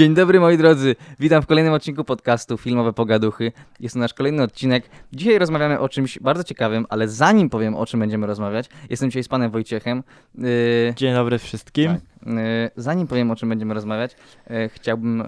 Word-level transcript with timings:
Dzień 0.00 0.14
dobry 0.14 0.40
moi 0.40 0.58
drodzy, 0.58 0.96
witam 1.18 1.42
w 1.42 1.46
kolejnym 1.46 1.72
odcinku 1.72 2.04
podcastu 2.04 2.56
Filmowe 2.58 2.92
Pogaduchy. 2.92 3.52
Jest 3.80 3.94
to 3.94 3.98
nasz 3.98 4.14
kolejny 4.14 4.42
odcinek. 4.42 4.90
Dzisiaj 5.12 5.38
rozmawiamy 5.38 5.80
o 5.80 5.88
czymś 5.88 6.18
bardzo 6.18 6.44
ciekawym, 6.44 6.86
ale 6.88 7.08
zanim 7.08 7.50
powiem 7.50 7.76
o 7.76 7.86
czym 7.86 8.00
będziemy 8.00 8.26
rozmawiać, 8.26 8.68
jestem 8.90 9.10
dzisiaj 9.10 9.24
z 9.24 9.28
panem 9.28 9.50
Wojciechem. 9.50 10.02
Yy, 10.34 10.94
Dzień 10.96 11.14
dobry 11.14 11.38
wszystkim. 11.38 11.92
tak, 11.92 12.00
yy, 12.26 12.70
zanim 12.76 13.06
powiem 13.06 13.30
o 13.30 13.36
czym 13.36 13.48
będziemy 13.48 13.74
rozmawiać, 13.74 14.16
yy, 14.50 14.68
chciałbym 14.68 15.24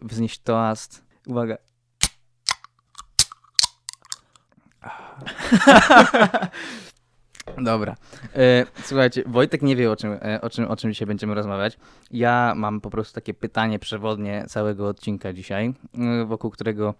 wznieść 0.00 0.38
toast. 0.38 1.04
Uwaga. 1.26 1.56
Dobra. 7.58 7.96
E, 8.34 8.66
słuchajcie, 8.82 9.22
Wojtek 9.26 9.62
nie 9.62 9.76
wie 9.76 9.90
o 9.90 9.96
czym, 9.96 10.12
e, 10.12 10.40
o, 10.40 10.50
czym, 10.50 10.64
o 10.64 10.76
czym 10.76 10.92
dzisiaj 10.92 11.06
będziemy 11.06 11.34
rozmawiać. 11.34 11.78
Ja 12.10 12.52
mam 12.56 12.80
po 12.80 12.90
prostu 12.90 13.14
takie 13.14 13.34
pytanie 13.34 13.78
przewodnie 13.78 14.44
całego 14.48 14.88
odcinka 14.88 15.32
dzisiaj, 15.32 15.74
e, 15.98 16.24
wokół 16.24 16.50
którego 16.50 16.94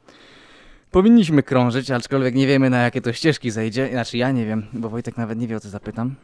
powinniśmy 0.91 1.43
krążyć, 1.43 1.91
aczkolwiek 1.91 2.34
nie 2.34 2.46
wiemy 2.46 2.70
na 2.70 2.79
jakie 2.79 3.01
to 3.01 3.12
ścieżki 3.12 3.51
zejdzie. 3.51 3.88
Znaczy 3.88 4.19
ja 4.19 4.30
nie 4.30 4.46
wiem, 4.46 4.66
bo 4.73 4.88
Wojtek 4.88 5.16
nawet 5.16 5.38
nie 5.38 5.46
wie 5.46 5.56
o 5.56 5.60
co 5.60 5.69
zapytam. 5.69 6.15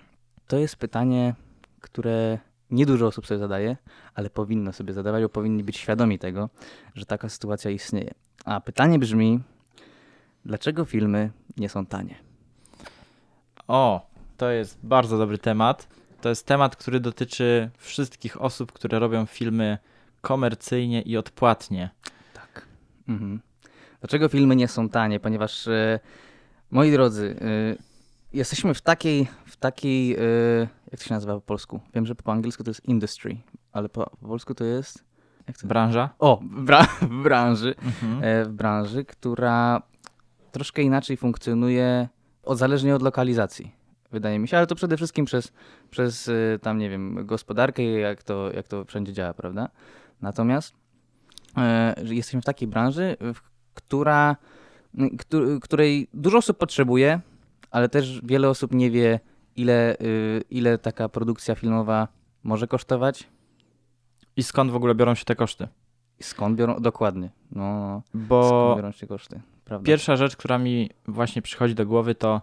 To 0.46 0.58
jest 0.58 0.76
pytanie, 0.76 1.34
które 1.80 2.38
niedużo 2.70 3.06
osób 3.06 3.26
sobie 3.26 3.38
zadaje, 3.38 3.76
ale 4.14 4.30
powinno 4.30 4.72
sobie 4.72 4.92
zadawać, 4.92 5.22
bo 5.22 5.28
powinni 5.28 5.64
być 5.64 5.76
świadomi 5.76 6.18
tego, 6.18 6.50
że 6.94 7.06
taka 7.06 7.28
sytuacja 7.28 7.70
istnieje. 7.70 8.10
A 8.44 8.60
pytanie 8.60 8.98
brzmi, 8.98 9.40
dlaczego 10.44 10.84
filmy 10.84 11.30
nie 11.56 11.68
są 11.68 11.86
tanie? 11.86 12.14
O, 13.68 14.09
to 14.40 14.50
jest 14.50 14.78
bardzo 14.82 15.18
dobry 15.18 15.38
temat. 15.38 15.88
To 16.20 16.28
jest 16.28 16.46
temat, 16.46 16.76
który 16.76 17.00
dotyczy 17.00 17.70
wszystkich 17.78 18.42
osób, 18.42 18.72
które 18.72 18.98
robią 18.98 19.26
filmy 19.26 19.78
komercyjnie 20.20 21.02
i 21.02 21.16
odpłatnie. 21.16 21.90
Tak. 22.34 22.66
Mhm. 23.08 23.40
Dlaczego 24.00 24.28
filmy 24.28 24.56
nie 24.56 24.68
są 24.68 24.88
tanie? 24.88 25.20
Ponieważ, 25.20 25.68
e, 25.68 26.00
moi 26.70 26.92
drodzy, 26.92 27.36
e, 27.40 27.82
jesteśmy 28.32 28.74
w 28.74 28.80
takiej, 28.80 29.28
w 29.46 29.56
takiej, 29.56 30.14
e, 30.14 30.18
jak 30.90 31.00
to 31.00 31.06
się 31.06 31.14
nazywa 31.14 31.34
po 31.34 31.40
polsku? 31.40 31.80
Wiem, 31.94 32.06
że 32.06 32.14
po 32.14 32.32
angielsku 32.32 32.64
to 32.64 32.70
jest 32.70 32.88
industry, 32.88 33.36
ale 33.72 33.88
po, 33.88 34.10
po 34.20 34.28
polsku 34.28 34.54
to 34.54 34.64
jest... 34.64 35.04
Jak 35.48 35.58
to? 35.58 35.66
Branża? 35.66 36.10
O, 36.18 36.36
w, 36.36 36.62
bra 36.62 36.84
w 37.00 37.22
branży, 37.22 37.74
Mhm. 37.82 38.44
w 38.44 38.52
branży, 38.52 39.04
która 39.04 39.82
troszkę 40.52 40.82
inaczej 40.82 41.16
funkcjonuje, 41.16 42.08
od, 42.42 42.58
zależnie 42.58 42.94
od 42.94 43.02
lokalizacji, 43.02 43.79
wydaje 44.12 44.38
mi 44.38 44.48
się, 44.48 44.56
ale 44.56 44.66
to 44.66 44.74
przede 44.74 44.96
wszystkim 44.96 45.24
przez, 45.24 45.52
przez 45.90 46.28
e, 46.28 46.58
tam, 46.62 46.78
nie 46.78 46.90
wiem, 46.90 47.26
gospodarkę 47.26 47.82
jak 47.82 48.22
to, 48.22 48.52
jak 48.52 48.68
to 48.68 48.84
wszędzie 48.84 49.12
działa, 49.12 49.34
prawda? 49.34 49.68
Natomiast 50.20 50.74
że 52.02 52.14
jesteśmy 52.14 52.40
w 52.40 52.44
takiej 52.44 52.68
branży, 52.68 53.16
w, 53.20 53.40
która, 53.74 54.36
któ- 55.18 55.60
której 55.60 56.08
dużo 56.14 56.38
osób 56.38 56.58
potrzebuje, 56.58 57.20
ale 57.70 57.88
też 57.88 58.20
wiele 58.24 58.48
osób 58.48 58.74
nie 58.74 58.90
wie, 58.90 59.20
ile, 59.56 59.96
y, 60.00 60.42
ile 60.50 60.78
taka 60.78 61.08
produkcja 61.08 61.54
filmowa 61.54 62.08
może 62.42 62.66
kosztować 62.66 63.28
I 64.36 64.42
skąd 64.42 64.70
w 64.70 64.76
ogóle 64.76 64.94
biorą 64.94 65.14
się 65.14 65.24
te 65.24 65.36
koszty? 65.36 65.68
i 66.20 66.22
skąd 66.22 66.56
biorą, 66.58 66.80
dokładnie, 66.80 67.30
no, 67.52 68.02
skąd 68.08 68.26
Bo 68.28 68.74
biorą 68.76 68.92
się 68.92 69.06
koszty, 69.06 69.40
prawda? 69.64 69.86
pierwsza 69.86 70.16
rzecz, 70.16 70.36
która 70.36 70.58
mi 70.58 70.90
właśnie 71.08 71.42
przychodzi 71.42 71.74
do 71.74 71.86
głowy, 71.86 72.14
to 72.14 72.42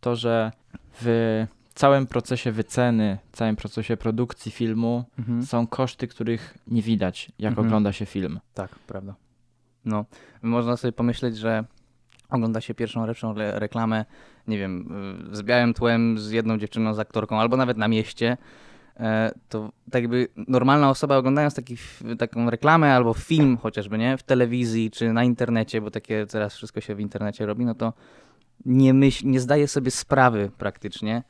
to, 0.00 0.16
że 0.16 0.52
w 1.00 1.46
całym 1.74 2.06
procesie 2.06 2.52
wyceny, 2.52 3.18
całym 3.32 3.56
procesie 3.56 3.96
produkcji 3.96 4.52
filmu 4.52 5.04
Mhm. 5.18 5.42
są 5.46 5.66
koszty, 5.66 6.08
których 6.08 6.58
nie 6.66 6.82
widać, 6.82 7.32
jak 7.38 7.50
Mhm. 7.52 7.66
ogląda 7.66 7.92
się 7.92 8.06
film. 8.06 8.40
Tak, 8.54 8.70
prawda. 8.78 9.14
No, 9.84 10.04
można 10.42 10.76
sobie 10.76 10.92
pomyśleć, 10.92 11.36
że 11.36 11.64
ogląda 12.30 12.60
się 12.60 12.74
pierwszą 12.74 13.06
lepszą 13.06 13.30
re- 13.30 13.58
reklamę, 13.58 14.04
nie 14.48 14.58
wiem, 14.58 14.92
y, 15.32 15.36
z 15.36 15.42
białym 15.42 15.74
tłem, 15.74 16.18
z 16.18 16.30
jedną 16.30 16.58
dziewczyną, 16.58 16.94
z 16.94 16.98
aktorką, 16.98 17.40
albo 17.40 17.56
nawet 17.56 17.76
na 17.76 17.88
mieście, 17.88 18.36
e, 19.00 19.32
to 19.48 19.72
tak 19.90 20.02
jakby 20.02 20.28
normalna 20.48 20.90
osoba 20.90 21.16
oglądając 21.16 21.54
taki, 21.54 21.76
taką 22.18 22.50
reklamę 22.50 22.94
albo 22.94 23.14
film 23.14 23.56
chociażby, 23.56 23.98
nie, 23.98 24.16
w 24.16 24.22
telewizji 24.22 24.90
czy 24.90 25.12
na 25.12 25.24
internecie, 25.24 25.80
bo 25.80 25.90
takie 25.90 26.26
teraz 26.26 26.54
wszystko 26.54 26.80
się 26.80 26.94
w 26.94 27.00
internecie 27.00 27.46
robi, 27.46 27.64
no 27.64 27.74
to 27.74 27.92
nie 28.66 28.94
myśl, 28.94 29.26
nie 29.26 29.40
zdaje 29.40 29.68
sobie 29.68 29.90
sprawy 29.90 30.50
praktycznie, 30.58 31.22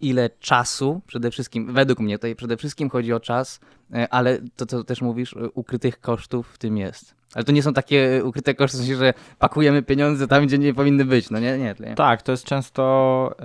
ile 0.00 0.30
czasu 0.40 1.00
przede 1.06 1.30
wszystkim, 1.30 1.72
według 1.72 2.00
mnie 2.00 2.18
tutaj 2.18 2.36
przede 2.36 2.56
wszystkim 2.56 2.90
chodzi 2.90 3.12
o 3.12 3.20
czas, 3.20 3.60
e, 3.94 4.08
ale 4.08 4.38
to, 4.56 4.66
co 4.66 4.84
też 4.84 5.02
mówisz, 5.02 5.36
e, 5.36 5.50
ukrytych 5.50 6.00
kosztów 6.00 6.48
w 6.48 6.58
tym 6.58 6.76
jest. 6.76 7.14
Ale 7.34 7.44
to 7.44 7.52
nie 7.52 7.62
są 7.62 7.72
takie 7.72 8.16
e, 8.16 8.24
ukryte 8.24 8.54
koszty, 8.54 8.76
w 8.76 8.80
sensie, 8.80 8.96
że 8.96 9.14
pakujemy 9.38 9.82
pieniądze 9.82 10.28
tam, 10.28 10.46
gdzie 10.46 10.58
nie 10.58 10.74
powinny 10.74 11.04
być, 11.04 11.30
no 11.30 11.38
nie? 11.38 11.58
Nie, 11.58 11.74
nie. 11.80 11.94
Tak, 11.94 12.22
to 12.22 12.32
jest 12.32 12.44
często, 12.44 13.36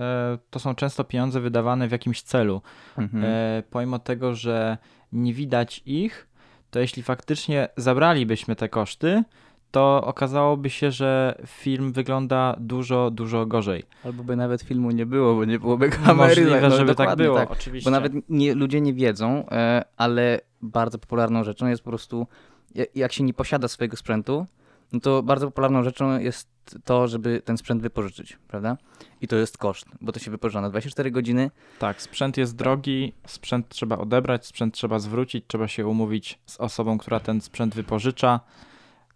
to 0.50 0.59
są 0.59 0.75
często 0.75 1.03
pieniądze 1.03 1.40
wydawane 1.40 1.88
w 1.88 1.91
jakimś 1.91 2.22
celu. 2.22 2.62
Mhm. 2.97 3.24
Pomimo 3.69 4.00
tego, 4.00 4.35
że 4.35 4.78
nie 5.12 5.34
widać 5.34 5.81
ich, 5.85 6.28
to 6.72 6.80
jeśli 6.80 7.03
faktycznie 7.03 7.69
zabralibyśmy 7.78 8.56
te 8.56 8.69
koszty, 8.69 9.24
to 9.71 10.01
okazałoby 10.05 10.69
się, 10.69 10.91
że 10.91 11.35
film 11.47 11.91
wygląda 11.93 12.55
dużo, 12.59 13.11
dużo 13.11 13.45
gorzej. 13.45 13.83
Albo 14.05 14.23
by 14.23 14.35
nawet 14.35 14.61
filmu 14.61 14.91
nie 14.91 15.05
było, 15.05 15.35
bo 15.35 15.45
nie 15.45 15.59
byłoby 15.59 15.89
kamery. 15.89 16.15
Możliwe, 16.29 16.61
no, 16.61 16.75
żeby 16.77 16.95
tak 16.95 17.15
było, 17.17 17.35
Tak. 17.37 17.51
oczywiście. 17.51 17.87
Bo 17.87 17.91
nawet 17.91 18.13
nie, 18.29 18.55
ludzie 18.55 18.81
nie 18.81 18.93
wiedzą, 18.93 19.45
e, 19.51 19.83
ale 19.97 20.39
bardzo 20.61 20.97
popularną 20.99 21.43
rzeczą 21.43 21.67
jest 21.67 21.83
po 21.83 21.89
prostu, 21.89 22.27
ja- 22.75 22.85
jak 22.95 23.13
się 23.13 23.23
nie 23.23 23.33
posiada 23.33 23.67
swojego 23.67 23.97
sprzętu, 23.97 24.45
no 24.93 24.99
to 24.99 25.23
bardzo 25.23 25.47
popularną 25.47 25.83
rzeczą 25.83 26.19
jest 26.19 26.51
to, 26.85 27.07
żeby 27.07 27.41
ten 27.45 27.57
sprzęt 27.57 27.81
wypożyczyć, 27.81 28.38
prawda? 28.47 28.77
I 29.21 29.27
to 29.27 29.35
jest 29.35 29.57
koszt, 29.57 29.85
bo 30.01 30.11
to 30.11 30.19
się 30.19 30.31
wypożycza 30.31 30.61
na 30.61 30.69
24 30.69 31.11
godziny. 31.11 31.51
Tak, 31.79 32.01
sprzęt 32.01 32.38
jest 32.38 32.55
drogi, 32.55 33.13
sprzęt 33.27 33.69
trzeba 33.69 33.97
odebrać, 33.97 34.45
sprzęt 34.45 34.73
trzeba 34.73 34.99
zwrócić, 34.99 35.45
trzeba 35.47 35.67
się 35.67 35.88
umówić 35.88 36.39
z 36.45 36.57
osobą, 36.59 36.97
która 36.97 37.19
ten 37.19 37.41
sprzęt 37.41 37.75
wypożycza. 37.75 38.39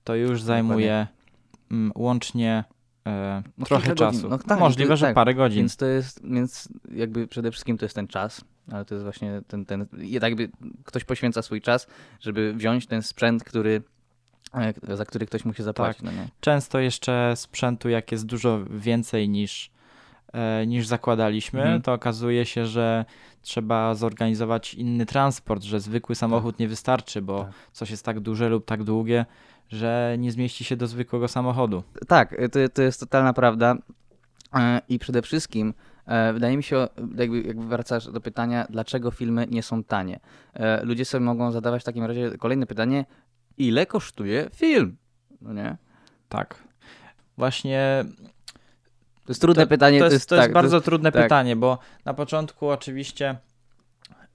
To 0.05 0.15
już 0.15 0.41
zajmuje 0.41 1.07
mm, 1.71 1.91
łącznie 1.95 2.63
e, 3.07 3.43
No, 3.57 3.65
trochę 3.65 3.95
godzin. 3.95 4.07
czasu. 4.07 4.29
No 4.29 4.37
tak, 4.37 4.59
Możliwe, 4.59 4.89
to- 4.89 4.97
że 4.97 5.05
tak. 5.05 5.15
parę 5.15 5.33
godzin. 5.35 5.59
Więc 5.59 5.77
to 5.77 5.85
jest, 5.85 6.21
więc 6.31 6.69
jakby 6.91 7.27
przede 7.27 7.51
wszystkim 7.51 7.77
to 7.77 7.85
jest 7.85 7.95
ten 7.95 8.07
czas, 8.07 8.41
ale 8.71 8.85
to 8.85 8.95
jest 8.95 9.03
właśnie 9.03 9.41
ten, 9.47 9.65
ten 9.65 9.87
tak 9.87 10.23
jakby 10.23 10.49
ktoś 10.83 11.03
poświęca 11.03 11.41
swój 11.41 11.61
czas, 11.61 11.87
żeby 12.19 12.53
wziąć 12.53 12.87
ten 12.87 13.01
sprzęt, 13.01 13.43
który, 13.43 13.81
e, 14.87 14.95
za 14.95 15.05
który 15.05 15.25
ktoś 15.25 15.45
musi 15.45 15.63
zapłacić. 15.63 16.01
No 16.03 16.11
nie? 16.11 16.27
Często 16.39 16.79
jeszcze 16.79 17.33
sprzętu, 17.35 17.89
jak 17.89 18.11
jest 18.11 18.25
dużo 18.25 18.65
więcej 18.69 19.29
niż, 19.29 19.71
niż 20.67 20.87
zakładaliśmy, 20.87 21.61
Mhm. 21.61 21.81
to 21.81 21.93
okazuje 21.93 22.45
się, 22.45 22.65
że 22.65 23.05
trzeba 23.41 23.95
zorganizować 23.95 24.73
inny 24.73 25.05
transport, 25.05 25.63
że 25.63 25.79
zwykły 25.79 26.15
samochód 26.15 26.59
nie 26.59 26.67
wystarczy, 26.67 27.21
bo 27.21 27.39
Tak. 27.43 27.51
coś 27.71 27.89
jest 27.91 28.05
tak 28.05 28.19
duże 28.19 28.49
lub 28.49 28.65
tak 28.65 28.83
długie, 28.83 29.25
że 29.69 30.15
nie 30.19 30.31
zmieści 30.31 30.63
się 30.63 30.75
do 30.75 30.87
zwykłego 30.87 31.27
samochodu. 31.27 31.83
Tak, 32.07 32.35
to, 32.51 32.69
to 32.73 32.81
jest 32.81 32.99
totalna 32.99 33.33
prawda. 33.33 33.75
E, 34.55 34.81
I 34.89 34.99
przede 34.99 35.21
wszystkim 35.21 35.73
e, 36.05 36.33
wydaje 36.33 36.57
mi 36.57 36.63
się, 36.63 36.87
jakby, 37.17 37.41
jakby 37.41 37.65
wracasz 37.65 38.11
do 38.11 38.21
pytania, 38.21 38.67
dlaczego 38.69 39.11
filmy 39.11 39.47
nie 39.49 39.63
są 39.63 39.83
tanie. 39.83 40.19
E, 40.53 40.83
Ludzie 40.85 41.05
sobie 41.05 41.25
mogą 41.25 41.51
zadawać 41.51 41.81
w 41.81 41.85
takim 41.85 42.03
razie 42.03 42.37
kolejne 42.37 42.65
pytanie, 42.65 43.05
ile 43.57 43.85
kosztuje 43.85 44.49
film? 44.55 44.97
No 45.41 45.53
nie? 45.53 45.77
Tak. 46.29 46.63
Właśnie 47.37 48.05
To 49.25 49.31
jest 49.31 49.41
trudne 49.41 49.63
to, 49.63 49.69
pytanie. 49.69 49.99
To 49.99 50.05
jest, 50.05 50.29
to 50.29 50.35
jest 50.35 50.45
tak, 50.45 50.53
bardzo 50.53 50.81
trudne 50.81 51.11
tak. 51.11 51.23
pytanie, 51.23 51.55
bo 51.55 51.77
na 52.05 52.13
początku 52.13 52.69
oczywiście 52.69 53.37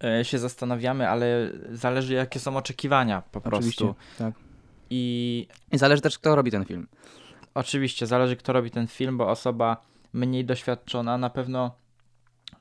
e, 0.05 0.25
się 0.25 0.39
zastanawiamy, 0.39 1.09
ale 1.09 1.51
zależy 1.73 2.15
jakie 2.15 2.41
są 2.41 2.57
oczekiwania 2.57 3.23
po 3.33 3.43
Oczywiście, 3.45 3.85
prostu. 3.85 4.03
tak. 4.19 4.35
I 4.91 5.47
I 5.73 5.79
zależy 5.79 6.03
też, 6.03 6.19
kto 6.19 6.37
robi 6.37 6.51
ten 6.51 6.65
film. 6.65 6.87
Oczywiście, 7.55 8.07
zależy 8.07 8.37
kto 8.37 8.53
robi 8.53 8.71
ten 8.71 8.87
film, 8.87 9.19
bo 9.19 9.29
osoba 9.29 9.77
mniej 10.13 10.45
doświadczona 10.45 11.19
na 11.19 11.31
pewno 11.31 11.75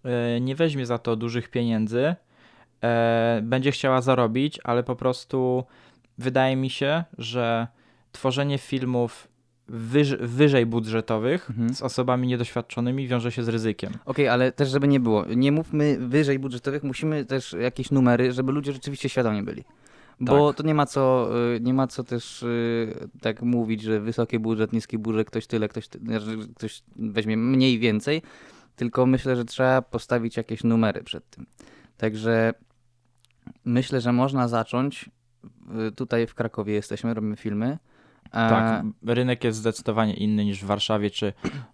e, 0.04 0.42
nie 0.42 0.56
weźmie 0.56 0.86
za 0.86 0.98
to 0.98 1.16
dużych 1.16 1.50
pieniędzy, 1.50 2.16
e, 2.84 3.40
będzie 3.44 3.72
chciała 3.72 4.02
zarobić, 4.02 4.60
ale 4.64 4.84
po 4.84 4.96
prostu 4.96 5.64
wydaje 6.18 6.56
mi 6.56 6.70
się, 6.70 7.04
że 7.18 7.68
tworzenie 8.12 8.58
filmów 8.58 9.28
wyż, 9.70 10.16
wyżej 10.16 10.66
budżetowych 10.66 11.50
Mhm. 11.50 11.76
z 11.76 11.82
osobami 11.82 12.28
niedoświadczonymi 12.28 13.08
wiąże 13.08 13.32
się 13.32 13.44
z 13.44 13.48
ryzykiem. 13.50 13.94
Okej, 14.06 14.28
ale 14.28 14.52
też 14.52 14.70
żeby 14.70 14.88
nie 14.88 15.00
było, 15.00 15.26
nie 15.36 15.52
mówmy 15.52 15.98
wyżej 16.00 16.40
budżetowych, 16.40 16.84
musimy 16.84 17.26
też 17.26 17.54
jakieś 17.54 17.92
numery, 17.92 18.32
żeby 18.32 18.52
ludzie 18.52 18.74
rzeczywiście 18.74 19.10
świadomi 19.10 19.44
byli. 19.44 19.64
Bo 20.22 20.48
Tak. 20.48 20.58
to 20.58 20.64
nie 20.64 20.74
ma 20.76 20.86
co, 20.86 21.30
y, 21.56 21.60
nie 21.60 21.74
ma 21.74 21.88
co 21.88 22.04
też 22.04 22.44
y, 22.44 23.10
tak 23.22 23.42
mówić, 23.42 23.82
że 23.82 24.00
wysoki 24.00 24.40
budżet, 24.40 24.74
niski 24.74 24.98
budżet, 24.98 25.28
ktoś 25.28 25.48
tyle, 25.48 25.68
ktoś, 25.68 25.88
ktoś 26.56 26.84
weźmie 26.96 27.38
mniej 27.38 27.80
więcej, 27.80 28.22
tylko 28.76 29.06
myślę, 29.06 29.36
że 29.36 29.46
trzeba 29.46 29.82
postawić 29.82 30.38
jakieś 30.38 30.64
numery 30.64 31.04
przed 31.04 31.30
tym. 31.30 31.46
Także 31.98 32.54
myślę, 33.66 34.02
że 34.02 34.14
można 34.14 34.48
zacząć 34.48 35.10
y, 35.88 35.92
tutaj 35.92 36.28
w 36.28 36.36
Krakowie 36.36 36.74
jesteśmy, 36.74 37.14
robimy 37.14 37.36
filmy. 37.36 37.78
E, 38.32 38.50
Tak, 38.50 38.84
rynek 39.06 39.44
jest 39.44 39.60
zdecydowanie 39.60 40.14
inny 40.14 40.46
niż 40.46 40.64
w 40.64 40.66
Warszawie, 40.66 41.10
czy 41.10 41.34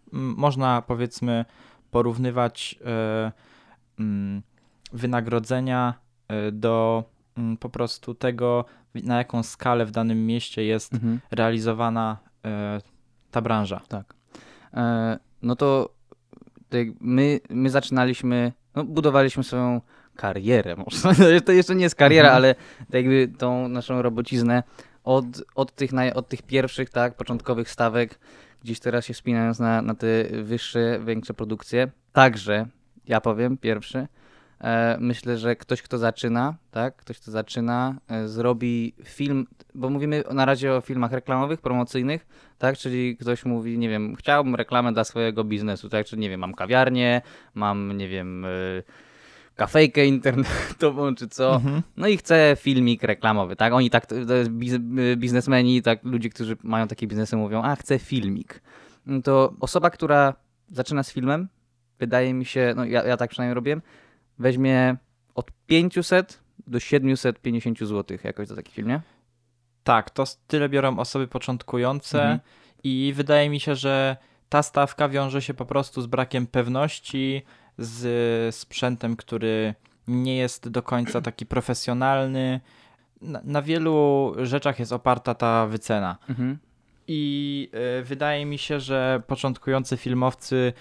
można 0.12 0.82
powiedzmy 0.82 1.46
porównywać 1.92 2.80
e, 2.86 3.32
mm, 4.00 4.42
wynagrodzenia 4.94 5.94
e, 6.28 6.52
do 6.52 7.04
mm, 7.38 7.58
po 7.58 7.70
prostu 7.70 8.14
tego, 8.14 8.66
na 9.04 9.18
jaką 9.18 9.44
skalę 9.44 9.86
w 9.86 9.92
danym 9.92 10.26
mieście 10.26 10.64
jest 10.64 10.94
mhm. 10.94 11.20
realizowana 11.32 12.18
e, 12.46 12.82
ta 13.32 13.42
branża. 13.42 13.82
Tak. 13.88 14.14
E, 14.74 15.20
no 15.42 15.56
to 15.56 15.90
tak 16.70 16.88
my, 17.00 17.40
my 17.50 17.70
zaczynaliśmy, 17.70 18.52
no, 18.76 18.84
budowaliśmy 18.84 19.44
swoją 19.44 19.82
karierę, 20.16 20.76
można. 20.86 21.12
To 21.46 21.52
jeszcze 21.52 21.76
nie 21.76 21.84
jest 21.84 21.96
kariera, 21.96 22.28
Mhm. 22.28 22.38
ale 22.38 22.56
tak 22.80 22.94
jakby 22.94 23.28
tą 23.38 23.68
naszą 23.68 24.02
robociznę 24.02 24.64
od, 25.06 25.26
od, 25.56 25.76
tych, 25.76 25.94
naj, 25.94 26.14
od 26.14 26.28
tych 26.28 26.42
pierwszych, 26.42 26.90
tak, 26.90 27.16
początkowych 27.18 27.70
stawek, 27.70 28.20
gdzieś 28.64 28.80
teraz 28.80 29.06
się 29.06 29.14
wspinając 29.14 29.60
na, 29.60 29.82
na 29.82 29.96
te 29.96 30.24
wyższe, 30.44 31.00
większe 31.06 31.34
produkcje. 31.34 31.92
Także, 32.14 32.66
ja 33.08 33.22
powiem, 33.22 33.58
pierwszy, 33.58 34.08
e, 34.62 34.98
myślę, 35.00 35.38
że 35.38 35.56
ktoś, 35.56 35.82
kto 35.82 35.98
zaczyna, 35.98 36.56
tak, 36.72 36.96
ktoś, 36.96 37.20
kto 37.20 37.32
zaczyna, 37.32 37.96
e, 38.08 38.28
zrobi 38.28 38.94
film, 39.04 39.48
bo 39.76 39.90
mówimy 39.90 40.24
na 40.32 40.46
razie 40.46 40.74
o 40.74 40.82
filmach 40.82 41.12
reklamowych, 41.12 41.62
promocyjnych, 41.62 42.28
tak? 42.58 42.78
Czyli 42.78 43.18
ktoś 43.18 43.46
mówi, 43.46 43.78
nie 43.78 43.90
wiem, 43.90 44.16
chciałbym 44.16 44.56
reklamę 44.56 44.94
dla 44.94 45.04
swojego 45.04 45.44
biznesu, 45.44 45.90
tak? 45.90 46.06
Czy 46.06 46.18
nie 46.18 46.30
wiem, 46.30 46.40
mam 46.40 46.54
kawiarnię, 46.54 47.22
mam, 47.54 47.98
nie 47.98 48.08
wiem, 48.08 48.46
y, 48.46 48.84
kafejkę 49.56 50.06
internetową, 50.06 51.16
czy 51.20 51.28
co. 51.28 51.56
Mhm. 51.56 51.82
No 51.98 52.08
i 52.08 52.18
chcę 52.18 52.58
filmik 52.60 53.04
reklamowy, 53.04 53.56
tak? 53.56 53.74
Oni 53.74 53.90
tak, 53.90 54.08
biznesmeni, 55.18 55.82
tak, 55.82 56.00
ludzie, 56.04 56.30
którzy 56.30 56.58
mają 56.64 56.88
takie 56.88 57.08
biznesy 57.08 57.38
mówią, 57.38 57.62
a 57.64 57.76
chcę 57.76 58.00
filmik. 58.00 58.62
No 59.06 59.22
To 59.22 59.54
osoba, 59.60 59.90
która 59.90 60.34
zaczyna 60.72 61.04
z 61.04 61.12
filmem, 61.12 61.48
wydaje 62.00 62.34
mi 62.34 62.46
się, 62.46 62.74
no 62.76 62.86
ja, 62.86 63.04
ja 63.04 63.18
tak 63.18 63.30
przynajmniej 63.30 63.56
robię, 63.56 63.82
weźmie 64.40 64.96
od 65.36 65.52
500 65.68 66.40
do 66.68 66.80
750 66.80 67.80
zł 67.80 68.18
jakoś 68.24 68.48
za 68.48 68.56
taki 68.56 68.72
film, 68.74 68.88
nie? 68.88 69.02
Tak, 69.84 70.10
to 70.10 70.24
tyle 70.48 70.70
biorą 70.70 71.00
osoby 71.00 71.28
początkujące 71.28 72.22
Mhm. 72.22 72.40
i 72.84 73.14
wydaje 73.16 73.50
mi 73.50 73.60
się, 73.60 73.76
że 73.76 74.18
ta 74.50 74.64
stawka 74.64 75.10
wiąże 75.10 75.42
się 75.42 75.54
po 75.54 75.66
prostu 75.66 76.02
z 76.02 76.06
brakiem 76.08 76.48
pewności, 76.48 77.42
z 77.78 78.56
sprzętem, 78.56 79.16
który 79.16 79.74
nie 80.08 80.38
jest 80.38 80.70
do 80.70 80.84
końca 80.84 81.22
taki 81.22 81.46
profesjonalny. 81.46 82.60
Na, 83.22 83.42
na 83.44 83.62
wielu 83.62 84.34
rzeczach 84.44 84.80
jest 84.80 84.92
oparta 84.92 85.34
ta 85.36 85.68
wycena. 85.68 86.18
Mhm. 86.30 86.58
I 87.08 87.70
y, 88.00 88.04
wydaje 88.04 88.46
mi 88.46 88.58
się, 88.58 88.80
że 88.80 89.22
początkujący 89.28 89.98
filmowcy 89.98 90.74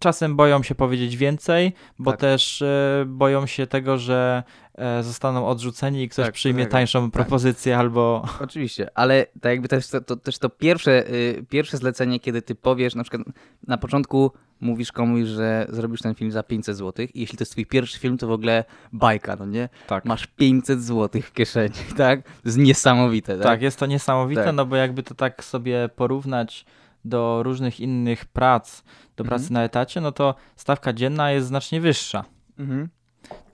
czasem 0.00 0.36
boją 0.36 0.62
się 0.62 0.74
powiedzieć 0.74 1.16
więcej, 1.16 1.72
bo 1.98 2.10
Tak. 2.10 2.20
też 2.20 2.62
y, 2.62 3.04
boją 3.06 3.46
się 3.46 3.66
tego, 3.66 3.98
że 3.98 4.42
e, 4.74 5.02
zostaną 5.02 5.46
odrzuceni 5.46 6.02
i 6.02 6.08
ktoś 6.08 6.26
Tak, 6.26 6.34
przyjmie 6.34 6.62
tak, 6.64 6.72
tańszą 6.72 7.10
propozycję 7.10 7.78
albo 7.78 8.24
Oczywiście, 8.40 8.90
ale 8.94 9.26
tak 9.40 9.52
jakby 9.52 9.68
też 9.68 9.88
to, 9.88 10.00
to, 10.00 10.16
też 10.16 10.38
to 10.38 10.50
pierwsze, 10.50 11.10
y, 11.10 11.44
pierwsze 11.48 11.76
zlecenie, 11.76 12.20
kiedy 12.20 12.42
ty 12.42 12.54
powiesz, 12.54 12.94
na 12.94 13.02
przykład 13.02 13.22
na 13.66 13.78
początku 13.78 14.32
mówisz 14.60 14.92
komuś, 14.92 15.26
że 15.26 15.66
zrobisz 15.68 16.00
ten 16.02 16.14
film 16.14 16.30
za 16.30 16.42
500 16.42 16.76
zł 16.76 17.06
i 17.14 17.20
jeśli 17.20 17.38
to 17.38 17.42
jest 17.42 17.52
twój 17.52 17.66
pierwszy 17.66 17.98
film, 17.98 18.18
to 18.18 18.26
w 18.26 18.32
ogóle 18.32 18.64
bajka, 18.92 19.36
no 19.36 19.46
nie? 19.46 19.68
tak. 19.86 20.04
Masz 20.04 20.26
500 20.26 20.82
zł 20.82 21.22
w 21.22 21.32
kieszeni, 21.32 21.74
tak? 21.96 22.22
To 22.22 22.30
jest 22.44 22.58
niesamowite, 22.58 23.34
tak? 23.34 23.42
Tak, 23.42 23.62
jest 23.62 23.78
to 23.78 23.86
niesamowite, 23.86 24.44
Tak. 24.44 24.54
no 24.54 24.66
bo 24.66 24.76
jakby 24.76 25.02
to 25.02 25.14
tak 25.14 25.44
sobie 25.44 25.88
porównać 25.96 26.64
do 27.04 27.42
różnych 27.42 27.80
innych 27.80 28.24
prac, 28.24 28.82
do 29.18 29.24
Mhm. 29.24 29.28
pracy 29.40 29.52
na 29.52 29.62
etacie, 29.64 30.00
no 30.00 30.12
to 30.12 30.34
stawka 30.56 30.92
dzienna 30.92 31.30
jest 31.30 31.46
znacznie 31.46 31.80
wyższa. 31.80 32.24
Mhm. 32.58 32.88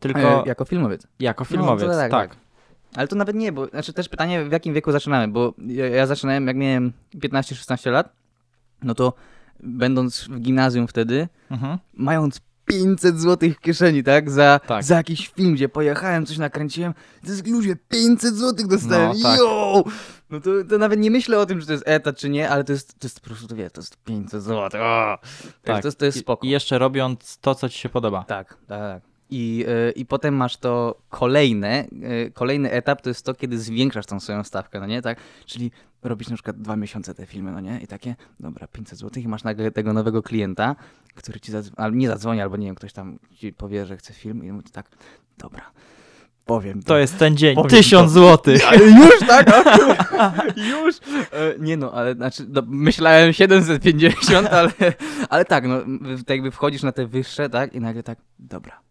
Tylko 0.01 0.21
E, 0.21 0.43
jako 0.47 0.65
filmowiec. 0.65 1.07
jako 1.21 1.45
filmowiec, 1.45 1.87
to 1.89 1.97
tak, 1.97 2.11
tak. 2.11 2.31
tak. 2.31 2.39
Ale 2.97 3.09
to 3.09 3.17
nawet 3.17 3.37
nie, 3.37 3.53
bo 3.53 3.67
znaczy 3.67 3.93
też 3.93 4.09
pytanie, 4.09 4.45
w 4.45 4.53
jakim 4.53 4.75
wieku 4.75 4.93
zaczynamy, 4.93 5.29
bo 5.29 5.55
ja, 5.67 5.89
ja 5.89 6.07
zaczynałem, 6.07 6.47
jak 6.47 6.57
miałem 6.57 6.93
15-16 7.15 7.91
lat, 7.91 8.13
no 8.83 8.95
to 8.95 9.13
będąc 9.61 10.21
w 10.29 10.41
gimnazjum 10.41 10.87
wtedy, 10.89 11.29
Mhm. 11.51 11.79
mając 11.95 12.41
500 12.65 13.21
zł 13.21 13.51
w 13.51 13.61
kieszeni, 13.61 14.03
tak? 14.03 14.31
Za, 14.31 14.61
Tak. 14.67 14.85
za 14.85 14.97
jakiś 14.97 15.29
film, 15.29 15.55
gdzie 15.55 15.69
pojechałem, 15.69 16.27
coś 16.27 16.39
nakręciłem. 16.39 16.95
To 17.25 17.31
jest 17.31 17.47
ludzie, 17.47 17.77
500 17.89 18.35
zł 18.35 18.69
dostałem. 18.69 19.13
No, 19.17 19.23
tak. 19.23 19.39
Yo! 19.39 19.85
No 20.31 20.41
to, 20.41 20.51
to 20.69 20.79
nawet 20.79 21.01
nie 21.01 21.11
myślę 21.11 21.39
o 21.39 21.47
tym, 21.47 21.61
czy 21.61 21.67
to 21.67 21.73
jest 21.73 21.85
etat, 21.87 22.17
czy 22.17 22.29
nie, 22.29 22.51
ale 22.51 22.65
to 22.65 22.73
jest, 22.73 22.99
to 22.99 23.07
jest 23.07 23.21
po 23.21 23.27
prostu, 23.27 23.47
to 23.47 23.55
wie, 23.57 23.71
to 23.71 23.81
jest 23.81 23.97
500 24.05 24.43
zł. 24.43 24.81
O! 24.83 25.19
Tak. 25.63 25.83
To, 25.83 25.89
jest, 25.89 25.99
to 25.99 26.05
jest 26.05 26.19
spoko. 26.19 26.47
I 26.47 26.51
jeszcze 26.51 26.79
robiąc 26.79 27.39
to, 27.41 27.55
co 27.55 27.69
ci 27.69 27.79
się 27.79 27.89
podoba. 27.89 28.25
Tak, 28.29 28.57
tak, 28.69 28.81
tak. 28.81 29.14
I, 29.31 29.65
y, 29.89 29.93
I 29.93 30.07
potem 30.07 30.37
masz 30.37 30.57
to 30.57 30.99
kolejne, 31.09 31.85
y, 32.27 32.31
kolejny 32.35 32.71
etap 32.71 33.03
to 33.03 33.11
jest 33.11 33.25
to, 33.25 33.35
kiedy 33.35 33.59
zwiększasz 33.59 34.07
tą 34.07 34.21
swoją 34.21 34.45
stawkę, 34.45 34.81
no 34.81 34.87
nie, 34.87 35.03
tak? 35.03 35.19
Czyli 35.47 35.71
robisz 36.03 36.29
na 36.29 36.35
przykład 36.37 36.61
dwa 36.61 36.77
miesiące 36.77 37.15
te 37.15 37.27
filmy, 37.27 37.53
no 37.53 37.61
nie? 37.61 37.81
I 37.83 37.87
takie, 37.87 38.17
dobra, 38.41 38.67
500 38.67 38.99
zł 38.99 39.23
i 39.23 39.29
masz 39.29 39.45
nagle 39.45 39.71
tego 39.71 39.93
nowego 39.93 40.23
klienta, 40.23 40.77
który 41.15 41.41
ci 41.41 41.53
zadzwoni, 41.53 41.77
albo 41.79 41.97
nie 41.97 42.09
zadzwoni, 42.09 42.41
albo 42.41 42.57
nie 42.57 42.67
wiem, 42.67 42.75
ktoś 42.75 42.93
tam 42.93 43.19
ci 43.33 43.53
powie, 43.53 43.87
że 43.87 43.97
chce 43.97 44.13
film 44.13 44.45
i 44.45 44.53
mówi 44.53 44.71
tak, 44.71 44.89
dobra, 45.39 45.71
powiem 46.45 46.83
To 46.83 46.99
jest 46.99 47.19
ten 47.19 47.37
dzień, 47.37 47.55
Powiem 47.55 47.71
tysiąc 47.71 48.15
to. 48.15 48.21
złotych. 48.21 48.63
Już, 48.73 49.29
tak? 49.29 49.47
już? 50.71 50.97
E, 51.33 51.55
nie 51.59 51.77
no, 51.77 51.93
ale 51.93 52.15
znaczy, 52.15 52.47
no, 52.49 52.63
myślałem 52.67 53.33
750, 53.33 54.49
ale, 54.49 54.71
ale 55.29 55.45
tak, 55.45 55.69
no, 55.69 55.81
tak 56.19 56.31
jakby 56.31 56.51
wchodzisz 56.51 56.83
na 56.83 56.93
te 56.93 57.07
wyższe, 57.07 57.51
tak? 57.51 57.75
I 57.75 57.81
nagle 57.81 58.03
tak, 58.03 58.19
dobra, 58.39 58.84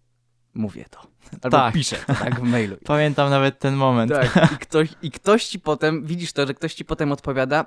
mówię 0.53 0.85
to. 0.89 0.99
Albo 1.41 1.57
Tak. 1.57 1.73
piszę 1.73 1.95
to, 2.07 2.13
tak, 2.13 2.39
w 2.39 2.43
mailu. 2.43 2.77
Pamiętam 2.85 3.29
nawet 3.29 3.59
ten 3.59 3.75
moment. 3.75 4.11
Tak, 4.11 4.51
i 4.53 4.57
ktoś, 4.67 4.89
i 5.01 5.11
ktoś 5.11 5.45
ci 5.45 5.59
potem, 5.59 6.05
widzisz 6.05 6.33
to, 6.33 6.47
że 6.47 6.53
ktoś 6.53 6.73
ci 6.73 6.85
potem 6.85 7.11
odpowiada, 7.11 7.65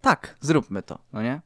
tak, 0.00 0.36
zróbmy 0.40 0.82
to, 0.82 0.98
no 1.12 1.22
nie? 1.22 1.40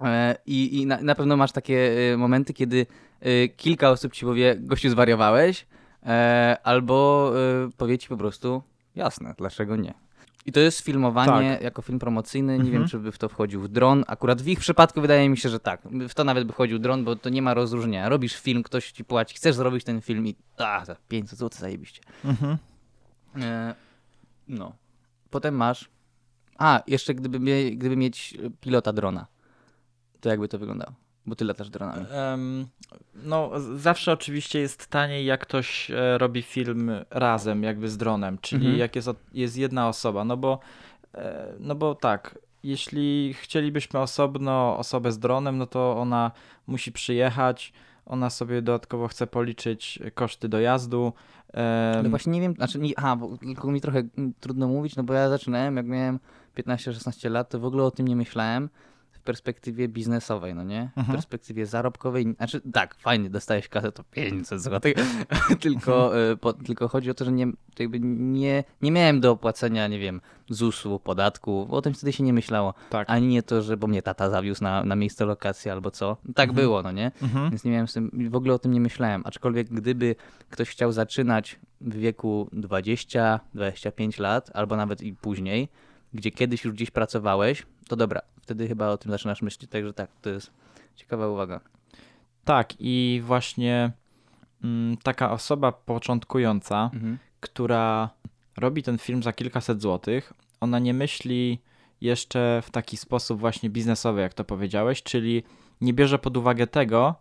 E, 0.00 0.36
I, 0.46 0.80
i 0.80 0.86
na, 0.86 1.00
na 1.00 1.14
pewno 1.14 1.36
masz 1.36 1.52
takie 1.52 1.90
e, 2.12 2.16
momenty, 2.16 2.54
kiedy 2.54 2.86
e, 3.20 3.48
kilka 3.48 3.90
osób 3.90 4.12
ci 4.12 4.26
powie, 4.26 4.56
gościu 4.60 4.90
zwariowałeś, 4.90 5.66
albo 6.62 7.32
powie 7.76 7.98
ci 7.98 8.08
po 8.08 8.16
prostu, 8.16 8.62
jasne, 8.94 9.34
dlaczego 9.38 9.76
nie. 9.76 9.94
I 10.48 10.52
to 10.52 10.60
jest 10.60 10.80
filmowanie 10.80 11.52
Tak. 11.54 11.62
jako 11.62 11.82
film 11.82 11.98
promocyjny. 11.98 12.52
Nie 12.52 12.64
Mhm. 12.64 12.72
wiem, 12.78 12.88
czy 12.88 12.98
by 12.98 13.12
w 13.12 13.18
to 13.18 13.28
wchodził 13.28 13.68
dron. 13.68 14.04
Akurat 14.06 14.42
w 14.42 14.48
ich 14.48 14.60
przypadku 14.60 15.00
wydaje 15.00 15.28
mi 15.28 15.36
się, 15.36 15.48
że 15.48 15.60
tak. 15.60 15.82
W 16.08 16.14
to 16.14 16.24
nawet 16.24 16.46
by 16.46 16.52
wchodził 16.52 16.78
dron, 16.78 17.04
bo 17.04 17.16
to 17.16 17.28
nie 17.28 17.42
ma 17.42 17.54
rozróżnienia. 17.54 18.08
Robisz 18.08 18.36
film, 18.36 18.62
ktoś 18.62 18.92
ci 18.92 19.04
płaci, 19.04 19.34
chcesz 19.34 19.54
zrobić 19.54 19.84
ten 19.84 20.00
film 20.00 20.26
i 20.26 20.34
a, 20.58 20.84
za 20.84 20.96
500 21.08 21.38
zł 21.38 21.58
zajebiście. 21.60 22.02
Mhm. 22.24 22.56
E, 23.40 23.74
no. 24.48 24.72
Potem 25.30 25.54
masz. 25.54 25.88
A, 26.58 26.82
jeszcze 26.86 27.14
gdyby, 27.14 27.38
gdyby 27.76 27.96
mieć 27.96 28.38
pilota 28.60 28.92
drona, 28.92 29.26
to 30.20 30.28
jakby 30.28 30.48
to 30.48 30.58
wyglądało? 30.58 30.92
Bo 31.28 31.36
ty 31.36 31.44
latasz 31.44 31.70
dronami. 31.70 32.06
No, 33.14 33.50
zawsze 33.76 34.12
oczywiście 34.12 34.60
jest 34.60 34.86
taniej, 34.86 35.26
jak 35.26 35.40
ktoś 35.40 35.90
e, 35.90 36.18
robi 36.18 36.42
film 36.42 36.90
razem, 37.10 37.62
jakby 37.62 37.88
z 37.88 37.96
dronem, 37.96 38.38
czyli 38.40 38.64
Mhm. 38.66 38.78
jak 38.78 38.96
jest, 38.96 39.08
jest 39.34 39.56
jedna 39.56 39.88
osoba, 39.88 40.24
no 40.24 40.36
bo, 40.36 40.58
e, 41.14 41.52
no 41.60 41.74
bo 41.74 41.94
tak, 41.94 42.38
jeśli 42.62 43.34
chcielibyśmy 43.34 44.00
osobno 44.00 44.78
osobę 44.78 45.12
z 45.12 45.18
dronem, 45.18 45.58
no 45.58 45.66
to 45.66 45.96
ona 45.96 46.30
musi 46.66 46.92
przyjechać, 46.92 47.72
ona 48.06 48.30
sobie 48.30 48.62
dodatkowo 48.62 49.08
chce 49.08 49.26
policzyć 49.26 49.98
koszty 50.14 50.48
dojazdu. 50.48 51.12
No 52.02 52.10
właśnie 52.10 52.32
nie 52.32 52.40
wiem, 52.40 52.54
znaczy, 52.54 52.78
nie, 52.78 52.92
aha, 52.96 53.16
bo 53.16 53.38
tylko 53.38 53.70
mi 53.70 53.80
trochę 53.80 54.02
mm, 54.18 54.32
trudno 54.40 54.68
mówić, 54.68 54.96
no 54.96 55.02
bo 55.02 55.14
ja 55.14 55.28
zaczynałem, 55.28 55.76
jak 55.76 55.86
miałem 55.86 56.18
15-16 56.56 57.30
lat, 57.30 57.48
to 57.48 57.60
w 57.60 57.64
ogóle 57.64 57.84
o 57.84 57.90
tym 57.90 58.08
nie 58.08 58.16
myślałem 58.16 58.68
perspektywie 59.28 59.88
biznesowej, 59.88 60.54
no 60.54 60.62
nie? 60.64 60.90
W 60.94 60.98
Mhm. 60.98 61.16
perspektywie 61.16 61.66
zarobkowej, 61.66 62.34
znaczy 62.36 62.60
tak, 62.72 62.94
fajnie, 62.94 63.30
dostajesz 63.30 63.68
kasę, 63.68 63.92
to 63.92 64.04
500 64.04 64.62
zł, 64.62 64.92
tylko, 65.60 66.18
y, 66.30 66.36
po, 66.36 66.52
tylko 66.52 66.88
chodzi 66.88 67.10
o 67.10 67.14
to, 67.14 67.24
że 67.24 67.32
nie, 67.32 67.46
jakby 67.78 68.00
nie, 68.00 68.64
nie 68.82 68.90
miałem 68.92 69.20
do 69.20 69.30
opłacenia, 69.30 69.88
nie 69.88 69.98
wiem, 69.98 70.20
ZUS-u, 70.50 70.98
podatku, 71.00 71.66
bo 71.70 71.76
o 71.76 71.82
tym 71.82 71.94
wtedy 71.94 72.12
się 72.12 72.24
nie 72.24 72.32
myślało. 72.32 72.74
tak. 72.90 73.10
Ani 73.10 73.26
nie 73.26 73.42
to, 73.42 73.62
że 73.62 73.76
bo 73.76 73.86
mnie 73.86 74.02
tata 74.02 74.30
zawiózł 74.30 74.64
na, 74.64 74.84
na 74.84 74.96
miejsce 74.96 75.24
lokacji 75.24 75.70
albo 75.70 75.90
co. 75.90 76.16
Tak 76.34 76.48
Mhm. 76.48 76.66
było, 76.66 76.82
no 76.82 76.92
nie? 76.92 77.10
Mhm. 77.22 77.50
Więc 77.50 77.64
nie 77.64 77.70
miałem 77.70 77.88
z 77.88 77.92
tym, 77.92 78.10
w 78.30 78.36
ogóle 78.36 78.54
o 78.54 78.58
tym 78.58 78.72
nie 78.72 78.80
myślałem. 78.80 79.22
Aczkolwiek 79.24 79.68
gdyby 79.68 80.16
ktoś 80.50 80.68
chciał 80.70 80.92
zaczynać 80.92 81.58
w 81.80 81.94
wieku 81.94 82.48
20-25 82.52 84.20
lat, 84.20 84.50
albo 84.54 84.76
nawet 84.76 85.02
i 85.02 85.12
później, 85.14 85.68
gdzie 86.14 86.30
kiedyś 86.30 86.64
już 86.64 86.74
gdzieś 86.74 86.90
pracowałeś, 86.90 87.66
to 87.88 87.96
dobra, 87.96 88.20
wtedy 88.48 88.68
chyba 88.68 88.88
o 88.88 88.98
tym 88.98 89.10
zaczynasz 89.10 89.42
myśleć. 89.42 89.70
Także 89.70 89.92
tak, 89.92 90.10
to 90.22 90.30
jest 90.30 90.50
ciekawa 90.96 91.28
uwaga. 91.28 91.60
Tak, 92.44 92.68
i 92.78 93.22
właśnie 93.24 93.90
mm, 94.64 94.96
taka 94.96 95.30
osoba 95.32 95.72
początkująca, 95.72 96.90
Mhm. 96.94 97.18
która 97.40 98.10
robi 98.56 98.82
ten 98.82 98.98
film 98.98 99.22
za 99.22 99.32
kilkaset 99.32 99.82
złotych, 99.82 100.32
ona 100.60 100.78
nie 100.78 100.94
myśli 100.94 101.58
jeszcze 102.00 102.62
w 102.64 102.70
taki 102.70 102.96
sposób 102.96 103.40
właśnie 103.40 103.70
biznesowy, 103.70 104.20
jak 104.20 104.34
to 104.34 104.44
powiedziałeś, 104.44 105.02
czyli 105.02 105.42
nie 105.80 105.92
bierze 105.92 106.18
pod 106.18 106.36
uwagę 106.36 106.66
tego, 106.66 107.14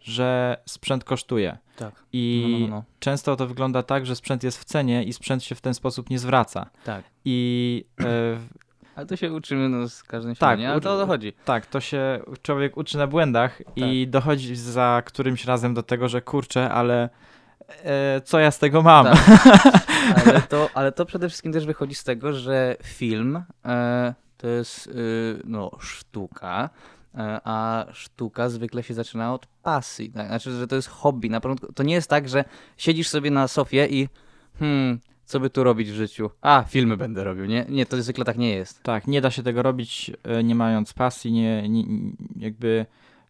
że 0.00 0.56
sprzęt 0.66 1.04
kosztuje. 1.04 1.58
Tak. 1.76 2.04
I 2.12 2.42
No, 2.42 2.58
no, 2.58 2.58
no, 2.68 2.76
no. 2.76 2.84
często 3.00 3.36
to 3.36 3.46
wygląda 3.46 3.82
tak, 3.82 4.06
że 4.06 4.16
sprzęt 4.16 4.42
jest 4.44 4.58
w 4.58 4.64
cenie 4.64 5.04
i 5.04 5.12
sprzęt 5.12 5.44
się 5.44 5.54
w 5.54 5.60
ten 5.60 5.74
sposób 5.74 6.10
nie 6.10 6.18
zwraca. 6.18 6.70
Tak. 6.84 7.04
I 7.24 7.84
e, 8.00 8.04
Ale 8.94 9.06
to 9.06 9.16
się 9.16 9.32
uczymy 9.32 9.68
no, 9.68 9.88
z 9.88 10.02
każdym 10.02 10.36
Tak, 10.36 10.56
filmem? 10.58 10.72
Ale 10.72 10.80
to 10.80 10.94
o 10.94 10.98
to 10.98 11.06
chodzi. 11.06 11.32
tak, 11.44 11.66
to 11.66 11.80
się 11.80 12.20
człowiek 12.42 12.76
uczy 12.76 12.98
na 12.98 13.06
błędach 13.06 13.60
i 13.76 14.04
Tak. 14.06 14.10
dochodzi 14.10 14.56
za 14.56 15.02
którymś 15.06 15.44
razem 15.44 15.74
do 15.74 15.82
tego, 15.82 16.08
że 16.08 16.22
kurczę, 16.22 16.70
ale 16.70 17.08
e, 17.84 18.20
co 18.20 18.38
ja 18.38 18.50
z 18.50 18.58
tego 18.58 18.82
mam? 18.82 19.06
Tak. 19.06 19.18
Ale 20.26 20.42
to, 20.42 20.68
ale 20.74 20.92
to 20.92 21.06
przede 21.06 21.28
wszystkim 21.28 21.52
też 21.52 21.66
wychodzi 21.66 21.94
z 21.94 22.04
tego, 22.04 22.32
że 22.32 22.76
film 22.82 23.42
e, 23.64 24.14
to 24.36 24.46
jest 24.48 24.86
y, 24.86 25.40
no, 25.44 25.70
sztuka, 25.80 26.70
e, 27.14 27.40
a 27.44 27.86
sztuka 27.92 28.48
zwykle 28.48 28.82
się 28.82 28.94
zaczyna 28.94 29.34
od 29.34 29.46
pasji. 29.46 30.10
Tak? 30.10 30.26
Znaczy, 30.26 30.52
że 30.52 30.66
to 30.66 30.76
jest 30.76 30.88
hobby. 30.88 31.30
Na 31.30 31.40
początku, 31.40 31.72
to 31.72 31.82
nie 31.82 31.94
jest 31.94 32.10
tak, 32.10 32.28
że 32.28 32.44
siedzisz 32.76 33.08
sobie 33.08 33.30
na 33.30 33.48
sofie 33.48 33.86
i 33.86 34.08
hmm, 34.58 35.00
co 35.30 35.40
by 35.40 35.50
tu 35.50 35.64
robić 35.64 35.90
w 35.90 35.94
życiu? 35.94 36.30
A, 36.40 36.64
filmy 36.68 36.96
będę 36.96 37.24
robił, 37.24 37.46
nie? 37.46 37.66
Nie, 37.68 37.86
to 37.86 38.02
zwykle 38.02 38.24
tak 38.24 38.38
nie 38.38 38.50
jest. 38.50 38.82
Tak, 38.82 39.06
nie 39.06 39.20
da 39.20 39.30
się 39.30 39.42
tego 39.42 39.62
robić 39.62 40.10
e, 40.24 40.44
nie 40.44 40.54
mając 40.54 40.92
pasji, 40.92 41.32
nie, 41.32 41.68
nie, 41.68 41.84
jakby 42.36 42.86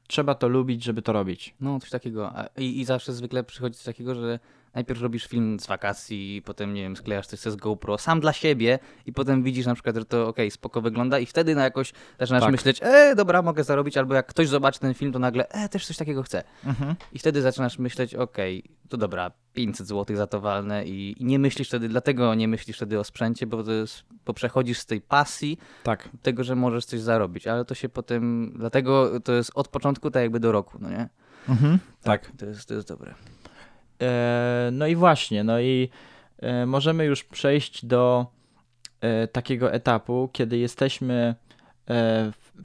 trzeba 0.06 0.34
to 0.34 0.48
lubić, 0.48 0.84
żeby 0.84 1.02
to 1.02 1.12
robić. 1.12 1.54
No, 1.60 1.80
coś 1.80 1.90
takiego. 1.90 2.32
I, 2.58 2.80
I 2.80 2.84
zawsze 2.84 3.12
zwykle 3.12 3.44
przychodzi 3.44 3.76
coś 3.76 3.84
takiego, 3.84 4.14
że 4.14 4.38
najpierw 4.74 5.02
robisz 5.02 5.26
film 5.26 5.60
z 5.60 5.66
wakacji, 5.66 6.42
potem, 6.44 6.74
nie 6.74 6.82
wiem, 6.82 6.96
sklejasz 6.96 7.26
coś 7.26 7.40
z 7.40 7.56
GoPro 7.56 7.98
sam 7.98 8.20
dla 8.20 8.32
siebie 8.32 8.78
i 9.06 9.12
potem 9.12 9.42
widzisz 9.42 9.66
na 9.66 9.74
przykład, 9.74 9.96
że 9.96 10.04
to 10.04 10.28
okej, 10.28 10.50
spoko 10.50 10.80
wygląda 10.80 11.18
i 11.18 11.26
wtedy 11.26 11.54
na 11.54 11.64
jakoś 11.64 11.92
zaczynasz 12.20 12.42
Tak. 12.42 12.52
myśleć, 12.52 12.80
e, 12.82 13.14
dobra, 13.16 13.42
mogę 13.42 13.64
zarobić, 13.64 13.96
albo 13.96 14.14
jak 14.14 14.26
ktoś 14.26 14.48
zobaczy 14.48 14.80
ten 14.80 14.94
film, 14.94 15.12
to 15.12 15.18
nagle, 15.18 15.48
e, 15.48 15.68
też 15.68 15.86
coś 15.86 15.96
takiego 15.96 16.22
chcę. 16.22 16.42
Mhm. 16.64 16.94
I 17.12 17.18
wtedy 17.18 17.42
zaczynasz 17.42 17.78
myśleć, 17.78 18.14
okej, 18.14 18.64
to 18.88 18.96
dobra, 18.96 19.30
500 19.52 19.86
zł 19.86 20.16
za 20.16 20.26
to 20.26 20.40
walne 20.40 20.84
i, 20.84 21.22
i 21.22 21.24
nie 21.24 21.38
myślisz 21.38 21.68
wtedy, 21.68 21.88
dlatego 21.88 22.34
nie 22.34 22.48
myślisz 22.48 22.76
wtedy 22.76 22.98
o 22.98 23.04
sprzęcie, 23.04 23.46
bo, 23.46 23.64
to 23.64 23.72
jest, 23.72 24.02
bo 24.26 24.34
przechodzisz 24.34 24.78
z 24.78 24.86
tej 24.86 25.00
pasji 25.00 25.58
Tak, 25.82 26.08
tego, 26.22 26.44
że 26.44 26.56
możesz 26.56 26.84
coś 26.84 27.00
zarobić, 27.00 27.46
ale 27.46 27.64
to 27.64 27.74
się 27.74 27.88
potem, 27.88 28.52
dlatego 28.56 29.20
to 29.20 29.32
jest 29.32 29.50
od 29.54 29.68
początku 29.68 30.10
tak 30.10 30.22
jakby 30.22 30.40
do 30.40 30.52
roku, 30.52 30.78
no 30.80 30.90
nie? 30.90 31.08
mhm. 31.48 31.78
tak. 32.02 32.30
To 32.38 32.46
jest, 32.46 32.68
to 32.68 32.74
jest 32.74 32.88
dobre. 32.88 33.14
E, 34.02 34.68
no 34.72 34.86
i 34.86 34.96
właśnie, 34.96 35.44
no 35.44 35.60
i 35.60 35.88
e, 36.38 36.66
możemy 36.66 37.04
już 37.04 37.24
przejść 37.24 37.84
do 37.86 38.26
e, 39.00 39.28
takiego 39.28 39.72
etapu, 39.72 40.28
kiedy 40.32 40.58
jesteśmy 40.58 41.34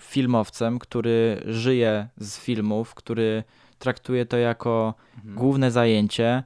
filmowcem, 0.02 0.80
który 0.80 1.42
żyje 1.46 2.08
z 2.18 2.40
filmów, 2.40 2.94
który 2.96 3.44
traktuje 3.80 4.26
to 4.26 4.38
jako 4.38 4.94
Mhm. 5.18 5.36
główne 5.36 5.72
zajęcie, 5.72 6.44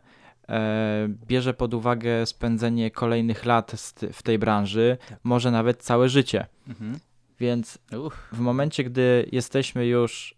bierze 1.27 1.53
pod 1.53 1.73
uwagę 1.73 2.25
spędzenie 2.25 2.91
kolejnych 2.91 3.45
lat 3.45 3.71
w 4.13 4.23
tej 4.23 4.39
branży, 4.39 4.97
Tak. 5.09 5.19
może 5.23 5.51
nawet 5.51 5.83
całe 5.83 6.09
życie. 6.09 6.45
Mhm. 6.67 6.99
Więc 7.39 7.77
w 8.31 8.39
momencie, 8.39 8.83
gdy 8.83 9.29
jesteśmy 9.31 9.85
już 9.87 10.35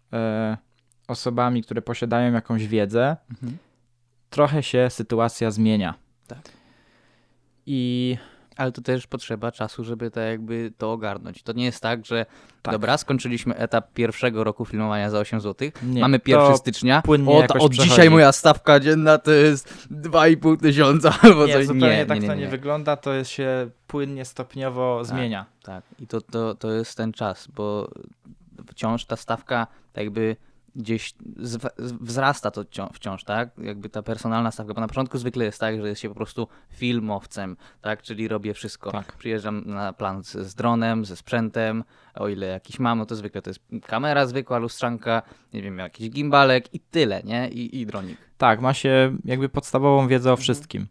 osobami, 1.08 1.62
które 1.62 1.82
posiadają 1.82 2.32
jakąś 2.32 2.66
wiedzę, 2.66 3.16
Mhm. 3.30 3.58
Trochę 4.32 4.62
się 4.62 4.90
sytuacja 4.90 5.50
zmienia. 5.50 5.94
Tak. 6.26 6.38
I 7.66 8.16
Ale 8.56 8.72
to 8.72 8.82
też 8.82 9.06
potrzeba 9.06 9.52
czasu, 9.52 9.84
żeby 9.84 10.10
tak 10.10 10.24
jakby 10.24 10.72
to 10.78 10.92
ogarnąć. 10.92 11.42
To 11.42 11.52
nie 11.52 11.64
jest 11.64 11.80
tak, 11.82 12.06
że 12.06 12.26
Tak. 12.62 12.74
dobra, 12.74 12.98
skończyliśmy 12.98 13.56
etap 13.56 13.92
pierwszego 13.92 14.44
roku 14.44 14.64
filmowania 14.64 15.10
za 15.10 15.18
8 15.18 15.40
zł. 15.40 15.70
nie, 15.82 16.00
Mamy 16.00 16.18
to 16.18 16.30
1 16.30 16.56
stycznia. 16.56 17.02
płynnie 17.02 17.32
Od, 17.34 17.50
od 17.50 17.74
dzisiaj 17.74 18.10
moja 18.10 18.32
stawka 18.32 18.80
dzienna 18.80 19.18
to 19.18 19.30
jest 19.30 19.88
2,5 19.90 20.60
tysiąca 20.60 21.14
albo 21.22 21.46
Nie, 21.46 21.52
coś. 21.52 21.66
zupełnie 21.66 21.96
nie, 21.96 22.06
tak 22.06 22.20
nie, 22.20 22.28
to 22.28 22.34
nie, 22.34 22.40
nie 22.40 22.48
wygląda, 22.48 22.96
to 22.96 23.12
jest 23.12 23.30
się 23.30 23.70
płynnie, 23.86 24.24
stopniowo 24.24 25.04
zmienia. 25.04 25.46
Tak, 25.62 25.84
i 25.98 26.06
to, 26.06 26.20
to, 26.20 26.54
to 26.54 26.72
jest 26.72 26.96
ten 26.96 27.12
czas, 27.12 27.48
bo 27.56 27.90
wciąż 28.70 29.04
ta 29.04 29.16
stawka 29.16 29.66
tak 29.92 30.04
jakby 30.04 30.36
gdzieś 30.76 31.14
wzrasta 32.00 32.50
to 32.50 32.64
wciąż, 32.92 33.24
tak? 33.24 33.50
Jakby 33.58 33.88
ta 33.88 34.02
personalna 34.02 34.50
stawka, 34.50 34.74
bo 34.74 34.80
na 34.80 34.88
początku 34.88 35.18
zwykle 35.18 35.44
jest 35.44 35.60
tak, 35.60 35.80
że 35.80 35.88
jest 35.88 36.00
się 36.00 36.08
po 36.08 36.14
prostu 36.14 36.48
filmowcem, 36.70 37.56
tak? 37.80 38.02
Czyli 38.02 38.28
robię 38.28 38.54
wszystko. 38.54 38.90
Tak. 38.92 39.16
Przyjeżdżam 39.16 39.64
na 39.66 39.92
plan 39.92 40.24
z, 40.24 40.32
z 40.32 40.54
dronem, 40.54 41.04
ze 41.04 41.16
sprzętem, 41.16 41.84
o 42.14 42.28
ile 42.28 42.46
jakiś 42.46 42.78
mam, 42.78 42.98
no 42.98 43.06
to 43.06 43.16
zwykle 43.16 43.42
to 43.42 43.50
jest 43.50 43.60
kamera 43.86 44.26
zwykła, 44.26 44.58
lustrzanka, 44.58 45.22
nie 45.52 45.62
wiem, 45.62 45.78
jakiś 45.78 46.10
gimbalek 46.10 46.74
i 46.74 46.80
tyle, 46.80 47.22
nie? 47.22 47.48
I, 47.48 47.80
i 47.80 47.86
dronik. 47.86 48.18
Tak, 48.38 48.60
ma 48.60 48.74
się 48.74 49.16
jakby 49.24 49.48
podstawową 49.48 50.08
wiedzę 50.08 50.30
Mhm. 50.30 50.34
o 50.34 50.36
wszystkim. 50.42 50.86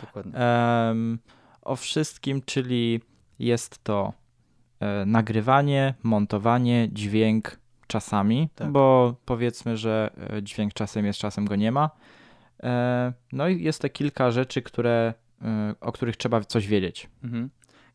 Dokładnie. 0.00 0.34
Em, 0.34 1.18
o 1.62 1.76
wszystkim, 1.76 2.42
czyli 2.42 3.00
jest 3.38 3.84
to 3.84 4.12
e, 4.80 5.04
nagrywanie, 5.06 5.94
montowanie, 6.02 6.88
dźwięk 6.92 7.60
czasami, 7.90 8.48
Tak. 8.54 8.70
bo 8.72 9.14
powiedzmy, 9.24 9.76
że 9.76 10.10
e, 10.30 10.42
dźwięk 10.42 10.72
czasem 10.72 11.06
jest, 11.06 11.18
czasem 11.18 11.44
go 11.44 11.56
nie 11.56 11.72
ma. 11.72 11.90
E, 12.62 13.12
no 13.32 13.48
i 13.48 13.62
jest 13.62 13.82
to 13.82 13.88
kilka 13.88 14.30
rzeczy, 14.30 14.62
które, 14.62 15.14
e, 15.42 15.74
o 15.80 15.92
których 15.92 16.16
trzeba 16.16 16.40
coś 16.40 16.66
wiedzieć. 16.66 17.10
Mhm. 17.24 17.50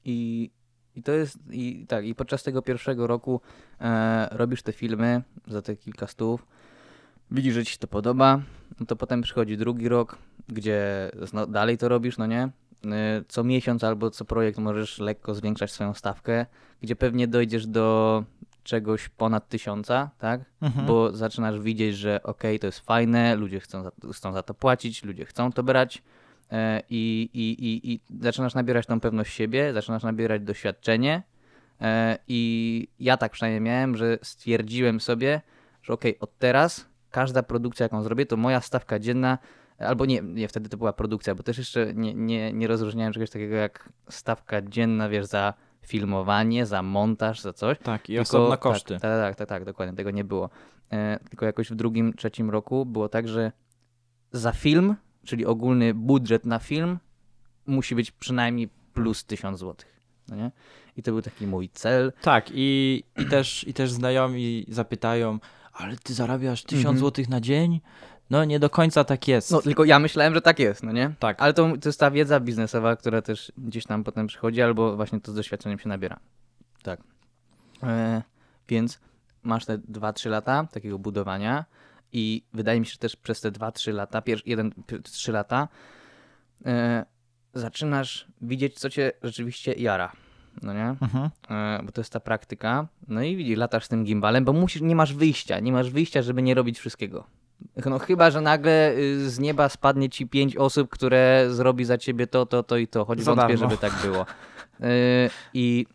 I, 0.06 0.50
I 0.96 1.04
to 1.04 1.12
jest, 1.12 1.38
i 1.52 1.86
tak, 1.88 2.06
i 2.06 2.16
podczas 2.16 2.44
tego 2.44 2.62
pierwszego 2.62 3.08
roku 3.08 3.42
e, 3.82 4.28
robisz 4.32 4.62
te 4.62 4.72
filmy 4.72 5.22
za 5.48 5.62
te 5.62 5.76
kilka 5.76 6.08
stów, 6.08 6.48
widzisz, 7.32 7.54
że 7.54 7.66
ci 7.66 7.72
się 7.72 7.78
to 7.78 7.88
podoba, 7.88 8.42
no 8.80 8.86
to 8.86 8.96
potem 8.96 9.22
przychodzi 9.22 9.58
drugi 9.58 9.90
rok, 9.90 10.18
gdzie 10.48 11.12
dalej 11.48 11.78
to 11.78 11.90
robisz, 11.90 12.18
no 12.18 12.26
nie? 12.26 12.50
Co 13.28 13.44
miesiąc 13.44 13.84
albo 13.84 14.12
co 14.12 14.26
projekt 14.26 14.60
możesz 14.60 15.00
lekko 15.00 15.36
zwiększać 15.36 15.72
swoją 15.72 15.94
stawkę, 15.94 16.46
gdzie 16.82 16.96
pewnie 16.96 17.28
dojdziesz 17.28 17.68
do 17.68 18.24
czegoś 18.66 19.10
ponad 19.10 19.50
tysiąca, 19.50 20.10
tak? 20.20 20.42
Mhm. 20.62 20.86
bo 20.86 21.14
zaczynasz 21.14 21.60
widzieć, 21.60 21.96
że 21.96 22.24
okej, 22.24 22.60
to 22.60 22.68
jest 22.68 22.80
fajne, 22.80 23.36
ludzie 23.36 23.60
chcą 23.60 23.84
za, 23.84 23.92
chcą 24.14 24.34
za 24.34 24.44
to 24.44 24.54
płacić, 24.54 25.04
ludzie 25.04 25.26
chcą 25.26 25.52
to 25.52 25.64
brać 25.64 26.04
e, 26.52 26.82
i, 26.90 27.30
i, 27.34 27.66
i, 27.66 27.94
i 27.94 28.00
zaczynasz 28.22 28.54
nabierać 28.54 28.86
tą 28.86 29.00
pewność 29.00 29.34
siebie, 29.34 29.74
zaczynasz 29.74 30.04
nabierać 30.04 30.42
doświadczenie 30.42 31.24
e, 31.82 32.18
i 32.28 32.88
ja 33.00 33.18
tak 33.18 33.32
przynajmniej 33.32 33.62
miałem, 33.62 33.98
że 33.98 34.18
stwierdziłem 34.22 35.00
sobie, 35.00 35.42
że 35.84 35.94
okej, 35.94 36.20
od 36.20 36.38
teraz 36.38 36.86
każda 37.12 37.44
produkcja, 37.44 37.84
jaką 37.84 38.04
zrobię, 38.04 38.26
to 38.26 38.38
moja 38.38 38.62
stawka 38.62 39.00
dzienna 39.00 39.38
Albo 39.80 40.06
nie, 40.06 40.22
nie, 40.22 40.48
wtedy 40.48 40.70
to 40.70 40.78
była 40.78 40.94
produkcja, 40.94 41.36
bo 41.36 41.44
też 41.44 41.58
jeszcze 41.58 41.94
nie, 41.94 42.14
nie, 42.14 42.54
nie 42.54 42.68
rozróżniałem 42.68 43.14
czegoś 43.14 43.30
takiego 43.30 43.56
jak 43.56 43.90
stawka 44.10 44.62
dzienna, 44.62 45.10
wiesz, 45.10 45.26
za 45.26 45.54
filmowanie, 45.88 46.66
za 46.66 46.82
montaż, 46.84 47.42
za 47.42 47.54
coś. 47.54 47.78
Tak, 47.80 48.04
i 48.10 48.16
Tylko- 48.16 48.22
osobne 48.22 48.58
koszty. 48.58 48.94
Tak, 48.94 49.02
tak, 49.02 49.12
tak, 49.22 49.36
tak, 49.36 49.48
tak, 49.48 49.66
dokładnie, 49.66 49.96
tego 49.96 50.12
nie 50.12 50.24
było. 50.24 50.50
E, 50.92 51.20
tylko 51.30 51.46
jakoś 51.46 51.70
w 51.72 51.76
drugim, 51.76 52.14
trzecim 52.14 52.50
roku 52.50 52.86
było 52.86 53.10
tak, 53.10 53.28
że 53.28 53.52
za 54.32 54.52
film, 54.52 54.96
czyli 55.26 55.46
ogólny 55.46 55.94
budżet 55.94 56.46
na 56.46 56.60
film, 56.60 57.00
musi 57.68 57.96
być 57.96 58.12
przynajmniej 58.12 58.70
plus 58.94 59.26
1000 59.26 59.60
zł. 59.60 59.76
No 60.30 60.36
nie? 60.36 60.52
I 60.98 61.04
to 61.04 61.12
był 61.12 61.22
taki 61.22 61.48
mój 61.48 61.70
cel. 61.70 62.14
Tak, 62.22 62.46
i, 62.54 63.04
i, 63.18 63.26
też, 63.26 63.68
i 63.68 63.74
też 63.74 63.92
znajomi 63.92 64.66
zapytają, 64.70 65.40
ale 65.74 65.96
ty 65.98 66.14
zarabiasz 66.14 66.64
1000 66.64 66.80
Mhm. 66.82 66.98
złotych 66.98 67.30
na 67.30 67.42
dzień? 67.42 67.82
No 68.30 68.46
nie 68.46 68.60
do 68.60 68.70
końca 68.70 69.04
tak 69.04 69.28
jest. 69.28 69.52
No 69.52 69.62
tylko 69.62 69.86
ja 69.86 70.00
myślałem, 70.00 70.34
że 70.34 70.42
tak 70.42 70.60
jest, 70.60 70.84
no 70.84 70.92
nie? 70.92 71.12
tak, 71.20 71.42
Ale 71.42 71.54
to, 71.54 71.78
to 71.82 71.90
jest 71.90 72.00
ta 72.00 72.12
wiedza 72.12 72.40
biznesowa, 72.40 72.96
która 72.96 73.22
też 73.22 73.52
gdzieś 73.58 73.86
tam 73.86 74.04
potem 74.04 74.28
przychodzi, 74.28 74.62
albo 74.62 74.96
właśnie 74.96 75.22
to 75.22 75.32
z 75.32 75.36
doświadczeniem 75.36 75.80
się 75.80 75.90
nabiera. 75.90 76.20
Tak. 76.84 77.00
E, 77.84 78.22
więc 78.70 79.00
masz 79.44 79.66
te 79.66 79.78
2-3 79.78 80.30
lata 80.30 80.68
takiego 80.72 81.00
budowania 81.00 81.66
i 82.12 82.44
wydaje 82.54 82.80
mi 82.80 82.86
się, 82.86 82.92
że 82.92 82.98
też 82.98 83.16
przez 83.16 83.42
te 83.42 83.52
2-3 83.52 83.94
lata, 83.94 84.22
pierwszy, 84.22 84.50
jeden, 84.50 84.72
3 85.04 85.32
lata, 85.32 85.68
e, 86.66 87.06
zaczynasz 87.54 88.28
widzieć, 88.42 88.80
co 88.80 88.90
cię 88.90 89.12
rzeczywiście 89.24 89.74
jara. 89.74 90.12
No 90.62 90.74
nie? 90.74 90.96
mhm. 91.02 91.30
E, 91.50 91.84
bo 91.84 91.92
to 91.92 92.02
jest 92.02 92.14
ta 92.14 92.20
praktyka. 92.20 92.88
No 93.08 93.24
i 93.24 93.36
widzisz, 93.36 93.58
latasz 93.58 93.86
z 93.86 93.88
tym 93.88 94.04
gimbalem, 94.04 94.46
bo 94.46 94.54
musisz, 94.54 94.82
nie 94.82 94.96
masz 94.96 95.14
wyjścia, 95.14 95.60
nie 95.60 95.72
masz 95.72 95.90
wyjścia, 95.90 96.22
żeby 96.22 96.42
nie 96.42 96.54
robić 96.54 96.80
wszystkiego. 96.80 97.28
No 97.86 98.00
chyba, 98.00 98.32
że 98.32 98.42
nagle 98.42 98.94
y, 98.94 99.30
z 99.30 99.40
nieba 99.40 99.70
spadnie 99.70 100.10
ci 100.10 100.28
pięć 100.28 100.56
osób, 100.58 100.90
które 100.90 101.46
zrobi 101.50 101.86
za 101.86 101.98
ciebie 101.98 102.28
to, 102.28 102.46
to, 102.46 102.64
to 102.64 102.78
i 102.78 102.88
to, 102.88 103.06
choć 103.06 103.22
Za 103.22 103.36
wątpię, 103.36 103.54
darmo. 103.58 103.70
żeby 103.70 103.78
tak 103.82 103.94
było. 104.04 104.22
Y, 104.82 104.86
I 105.54 105.86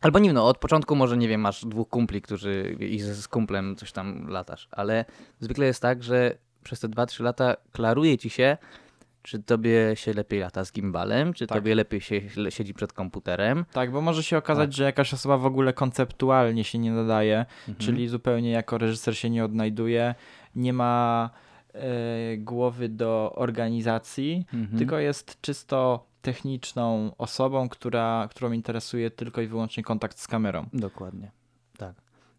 albo 0.00 0.18
nie 0.18 0.28
wiem, 0.28 0.34
no 0.34 0.46
od 0.46 0.58
początku 0.58 0.96
może, 0.96 1.16
nie 1.16 1.28
wiem, 1.28 1.40
masz 1.40 1.64
dwóch 1.64 1.88
kumpli, 1.88 2.22
którzy 2.22 2.76
i 2.80 3.00
z, 3.00 3.06
z 3.20 3.28
kumplem 3.28 3.76
coś 3.76 3.92
tam 3.92 4.28
latasz, 4.28 4.68
ale 4.70 5.04
zwykle 5.40 5.66
jest 5.66 5.82
tak, 5.82 6.02
że 6.02 6.38
przez 6.62 6.80
te 6.80 6.88
2-3 6.88 7.22
lata 7.22 7.56
klaruje 7.72 8.18
ci 8.18 8.30
się, 8.30 8.56
Czy 9.22 9.38
tobie 9.42 9.96
się 9.96 10.12
lepiej 10.12 10.40
lata 10.40 10.64
z 10.64 10.72
gimbalem, 10.72 11.32
czy 11.32 11.46
Tak. 11.46 11.58
tobie 11.58 11.74
lepiej 11.74 12.00
się 12.00 12.20
siedzi 12.50 12.74
przed 12.74 12.92
komputerem? 12.92 13.64
Tak, 13.72 13.90
bo 13.92 14.00
może 14.00 14.22
się 14.22 14.36
okazać, 14.38 14.68
Tak. 14.70 14.76
że 14.76 14.84
jakaś 14.84 15.14
osoba 15.14 15.36
w 15.38 15.46
ogóle 15.46 15.72
konceptualnie 15.72 16.64
się 16.64 16.78
nie 16.78 16.92
nadaje, 16.92 17.38
Mhm. 17.68 17.76
czyli 17.86 18.08
zupełnie 18.08 18.50
jako 18.50 18.78
reżyser 18.78 19.16
się 19.16 19.30
nie 19.30 19.44
odnajduje, 19.44 20.14
nie 20.54 20.72
ma 20.72 21.30
e, 21.74 21.80
głowy 22.38 22.88
do 22.88 23.32
organizacji, 23.36 24.46
Mhm. 24.54 24.78
tylko 24.78 24.98
jest 24.98 25.40
czysto 25.40 26.06
techniczną 26.22 27.12
osobą, 27.18 27.68
która, 27.68 28.28
którą 28.30 28.52
interesuje 28.52 29.10
tylko 29.10 29.40
i 29.40 29.46
wyłącznie 29.46 29.82
kontakt 29.82 30.18
z 30.18 30.26
kamerą. 30.26 30.66
Dokładnie, 30.72 31.30
tak. 31.78 31.94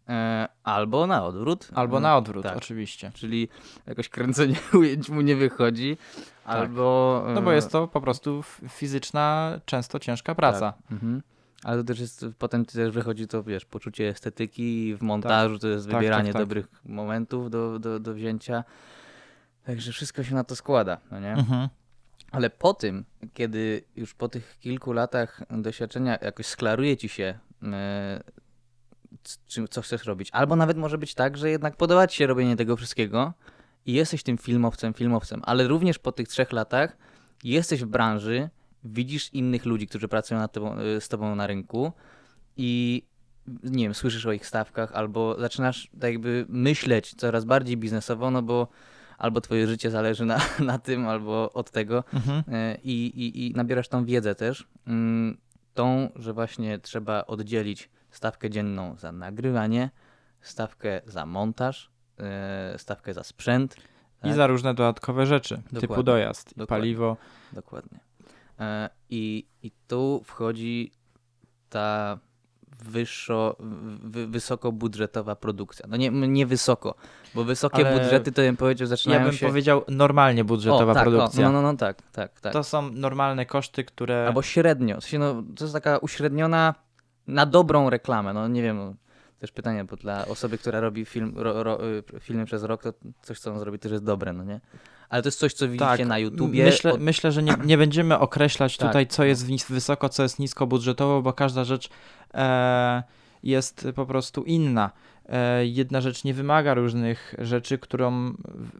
E, 0.08 0.48
albo 0.64 1.06
na 1.06 1.24
odwrót. 1.24 1.68
Albo 1.74 1.96
Mm, 1.96 2.02
na 2.02 2.16
odwrót, 2.16 2.42
tak. 2.42 2.56
oczywiście. 2.56 3.10
Czyli 3.14 3.48
jakoś 3.86 4.08
kręcenie 4.08 4.56
ujęć 4.80 5.08
mu 5.10 5.20
nie 5.20 5.36
wychodzi, 5.36 5.96
albo... 6.44 7.24
No 7.34 7.42
bo 7.42 7.52
e, 7.52 7.54
jest 7.54 7.72
to 7.72 7.88
po 7.88 8.00
prostu 8.00 8.42
fizyczna, 8.68 9.52
często 9.66 9.98
ciężka 9.98 10.34
praca. 10.34 10.74
Mhm. 10.90 11.22
Ale 11.64 11.76
to 11.76 11.84
też 11.84 12.00
jest, 12.00 12.26
potem 12.38 12.64
też 12.64 12.90
wychodzi 12.90 13.26
to, 13.28 13.42
wiesz, 13.42 13.64
poczucie 13.64 14.08
estetyki 14.08 14.94
w 14.96 15.02
montażu, 15.02 15.58
to 15.58 15.68
jest 15.68 15.86
Tak, 15.86 15.94
wybieranie 15.96 16.32
tak, 16.32 16.32
tak. 16.32 16.42
dobrych 16.42 16.66
momentów 16.84 17.50
do, 17.50 17.78
do, 17.78 18.00
do 18.00 18.14
wzięcia. 18.14 18.64
Także 19.64 19.92
wszystko 19.92 20.24
się 20.24 20.34
na 20.34 20.44
to 20.44 20.56
składa, 20.56 21.00
no 21.10 21.20
nie? 21.20 21.32
Mhm. 21.32 21.68
Ale 22.30 22.50
po 22.50 22.74
tym, 22.74 23.04
kiedy 23.34 23.82
już 23.96 24.14
po 24.14 24.28
tych 24.28 24.58
kilku 24.60 24.92
latach 24.92 25.40
doświadczenia 25.50 26.18
jakoś 26.22 26.46
sklaruje 26.46 26.96
ci 26.96 27.08
się, 27.08 27.38
czym, 29.46 29.68
co 29.68 29.82
chcesz 29.82 30.04
robić, 30.04 30.28
albo 30.32 30.56
nawet 30.56 30.76
może 30.76 30.98
być 30.98 31.14
tak, 31.14 31.36
że 31.36 31.50
jednak 31.50 31.76
podoba 31.76 32.06
ci 32.06 32.16
się 32.16 32.26
robienie 32.26 32.56
tego 32.56 32.76
wszystkiego 32.76 33.32
i 33.86 33.92
jesteś 33.92 34.22
tym 34.22 34.38
filmowcem, 34.38 34.94
filmowcem, 34.94 35.42
ale 35.44 35.68
również 35.68 35.98
po 35.98 36.12
tych 36.12 36.28
trzech 36.28 36.52
latach 36.52 36.96
jesteś 37.44 37.84
w 37.84 37.86
branży, 37.86 38.50
widzisz 38.84 39.34
innych 39.34 39.64
ludzi, 39.66 39.86
którzy 39.86 40.08
pracują 40.08 40.48
tobą, 40.48 40.76
e, 40.78 41.00
z 41.00 41.08
tobą 41.08 41.34
na 41.34 41.46
rynku 41.46 41.92
i 42.56 43.02
nie 43.64 43.84
wiem, 43.84 43.94
słyszysz 43.94 44.26
o 44.26 44.32
ich 44.32 44.46
stawkach, 44.46 44.92
albo 44.92 45.36
zaczynasz 45.40 45.90
tak 46.00 46.12
jakby 46.12 46.46
myśleć 46.48 47.14
coraz 47.14 47.44
bardziej 47.44 47.76
biznesowo, 47.76 48.30
no 48.30 48.42
bo 48.42 48.68
albo 49.18 49.40
twoje 49.40 49.66
życie 49.66 49.90
zależy 49.90 50.24
na, 50.24 50.40
na 50.70 50.78
tym, 50.78 51.08
albo 51.08 51.52
od 51.52 51.70
tego 51.70 52.04
Mhm. 52.14 52.42
e, 52.48 52.78
i, 52.84 53.06
i, 53.06 53.46
i 53.46 53.54
nabierasz 53.54 53.88
tą 53.88 54.04
wiedzę 54.04 54.34
też, 54.34 54.66
mm, 54.86 55.36
tą, 55.74 56.08
że 56.16 56.32
właśnie 56.32 56.78
trzeba 56.78 57.24
oddzielić 57.26 57.90
stawkę 58.10 58.50
dzienną 58.50 58.96
za 58.98 59.12
nagrywanie, 59.12 59.90
stawkę 60.40 61.00
za 61.06 61.26
montaż, 61.26 61.90
e, 62.20 62.74
stawkę 62.78 63.14
za 63.14 63.22
sprzęt. 63.22 63.76
I 63.76 64.22
tak? 64.22 64.34
za 64.34 64.46
różne 64.46 64.74
dodatkowe 64.74 65.26
rzeczy, 65.26 65.56
typu 65.68 65.80
Dokładnie. 65.80 66.04
dojazd, 66.04 66.52
i 66.52 66.58
Dokładnie. 66.58 66.66
paliwo. 66.66 67.16
Dokładnie. 67.52 67.98
E, 68.62 68.90
I, 69.10 69.46
I 69.62 69.70
tu 69.88 70.22
wchodzi 70.24 70.92
ta 71.70 72.18
wyższo, 72.84 73.56
wy, 74.02 74.26
wysokobudżetowa 74.26 75.36
produkcja. 75.36 75.86
No 75.88 75.96
nie, 75.96 76.10
nie 76.10 76.46
wysoko, 76.46 76.94
bo 77.34 77.44
wysokie 77.44 77.86
Ale 77.86 78.00
budżety 78.00 78.32
to 78.32 78.42
bym 78.42 78.56
powiedział 78.56 78.84
Ja 78.84 78.88
zaczynają 78.88 79.24
bym 79.24 79.32
się... 79.32 79.46
powiedział 79.46 79.84
normalnie 79.88 80.44
budżetowa 80.44 80.92
o, 80.92 80.94
tak, 80.94 81.04
produkcja. 81.04 81.48
O, 81.48 81.52
no, 81.52 81.62
no, 81.62 81.72
no 81.72 81.78
tak, 81.78 82.02
tak, 82.12 82.40
tak. 82.40 82.52
To 82.52 82.64
są 82.64 82.90
normalne 82.90 83.46
koszty, 83.46 83.84
które... 83.84 84.26
Albo 84.26 84.42
średnio. 84.42 85.00
W 85.00 85.04
sensie, 85.04 85.18
no, 85.18 85.42
to 85.56 85.64
jest 85.64 85.74
taka 85.74 85.98
uśredniona 85.98 86.74
na 87.26 87.46
dobrą 87.46 87.90
reklamę. 87.90 88.32
No 88.32 88.48
nie 88.48 88.62
wiem, 88.62 88.76
no, 88.76 88.94
też 89.38 89.52
pytanie, 89.52 89.84
bo 89.84 89.96
dla 89.96 90.26
osoby, 90.26 90.58
która 90.58 90.80
robi 90.80 91.04
film, 91.04 91.32
ro, 91.36 91.62
ro, 91.62 91.86
y, 91.86 92.02
filmy 92.20 92.44
przez 92.44 92.62
rok, 92.62 92.82
to 92.82 92.92
coś, 93.22 93.38
co 93.38 93.52
on 93.52 93.58
zrobi, 93.58 93.78
też 93.78 93.92
jest 93.92 94.04
dobre, 94.04 94.32
no 94.32 94.44
nie? 94.44 94.60
Ale 95.12 95.22
to 95.22 95.26
jest 95.28 95.38
coś, 95.38 95.52
co 95.52 95.66
widzicie 95.68 95.84
tak, 95.84 96.06
na 96.06 96.18
YouTubie. 96.18 96.64
Myślę, 96.64 96.92
od- 96.92 97.00
myślę 97.00 97.32
że 97.32 97.42
nie, 97.42 97.54
nie 97.64 97.78
będziemy 97.78 98.18
określać 98.18 98.76
Tak. 98.76 98.88
tutaj, 98.88 99.06
co 99.06 99.24
jest 99.24 99.46
wysoko, 99.70 100.08
co 100.08 100.22
jest 100.22 100.38
niskobudżetowo, 100.38 101.22
bo 101.22 101.32
każda 101.32 101.64
rzecz 101.64 101.88
e, 102.34 103.02
jest 103.42 103.88
po 103.94 104.06
prostu 104.06 104.42
inna. 104.42 104.90
E, 105.28 105.66
jedna 105.66 106.00
rzecz 106.00 106.24
nie 106.24 106.34
wymaga 106.34 106.74
różnych 106.74 107.34
rzeczy, 107.38 107.78
którą 107.78 108.34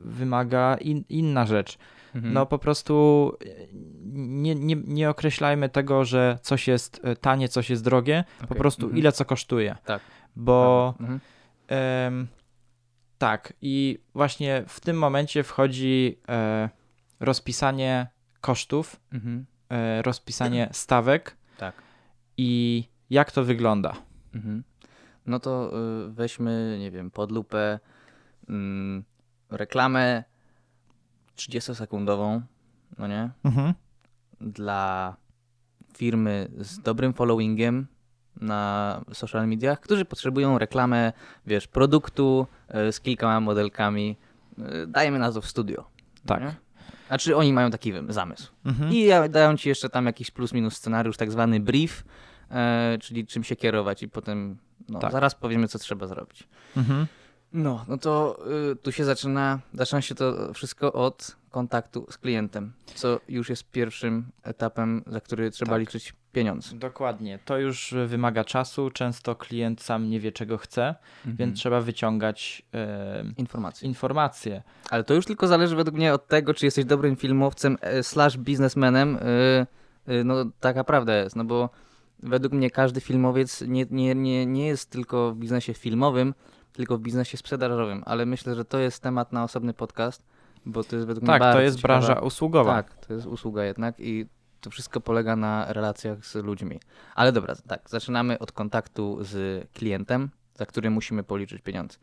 wymaga 0.04 0.76
in, 0.76 1.04
inna 1.08 1.46
rzecz. 1.46 1.78
Mhm. 2.14 2.34
No 2.34 2.46
po 2.46 2.58
prostu 2.58 3.32
e, 3.46 3.48
nie, 4.12 4.54
nie, 4.54 4.76
nie 4.86 5.10
określajmy 5.10 5.68
tego, 5.68 6.04
że 6.04 6.38
coś 6.42 6.68
jest 6.68 7.00
e, 7.04 7.16
tanie, 7.16 7.48
coś 7.48 7.70
jest 7.70 7.84
drogie, 7.84 8.24
po 8.38 8.44
Okej, 8.44 8.56
prostu 8.58 8.82
mhm. 8.82 8.98
ile 8.98 9.12
co 9.12 9.24
kosztuje. 9.24 9.76
Tak. 9.84 10.00
Bo 10.36 10.94
Mhm. 11.00 11.20
Em, 11.68 12.28
tak, 13.22 13.52
i 13.60 13.98
właśnie 14.14 14.64
w 14.68 14.80
tym 14.80 14.98
momencie 14.98 15.42
wchodzi 15.42 16.18
e, 16.28 16.68
rozpisanie 17.20 18.06
kosztów, 18.40 19.00
Mhm. 19.12 19.46
e, 19.70 20.02
rozpisanie 20.02 20.68
stawek 20.72 21.36
Tak. 21.58 21.74
i 22.36 22.84
jak 23.10 23.32
to 23.32 23.44
wygląda. 23.44 23.92
Mhm. 24.34 24.64
No 25.26 25.40
to 25.40 25.72
y, 26.08 26.12
weźmy, 26.12 26.76
nie 26.80 26.90
wiem, 26.90 27.10
pod 27.10 27.32
lupę 27.32 27.78
mm, 28.48 29.04
reklamę 29.50 30.24
30-sekundową, 31.36 32.40
no 32.98 33.06
nie? 33.06 33.30
Dla 34.40 35.16
firmy 35.96 36.48
z 36.58 36.78
dobrym 36.78 37.12
followingiem 37.12 37.86
na 38.40 39.00
social 39.12 39.48
mediach, 39.48 39.80
którzy 39.80 40.04
potrzebują 40.04 40.58
reklamę, 40.58 41.12
wiesz, 41.46 41.66
produktu 41.66 42.46
y, 42.88 42.92
z 42.92 43.00
kilkoma 43.00 43.40
modelkami. 43.40 44.16
Y, 44.58 44.86
dajemy 44.86 45.18
na 45.18 45.32
to 45.32 45.40
w 45.40 45.46
studio. 45.46 45.84
Tak. 46.26 46.40
Nie? 46.40 46.54
A 47.08 47.18
czy 47.18 47.36
oni 47.36 47.52
mają 47.52 47.70
taki 47.70 47.92
zamysł? 48.08 48.52
Mhm. 48.64 48.92
I 48.92 49.08
dają 49.30 49.56
ci 49.56 49.68
jeszcze 49.68 49.88
tam 49.88 50.06
jakiś 50.06 50.30
plus 50.30 50.52
minus 50.52 50.76
scenariusz, 50.76 51.16
tak 51.16 51.30
zwany 51.30 51.60
brief, 51.60 52.04
e, 52.50 52.98
czyli 53.00 53.26
czym 53.26 53.44
się 53.44 53.56
kierować 53.56 54.02
i 54.02 54.08
potem 54.08 54.58
no, 54.88 54.98
Tak. 54.98 55.12
zaraz 55.12 55.34
powiemy, 55.34 55.68
co 55.68 55.78
trzeba 55.78 56.06
zrobić. 56.06 56.48
Mhm. 56.76 57.06
No, 57.52 57.84
no 57.88 57.98
to 57.98 58.38
y, 58.72 58.76
tu 58.76 58.92
się 58.92 59.04
zaczyna, 59.04 59.58
zaczyna 59.74 60.02
się 60.02 60.14
to 60.14 60.54
wszystko 60.54 60.92
od 60.92 61.36
kontaktu 61.50 62.06
z 62.10 62.18
klientem, 62.18 62.72
co 62.94 63.20
już 63.28 63.50
jest 63.50 63.70
pierwszym 63.70 64.26
etapem, 64.42 65.02
za 65.06 65.20
który 65.20 65.50
trzeba 65.50 65.72
Tak. 65.72 65.80
liczyć 65.80 66.14
pieniądz. 66.32 66.74
Dokładnie. 66.78 67.38
To 67.44 67.58
już 67.58 67.94
wymaga 68.06 68.44
czasu. 68.44 68.90
Często 68.90 69.34
klient 69.36 69.82
sam 69.82 70.10
nie 70.10 70.20
wie, 70.20 70.32
czego 70.32 70.58
chce, 70.58 70.94
więc 71.26 71.58
trzeba 71.58 71.80
wyciągać 71.80 72.62
e, 72.74 73.24
Informacje. 73.36 73.88
informacje. 73.88 74.62
Ale 74.90 75.04
to 75.04 75.14
już 75.14 75.24
tylko 75.26 75.46
zależy 75.46 75.76
według 75.76 75.96
mnie 75.96 76.14
od 76.14 76.26
tego, 76.28 76.54
czy 76.54 76.64
jesteś 76.66 76.84
dobrym 76.84 77.16
filmowcem 77.16 77.76
e, 77.80 78.02
slash 78.02 78.38
biznesmenem. 78.38 79.16
y, 80.08 80.12
y, 80.12 80.24
No 80.24 80.34
taka 80.60 80.84
prawda 80.84 81.16
jest, 81.16 81.36
no 81.36 81.44
bo 81.44 81.70
według 82.22 82.52
mnie 82.52 82.70
każdy 82.70 83.00
filmowiec 83.00 83.60
nie, 83.60 83.86
nie, 83.90 84.14
nie, 84.14 84.46
nie 84.46 84.66
jest 84.66 84.90
tylko 84.90 85.32
w 85.32 85.36
biznesie 85.36 85.74
filmowym, 85.74 86.34
tylko 86.72 86.98
w 86.98 87.00
biznesie 87.00 87.36
sprzedażowym, 87.36 88.02
ale 88.06 88.26
myślę, 88.26 88.54
że 88.54 88.64
to 88.64 88.78
jest 88.78 89.02
temat 89.02 89.32
na 89.32 89.44
osobny 89.44 89.74
podcast, 89.74 90.24
bo 90.66 90.84
to 90.84 90.96
jest 90.96 91.08
według 91.08 91.22
mnie 91.28 91.38
Tak, 91.38 91.54
to 91.54 91.60
jest 91.60 91.76
ciekawa- 91.78 91.82
branża 91.82 92.20
usługowa. 92.20 92.72
Tak, 92.82 93.06
to 93.06 93.14
jest 93.14 93.26
usługa 93.26 93.64
jednak 93.64 93.94
i 94.00 94.26
to 94.62 94.70
wszystko 94.70 95.00
polega 95.00 95.36
na 95.36 95.72
relacjach 95.72 96.26
z 96.26 96.34
ludźmi. 96.34 96.80
Ale 97.14 97.32
dobra, 97.32 97.54
tak, 97.68 97.90
zaczynamy 97.90 98.38
od 98.38 98.52
kontaktu 98.52 99.18
z 99.20 99.64
klientem, 99.72 100.30
za 100.54 100.66
który 100.66 100.90
musimy 100.90 101.22
policzyć 101.22 101.62
pieniądze. 101.62 101.98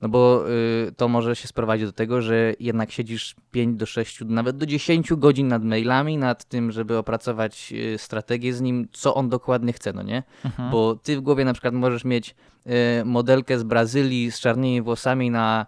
No 0.00 0.08
bo 0.08 0.44
y, 0.88 0.92
to 0.96 1.08
może 1.08 1.36
się 1.36 1.48
sprowadzić 1.48 1.86
do 1.86 1.92
tego, 1.92 2.22
że 2.22 2.54
jednak 2.60 2.92
siedzisz 2.92 3.36
5 3.50 3.78
do 3.78 3.86
6, 3.86 4.20
nawet 4.26 4.56
do 4.56 4.66
10 4.66 5.12
godzin 5.14 5.48
nad 5.48 5.64
mailami, 5.64 6.18
nad 6.18 6.44
tym, 6.44 6.72
żeby 6.72 6.96
opracować 6.96 7.72
y, 7.72 7.98
strategię 7.98 8.52
z 8.52 8.60
nim, 8.60 8.88
co 8.92 9.14
on 9.14 9.28
dokładnie 9.28 9.72
chce, 9.72 9.92
no 9.92 10.02
nie? 10.02 10.22
Mhm. 10.44 10.70
Bo 10.70 10.96
ty 11.02 11.16
w 11.16 11.20
głowie 11.20 11.44
na 11.44 11.52
przykład 11.52 11.74
możesz 11.74 12.04
mieć 12.04 12.34
y, 13.00 13.04
modelkę 13.04 13.58
z 13.58 13.62
Brazylii 13.62 14.30
z 14.30 14.40
czarnymi 14.40 14.82
włosami 14.82 15.30
na, 15.30 15.66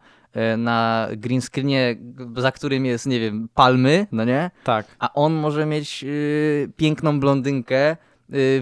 na 0.57 1.09
green 1.17 1.41
screenie, 1.41 1.97
za 2.37 2.53
którym 2.53 2.87
jest, 2.87 3.07
nie 3.07 3.21
wiem, 3.21 3.49
palmy, 3.55 4.07
no 4.13 4.25
nie? 4.25 4.51
Tak. 4.65 4.87
A 4.99 5.13
on 5.13 5.33
może 5.33 5.67
mieć 5.67 6.05
y, 6.05 6.73
piękną 6.77 7.21
blondynkę 7.21 7.93
y, 7.93 7.97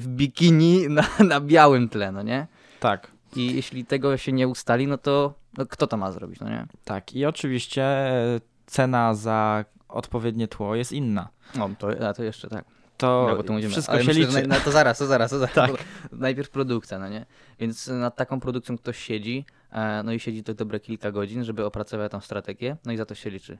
w 0.00 0.09
bikini 0.09 0.87
na, 0.88 1.04
na 1.24 1.40
białym 1.40 1.88
tle, 1.88 2.12
no 2.12 2.22
nie? 2.22 2.46
Tak. 2.81 3.11
I 3.37 3.54
jeśli 3.54 3.85
tego 3.85 4.16
się 4.16 4.33
nie 4.33 4.48
ustali, 4.48 4.87
no 4.87 4.98
to 4.98 5.35
no 5.59 5.66
kto 5.66 5.87
to 5.87 5.96
ma 5.96 6.12
zrobić, 6.12 6.40
no 6.40 6.48
nie? 6.48 6.66
Tak. 6.85 7.14
I 7.14 7.26
oczywiście 7.26 7.83
e, 7.83 8.40
cena 8.66 9.14
za 9.14 9.64
odpowiednie 9.88 10.48
tło 10.48 10.74
jest 10.74 10.92
inna. 10.92 11.28
O, 11.61 11.70
to, 11.78 12.09
a 12.09 12.14
to 12.14 12.22
jeszcze 12.22 12.48
tak. 12.48 12.64
To 12.96 13.42
tu 13.46 13.52
mówimy. 13.52 13.70
wszystko 13.70 14.00
się 14.00 14.07
myślę, 14.07 14.26
liczy. 14.26 14.48
na, 14.48 14.54
na 14.54 14.61
to 14.61 14.70
zaraz, 14.70 14.98
to 14.98 15.07
zaraz, 15.07 15.31
to 15.31 15.38
zaraz. 15.38 15.54
Tak. 15.68 15.70
Najpierw 16.12 16.50
produkcja, 16.50 16.98
no 16.98 17.09
nie? 17.09 17.26
Więc 17.61 17.87
nad 17.87 18.16
taką 18.16 18.40
produkcją 18.40 18.78
ktoś 18.78 18.98
siedzi, 18.98 19.44
e, 19.48 19.58
no 20.04 20.12
i 20.12 20.20
siedzi 20.20 20.42
to 20.42 20.54
dobre 20.54 20.81
kilka 20.81 21.12
godzin, 21.12 21.44
żeby 21.44 21.64
opracować 21.64 22.12
tą 22.12 22.20
strategię, 22.20 22.76
no 22.85 22.92
i 22.92 22.96
za 22.96 23.07
to 23.07 23.14
się 23.14 23.31
liczy. 23.31 23.59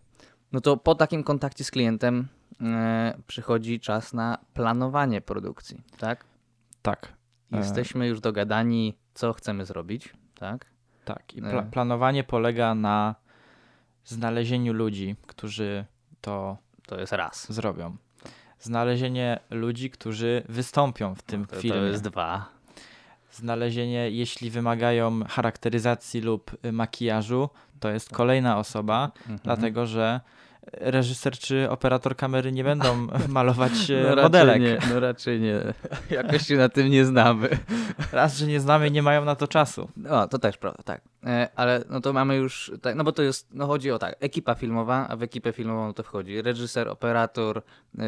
No 0.53 0.61
to 0.61 0.77
po 0.77 0.95
takim 0.95 1.25
kontakcie 1.25 1.65
z 1.65 1.71
klientem 1.71 2.29
e, 2.61 3.19
przychodzi 3.27 3.81
czas 3.81 4.15
na 4.15 4.39
planowanie 4.55 5.21
produkcji, 5.21 5.83
tak? 5.99 6.25
Tak. 6.83 7.13
E, 7.53 7.57
Jesteśmy 7.59 8.07
już 8.09 8.21
dogadani, 8.21 8.95
co 9.15 9.33
chcemy 9.33 9.67
zrobić, 9.67 10.15
tak? 10.35 10.67
Tak, 11.05 11.35
i 11.35 11.39
E. 11.39 11.43
pla- 11.43 11.71
planowanie 11.71 12.25
polega 12.25 12.75
na 12.75 13.15
znalezieniu 14.05 14.73
ludzi, 14.73 15.17
którzy 15.27 15.85
to 16.21 16.57
To 16.87 17.01
jest 17.01 17.13
raz. 17.13 17.53
Zrobią. 17.53 17.97
Znalezienie 18.61 19.41
ludzi, 19.51 19.91
którzy 19.91 20.43
wystąpią 20.49 21.15
w 21.15 21.23
tym 21.23 21.47
to, 21.47 21.57
filmie. 21.61 21.77
To 21.81 21.85
jest 21.87 22.03
dwa. 22.03 22.49
Znalezienie, 23.33 24.11
jeśli 24.11 24.51
wymagają 24.51 25.21
charakteryzacji 25.29 26.21
lub 26.21 26.57
y, 26.65 26.73
makijażu, 26.73 27.49
to 27.81 27.91
jest 27.91 28.11
kolejna 28.11 28.59
osoba, 28.59 29.11
Mhm. 29.21 29.39
dlatego 29.45 29.87
że 29.87 30.21
reżyser 30.73 31.39
czy 31.39 31.71
operator 31.71 32.17
kamery 32.17 32.53
nie 32.53 32.65
będą 32.65 33.07
malować 33.29 33.91
e, 33.91 34.03
no 34.03 34.09
raczej 34.09 34.23
modelek. 34.23 34.63
Nie, 34.63 34.79
no 34.91 35.01
raczej 35.01 35.41
nie. 35.41 35.61
Jakoś 36.11 36.47
się 36.47 36.57
na 36.57 36.69
tym 36.69 36.91
nie 36.91 37.05
znamy. 37.05 37.49
Raz, 38.13 38.37
że 38.37 38.47
nie 38.47 38.61
znamy, 38.61 38.91
nie 38.91 39.03
mają 39.03 39.25
na 39.25 39.35
to 39.35 39.49
czasu. 39.49 39.89
No, 39.97 40.29
to 40.29 40.39
też 40.39 40.57
prawda, 40.57 40.83
tak. 40.83 41.01
E, 41.27 41.49
ale 41.57 41.85
no 41.91 42.01
to 42.01 42.13
mamy 42.13 42.37
już, 42.37 42.73
tak, 42.83 42.95
no 42.95 43.05
bo 43.05 43.13
to 43.13 43.23
jest, 43.23 43.49
no 43.55 43.67
chodzi 43.67 43.91
o 43.91 43.99
tak, 43.99 44.17
ekipa 44.21 44.55
filmowa, 44.55 45.07
a 45.09 45.17
w 45.17 45.23
ekipę 45.23 45.53
filmową 45.53 45.95
to 45.95 46.03
wchodzi 46.03 46.43
reżyser, 46.43 46.89
operator, 46.89 47.63
yy, 47.95 48.05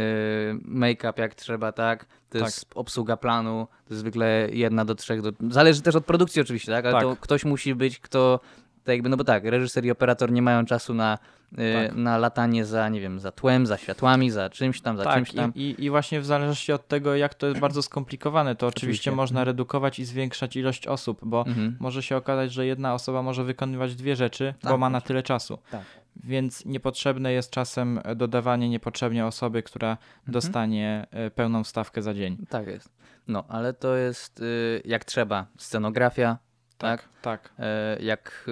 make-up 0.64 1.22
jak 1.22 1.34
trzeba, 1.34 1.72
tak, 1.72 2.04
to 2.04 2.38
Tak. 2.38 2.46
jest 2.46 2.66
obsługa 2.74 3.16
planu, 3.16 3.66
to 3.84 3.94
jest 3.94 4.00
zwykle 4.00 4.48
jedna 4.52 4.84
do 4.84 4.94
trzech, 4.94 5.22
do, 5.22 5.32
zależy 5.50 5.82
też 5.82 5.94
od 5.94 6.04
produkcji 6.04 6.42
oczywiście, 6.42 6.72
tak, 6.72 6.84
ale 6.84 6.94
Tak. 6.94 7.02
to 7.02 7.16
ktoś 7.20 7.44
musi 7.44 7.74
być, 7.74 7.98
kto, 7.98 8.40
tak 8.84 8.92
jakby, 8.94 9.08
no 9.08 9.16
bo 9.16 9.24
tak, 9.24 9.44
reżyser 9.44 9.84
i 9.84 9.90
operator 9.90 10.32
nie 10.32 10.42
mają 10.42 10.64
czasu 10.66 10.94
na, 10.94 11.18
yy, 11.52 11.58
Tak. 11.88 11.96
na 11.96 12.18
latanie 12.18 12.64
za, 12.64 12.88
nie 12.88 13.00
wiem, 13.00 13.20
za 13.20 13.32
tłem, 13.32 13.66
za 13.66 13.76
światłami, 13.78 14.30
za 14.30 14.50
czymś 14.50 14.80
tam, 14.80 14.96
za 14.96 15.14
czymś 15.14 15.28
Tak, 15.28 15.36
tam. 15.36 15.52
i, 15.54 15.74
i, 15.78 15.90
właśnie 15.90 16.20
w 16.20 16.26
zależności 16.26 16.72
od 16.72 16.88
tego, 16.88 17.16
jak 17.16 17.34
to 17.34 17.46
jest 17.46 17.60
bardzo 17.60 17.82
skomplikowane, 17.82 18.56
to 18.56 18.66
oczywiście, 18.66 18.86
Oczywiście. 18.86 19.12
można 19.12 19.44
redukować 19.44 19.98
i 19.98 20.04
zwiększać 20.04 20.56
ilość 20.56 20.86
osób, 20.86 21.20
bo 21.22 21.44
Mhm. 21.46 21.76
może 21.80 22.02
się 22.02 22.16
okazać, 22.16 22.52
że 22.52 22.66
jedna 22.66 22.94
osoba 22.94 23.22
może 23.22 23.44
wykonywać 23.44 23.94
dwie 23.94 24.16
rzeczy, 24.16 24.54
bo 24.62 24.68
Tak, 24.70 24.78
ma 24.80 24.90
na 24.90 25.00
tyle 25.00 25.22
czasu. 25.22 25.58
Tak. 25.70 25.82
Więc 26.24 26.64
niepotrzebne 26.64 27.32
jest 27.32 27.50
czasem 27.50 28.00
dodawanie 28.16 28.68
niepotrzebnie 28.68 29.26
osoby, 29.26 29.62
która 29.62 29.90
Mhm. 29.90 30.06
dostanie 30.26 31.06
e, 31.10 31.30
pełną 31.30 31.64
stawkę 31.64 32.02
za 32.02 32.14
dzień. 32.14 32.36
Tak 32.48 32.66
jest. 32.66 32.88
No, 33.28 33.44
ale 33.48 33.72
to 33.72 33.96
jest 33.96 34.40
y, 34.40 34.82
jak 34.84 35.04
trzeba. 35.04 35.46
Scenografia, 35.58 36.38
tak? 36.80 37.08
Tak. 37.22 37.50
E, 37.58 37.96
jak 38.02 38.46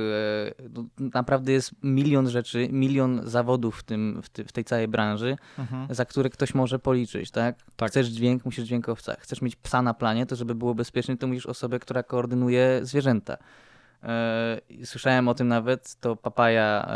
e, 0.60 0.68
no, 0.70 0.84
naprawdę 0.98 1.52
jest 1.52 1.72
milion 1.82 2.28
rzeczy, 2.30 2.68
milion 2.70 3.20
zawodów 3.24 3.78
w, 3.78 3.82
tym, 3.82 4.20
w, 4.22 4.28
ty, 4.28 4.44
w 4.44 4.52
tej 4.52 4.64
całej 4.64 4.88
branży, 4.88 5.36
Mhm. 5.58 5.94
za 5.94 6.04
które 6.04 6.30
ktoś 6.30 6.54
może 6.54 6.78
policzyć, 6.78 7.30
tak? 7.30 7.56
Tak. 7.76 7.90
Chcesz 7.90 8.06
dźwięk, 8.06 8.44
musisz 8.44 8.64
dźwiękowca. 8.64 9.16
Chcesz 9.18 9.42
mieć 9.42 9.56
psa 9.56 9.82
na 9.82 9.94
planie, 9.94 10.26
to 10.26 10.36
żeby 10.36 10.54
było 10.54 10.74
bezpiecznie, 10.74 11.16
to 11.16 11.26
musisz 11.26 11.46
osobę, 11.46 11.78
która 11.78 12.02
koordynuje 12.02 12.80
zwierzęta. 12.82 13.36
E, 14.02 14.60
słyszałem 14.84 15.28
o 15.28 15.34
tym 15.34 15.48
nawet, 15.48 15.94
to 16.00 16.16
Papaja 16.16 16.90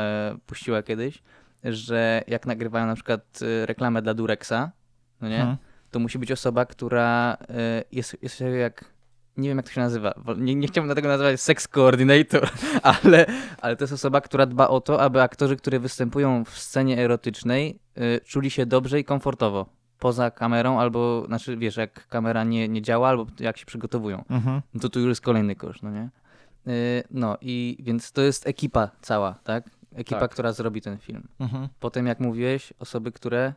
puściła 0.46 0.82
kiedyś, 0.82 1.22
że 1.64 2.22
jak 2.26 2.46
nagrywają 2.46 2.86
na 2.86 2.94
przykład 2.94 3.40
reklamę 3.64 4.02
dla 4.02 4.14
Durexa, 4.14 4.70
no 5.20 5.28
nie? 5.28 5.40
Mhm. 5.40 5.56
to 5.90 5.98
musi 5.98 6.18
być 6.18 6.32
osoba, 6.32 6.66
która 6.66 7.36
jest, 7.92 8.22
jest 8.22 8.40
jak. 8.60 8.91
Nie 9.36 9.48
wiem, 9.48 9.56
jak 9.58 9.66
to 9.66 9.72
się 9.72 9.80
nazywa. 9.80 10.14
Nie, 10.36 10.54
nie 10.54 10.68
chciałbym 10.68 10.94
tego 10.94 11.08
nazywać 11.08 11.40
sex 11.40 11.68
coordinator, 11.68 12.48
ale, 13.04 13.26
ale 13.60 13.76
to 13.76 13.84
jest 13.84 13.92
osoba, 13.94 14.20
która 14.20 14.46
dba 14.46 14.68
o 14.68 14.80
to, 14.80 15.00
aby 15.02 15.22
aktorzy, 15.22 15.56
którzy 15.56 15.78
występują 15.80 16.44
w 16.44 16.58
scenie 16.58 16.98
erotycznej, 17.04 17.78
e, 17.94 18.20
czuli 18.20 18.50
się 18.50 18.66
dobrze 18.66 19.00
i 19.00 19.04
komfortowo. 19.04 19.66
Poza 19.98 20.30
kamerą, 20.30 20.80
albo, 20.80 21.24
znaczy, 21.26 21.56
wiesz, 21.56 21.76
jak 21.76 22.06
kamera 22.08 22.44
nie, 22.44 22.68
nie 22.68 22.82
działa, 22.82 23.08
albo 23.08 23.26
jak 23.40 23.56
się 23.58 23.66
przygotowują. 23.66 24.24
Mhm. 24.30 24.60
No 24.74 24.80
to 24.80 24.88
tu 24.88 25.00
już 25.00 25.08
jest 25.08 25.20
kolejny 25.20 25.56
koszt, 25.56 25.82
no 25.82 25.90
nie? 25.90 26.10
E, 26.66 26.70
No 27.10 27.36
i 27.40 27.76
więc 27.80 28.12
to 28.12 28.22
jest 28.22 28.46
ekipa 28.46 28.90
cała, 29.00 29.34
tak? 29.44 29.70
Ekipa, 29.94 30.20
Tak. 30.20 30.30
która 30.30 30.52
zrobi 30.52 30.80
ten 30.82 30.98
film. 30.98 31.28
Mhm. 31.40 31.68
Potem, 31.80 32.06
jak 32.06 32.20
mówiłeś, 32.20 32.72
osoby, 32.78 33.12
które 33.12 33.52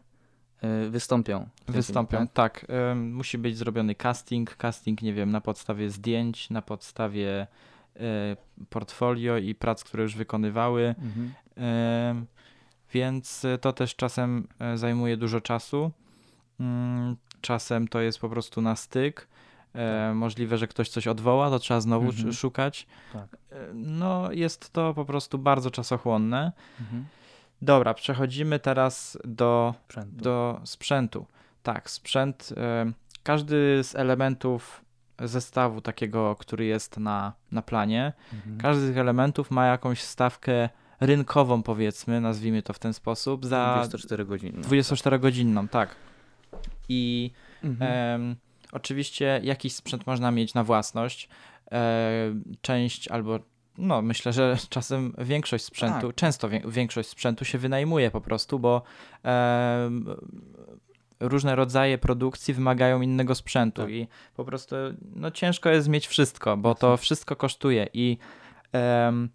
wystąpią. 0.89 1.48
w 1.62 1.65
tym 1.65 1.76
Wystąpią, 1.76 2.18
filmie, 2.18 2.30
tak. 2.34 2.65
Ym, 2.91 3.13
musi 3.15 3.38
być 3.38 3.58
zrobiony 3.58 3.96
casting. 3.96 4.56
Casting, 4.56 5.02
nie 5.02 5.13
wiem, 5.13 5.32
na 5.32 5.41
podstawie 5.41 5.89
zdjęć, 5.89 6.50
na 6.50 6.62
podstawie 6.62 7.48
y, 7.96 8.00
portfolio 8.70 9.38
i 9.38 9.56
prac, 9.56 9.84
które 9.84 10.04
już 10.04 10.15
wykonywały. 10.15 10.96
tak? 10.98 11.06
Mhm. 11.06 12.26
Więc 12.94 13.46
y, 13.46 13.58
to 13.62 13.74
też 13.74 13.96
czasem 13.96 14.48
zajmuje 14.76 15.18
dużo 15.18 15.41
czasu. 15.41 15.91
Ym, 16.60 17.15
Czasem 17.41 17.88
to 17.88 18.00
jest 18.02 18.20
po 18.20 18.30
prostu 18.30 18.62
na 18.62 18.76
styk. 18.76 19.28
E, 19.76 20.13
Możliwe, 20.15 20.58
że 20.58 20.68
ktoś 20.68 20.89
coś 20.89 21.08
odwoła, 21.08 21.50
to 21.50 21.60
trzeba 21.60 21.82
znowu 21.82 22.06
Mhm. 22.06 22.28
sz- 22.30 22.39
szukać. 22.39 22.88
Tak. 23.13 23.38
E, 23.52 23.56
No, 23.74 24.32
jest 24.32 24.70
to 24.74 24.94
po 24.94 25.06
prostu 25.06 25.38
bardzo 25.38 25.72
czasochłonne. 25.72 26.52
Mhm. 26.80 27.06
Dobra, 27.62 27.94
przechodzimy 27.94 28.60
teraz 28.60 29.18
do 29.24 29.74
Sprzętu. 29.88 30.24
do 30.24 30.62
sprzętu. 30.63 31.26
Tak, 31.63 31.89
sprzęt. 31.89 32.54
e, 32.58 32.91
Każdy 33.24 33.84
z 33.84 33.96
elementów 33.96 34.82
zestawu 35.20 35.82
takiego, 35.82 36.36
który 36.39 36.65
jest 36.65 36.98
na, 36.98 37.34
na 37.52 37.62
planie, 37.62 38.13
Mhm. 38.34 38.58
każdy 38.58 38.86
z 38.86 38.89
tych 38.89 38.98
elementów 38.98 39.52
ma 39.52 39.65
jakąś 39.65 40.02
stawkę 40.04 40.70
rynkową, 41.00 41.63
powiedzmy, 41.63 42.22
nazwijmy 42.22 42.62
to 42.63 42.74
w 42.74 42.80
ten 42.80 42.94
sposób, 42.94 43.46
za 43.46 43.74
24 43.76 44.26
godziny. 44.26 44.62
24-godzinną, 44.62 45.68
tak. 45.70 45.96
I 46.89 47.32
Mhm. 47.63 47.91
em, 48.22 48.36
oczywiście 48.72 49.39
jakiś 49.44 49.76
sprzęt 49.76 50.08
można 50.08 50.32
mieć 50.32 50.54
na 50.54 50.63
własność. 50.63 51.30
E, 51.72 52.12
część 52.62 53.08
albo 53.08 53.39
no 53.77 54.01
myślę, 54.01 54.33
że 54.33 54.57
czasem 54.69 55.13
większość 55.17 55.65
sprzętu, 55.65 56.07
Tak. 56.07 56.15
często 56.15 56.49
wię- 56.49 56.61
większość 56.67 57.09
sprzętu 57.09 57.45
się 57.45 57.57
wynajmuje 57.57 58.11
po 58.11 58.21
prostu, 58.21 58.59
bo 58.59 58.81
em, 59.23 60.05
różne 61.19 61.55
rodzaje 61.55 61.97
produkcji 61.97 62.53
wymagają 62.53 63.01
innego 63.01 63.35
sprzętu 63.35 63.81
Tak. 63.81 63.91
i 63.91 64.07
po 64.35 64.45
prostu 64.45 64.75
no 65.15 65.31
ciężko 65.31 65.69
jest 65.69 65.88
mieć 65.88 66.07
wszystko, 66.07 66.57
bo 66.57 66.75
to 66.75 66.97
wszystko 66.97 67.35
kosztuje 67.35 67.88
i 67.93 68.17
em, 68.71 69.29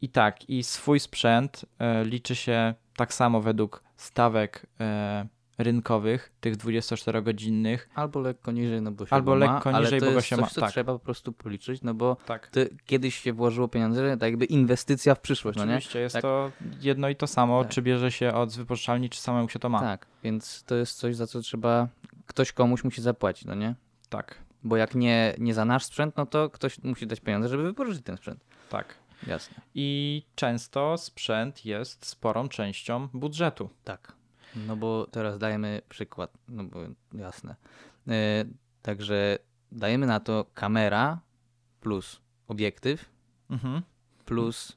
i 0.00 0.08
tak, 0.08 0.48
i 0.50 0.62
swój 0.62 1.00
sprzęt 1.00 1.64
e, 1.78 2.04
liczy 2.04 2.34
się 2.36 2.74
tak 2.96 3.14
samo 3.14 3.40
według 3.40 3.82
stawek 3.96 4.66
e, 4.80 5.26
rynkowych, 5.58 6.32
tych 6.40 6.56
24-godzinnych. 6.56 7.78
Albo 7.94 8.20
lekko 8.20 8.52
niżej, 8.52 8.82
no 8.82 8.92
bo 8.92 9.06
się 9.06 9.12
Albo 9.16 9.30
ma, 9.36 9.36
lekko 9.36 9.70
ale 9.70 9.80
niżej, 9.84 10.00
to 10.00 10.06
bo 10.06 10.12
jest 10.12 10.26
się 10.26 10.36
coś, 10.36 10.42
ma, 10.42 10.50
co 10.50 10.60
tak. 10.60 10.70
trzeba 10.70 10.92
po 10.92 10.98
prostu 10.98 11.32
policzyć, 11.32 11.82
no 11.82 11.94
bo 11.94 12.16
Tak. 12.26 12.50
kiedyś 12.86 13.14
się 13.16 13.32
włożyło 13.32 13.68
pieniądze, 13.68 14.16
tak 14.16 14.22
jakby 14.30 14.44
inwestycja 14.44 15.14
w 15.14 15.20
przyszłość, 15.20 15.58
no 15.58 15.64
nie? 15.64 15.72
Oczywiście 15.76 16.00
jest 16.00 16.12
Tak. 16.12 16.22
to 16.22 16.50
jedno 16.80 17.08
i 17.08 17.16
to 17.16 17.26
samo, 17.26 17.62
Tak. 17.64 17.72
czy 17.72 17.82
bierze 17.82 18.12
się 18.12 18.34
od 18.34 18.56
wypożyczalni, 18.56 19.10
czy 19.10 19.20
samemu 19.20 19.48
się 19.48 19.58
to 19.58 19.68
ma. 19.68 19.80
Tak, 19.80 20.06
więc 20.24 20.62
to 20.64 20.74
jest 20.74 20.98
coś, 20.98 21.16
za 21.16 21.26
co 21.26 21.40
trzeba, 21.40 21.88
ktoś 22.26 22.52
komuś 22.52 22.84
musi 22.84 23.02
zapłacić, 23.02 23.44
no 23.44 23.54
nie? 23.54 23.74
Tak, 24.08 24.34
Bo 24.64 24.76
jak 24.76 24.94
nie, 24.94 25.34
nie 25.38 25.54
za 25.54 25.64
nasz 25.64 25.84
sprzęt, 25.84 26.16
no 26.16 26.26
to 26.26 26.50
ktoś 26.50 26.82
musi 26.82 27.06
dać 27.06 27.20
pieniądze, 27.20 27.48
żeby 27.48 27.62
wypożyczyć 27.62 28.04
ten 28.04 28.16
sprzęt. 28.16 28.44
tak. 28.70 28.94
Jasne. 29.26 29.56
I 29.74 30.22
często 30.34 30.98
sprzęt 30.98 31.64
jest 31.64 32.06
sporą 32.06 32.48
częścią 32.48 33.08
budżetu. 33.14 33.70
Tak. 33.84 34.12
No 34.56 34.76
bo 34.76 35.06
teraz 35.10 35.38
dajemy 35.38 35.82
przykład, 35.88 36.32
no 36.48 36.64
bo 36.64 36.78
jasne. 37.14 37.56
E, 38.08 38.44
także 38.82 39.38
dajemy 39.72 40.06
na 40.06 40.20
to 40.20 40.46
kamera 40.54 41.20
plus 41.80 42.20
obiektyw 42.48 43.10
Mhm. 43.50 43.82
plus 44.24 44.76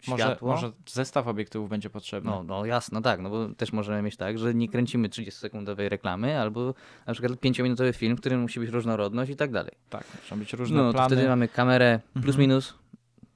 światło. 0.00 0.48
może 0.50 0.72
zestaw 0.88 1.26
obiektywów 1.26 1.68
będzie 1.70 1.90
potrzebny. 1.90 2.30
No, 2.30 2.42
no 2.42 2.66
jasno, 2.66 3.00
tak, 3.00 3.20
no 3.20 3.30
bo 3.30 3.48
też 3.48 3.72
możemy 3.72 4.02
mieć 4.02 4.16
tak, 4.16 4.38
że 4.38 4.54
nie 4.54 4.68
kręcimy 4.68 5.08
30-sekundowej 5.08 5.88
reklamy, 5.88 6.40
albo 6.40 6.74
na 7.06 7.12
przykład 7.12 7.32
5-minutowy 7.32 7.92
film, 7.94 8.16
w 8.16 8.20
którym 8.20 8.40
musi 8.40 8.60
być 8.60 8.70
różnorodność 8.70 9.30
i 9.30 9.36
tak 9.36 9.50
dalej. 9.50 9.72
Tak, 9.90 10.04
muszą 10.22 10.38
być 10.38 10.52
różne 10.52 10.82
No 10.82 10.92
plany. 10.92 11.06
wtedy 11.16 11.28
mamy 11.28 11.48
kamerę 11.48 12.00
plus 12.12 12.24
Mhm. 12.26 12.40
minus, 12.40 12.74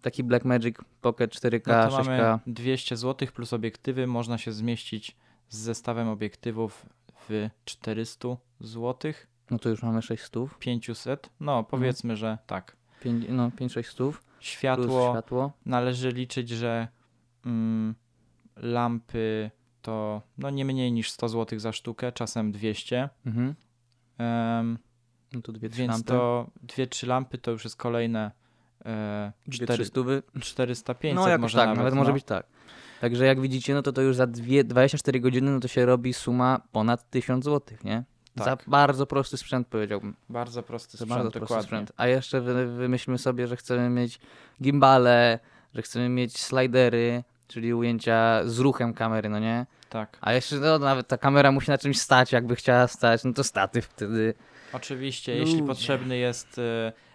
taki 0.02 0.24
Blackmagic 0.24 0.76
Pocket 1.00 1.30
4K, 1.34 1.66
no 1.90 1.90
to 1.90 1.96
6K. 2.02 2.06
mamy 2.06 2.38
200 2.46 2.96
zł 2.96 3.28
plus 3.34 3.52
obiektywy. 3.52 4.06
Można 4.06 4.38
się 4.38 4.52
zmieścić 4.52 5.16
z 5.48 5.56
zestawem 5.58 6.08
obiektywów 6.08 6.86
w 7.28 7.48
400 7.64 8.28
zł, 8.60 9.12
No 9.50 9.58
to 9.58 9.68
już 9.68 9.82
mamy 9.82 10.02
6 10.02 10.22
stów, 10.22 10.58
500. 10.58 11.30
No 11.40 11.64
powiedzmy, 11.64 12.16
że 12.16 12.38
tak. 12.46 12.76
pięć- 13.04 13.26
no 13.28 13.50
5-6 13.50 13.82
stów 13.90 14.22
plus 14.24 14.34
Światło, 14.46 15.10
światło. 15.12 15.52
należy 15.66 16.12
liczyć, 16.12 16.48
że 16.48 16.88
mm, 17.46 17.94
lampy 18.56 19.50
to 19.82 20.22
no 20.38 20.50
nie 20.50 20.64
mniej 20.64 20.92
niż 20.92 21.10
100 21.10 21.28
zł 21.28 21.58
za 21.58 21.72
sztukę, 21.72 22.12
czasem 22.12 22.52
200. 22.52 23.08
Mhm. 23.26 23.54
Em, 24.18 24.78
No 25.32 25.42
to 25.42 25.52
dwie, 25.52 25.68
trzy 25.68 25.78
więc 25.78 25.90
lampy. 25.92 26.06
to 26.08 26.50
2-3 26.66 27.06
lampy 27.06 27.38
to 27.38 27.50
już 27.50 27.64
jest 27.64 27.76
kolejne 27.76 28.30
e, 28.86 29.32
Dwie, 29.46 29.56
4, 29.66 29.74
trzy 29.74 29.84
stówy. 29.84 30.22
400-500 30.36 31.14
No 31.14 31.28
jakoś 31.28 31.52
tak, 31.52 31.60
nawet, 31.66 31.78
nawet, 31.78 31.94
no. 31.94 32.00
może 32.00 32.12
być 32.12 32.24
tak. 32.24 32.46
Także 33.00 33.26
jak 33.26 33.40
widzicie, 33.40 33.74
no 33.74 33.82
to 33.82 33.92
to 33.92 34.02
już 34.02 34.16
za 34.16 34.26
dwie, 34.26 34.64
24 34.64 35.20
godziny, 35.20 35.50
no 35.50 35.60
to 35.60 35.68
się 35.68 35.86
robi 35.86 36.14
suma 36.14 36.60
ponad 36.72 37.10
1000 37.10 37.44
zł, 37.44 37.78
nie? 37.84 38.04
Za 38.36 38.44
Tak. 38.44 38.64
bardzo 38.66 39.06
prosty 39.06 39.36
sprzęt 39.36 39.68
powiedziałbym. 39.68 40.16
Bardzo 40.28 40.62
prosty 40.62 40.90
Za 40.90 40.96
sprzęt, 41.04 41.10
bardzo 41.10 41.30
prosty 41.30 41.40
dokładnie. 41.40 41.64
sprzęt. 41.66 41.92
A 41.96 42.06
jeszcze 42.06 42.40
wy, 42.40 42.66
wymyślmy 42.66 43.18
sobie, 43.18 43.46
że 43.46 43.56
chcemy 43.56 43.88
mieć 43.90 44.20
gimbale, 44.62 45.38
że 45.74 45.82
chcemy 45.82 46.08
mieć 46.08 46.38
slidery, 46.38 47.24
czyli 47.48 47.74
ujęcia 47.74 48.40
z 48.44 48.58
ruchem 48.58 48.94
kamery, 48.94 49.28
no 49.28 49.38
nie? 49.38 49.66
Tak. 49.88 50.18
A 50.20 50.32
jeszcze 50.32 50.56
no, 50.56 50.78
nawet 50.78 51.08
ta 51.08 51.18
kamera 51.18 51.52
musi 51.52 51.70
na 51.70 51.78
czymś 51.78 52.00
stać, 52.00 52.32
jakby 52.32 52.56
chciała 52.56 52.86
stać, 52.86 53.24
no 53.24 53.32
to 53.32 53.44
statyw 53.44 53.84
wtedy. 53.86 54.34
Oczywiście, 54.72 55.36
jeśli 55.36 55.54
Ludzie. 55.54 55.66
potrzebny 55.66 56.16
jest 56.16 56.58
y, 56.58 56.62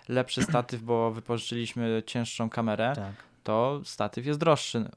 lepszy 0.10 0.44
statyw, 0.44 0.82
bo 0.82 1.12
wypożyczyliśmy 1.12 2.04
cięższą 2.06 2.50
kamerę, 2.50 2.94
Tak. 2.96 3.14
to 3.44 3.82
statyw 3.86 4.26
jest 4.26 4.40
droższy 4.40 4.90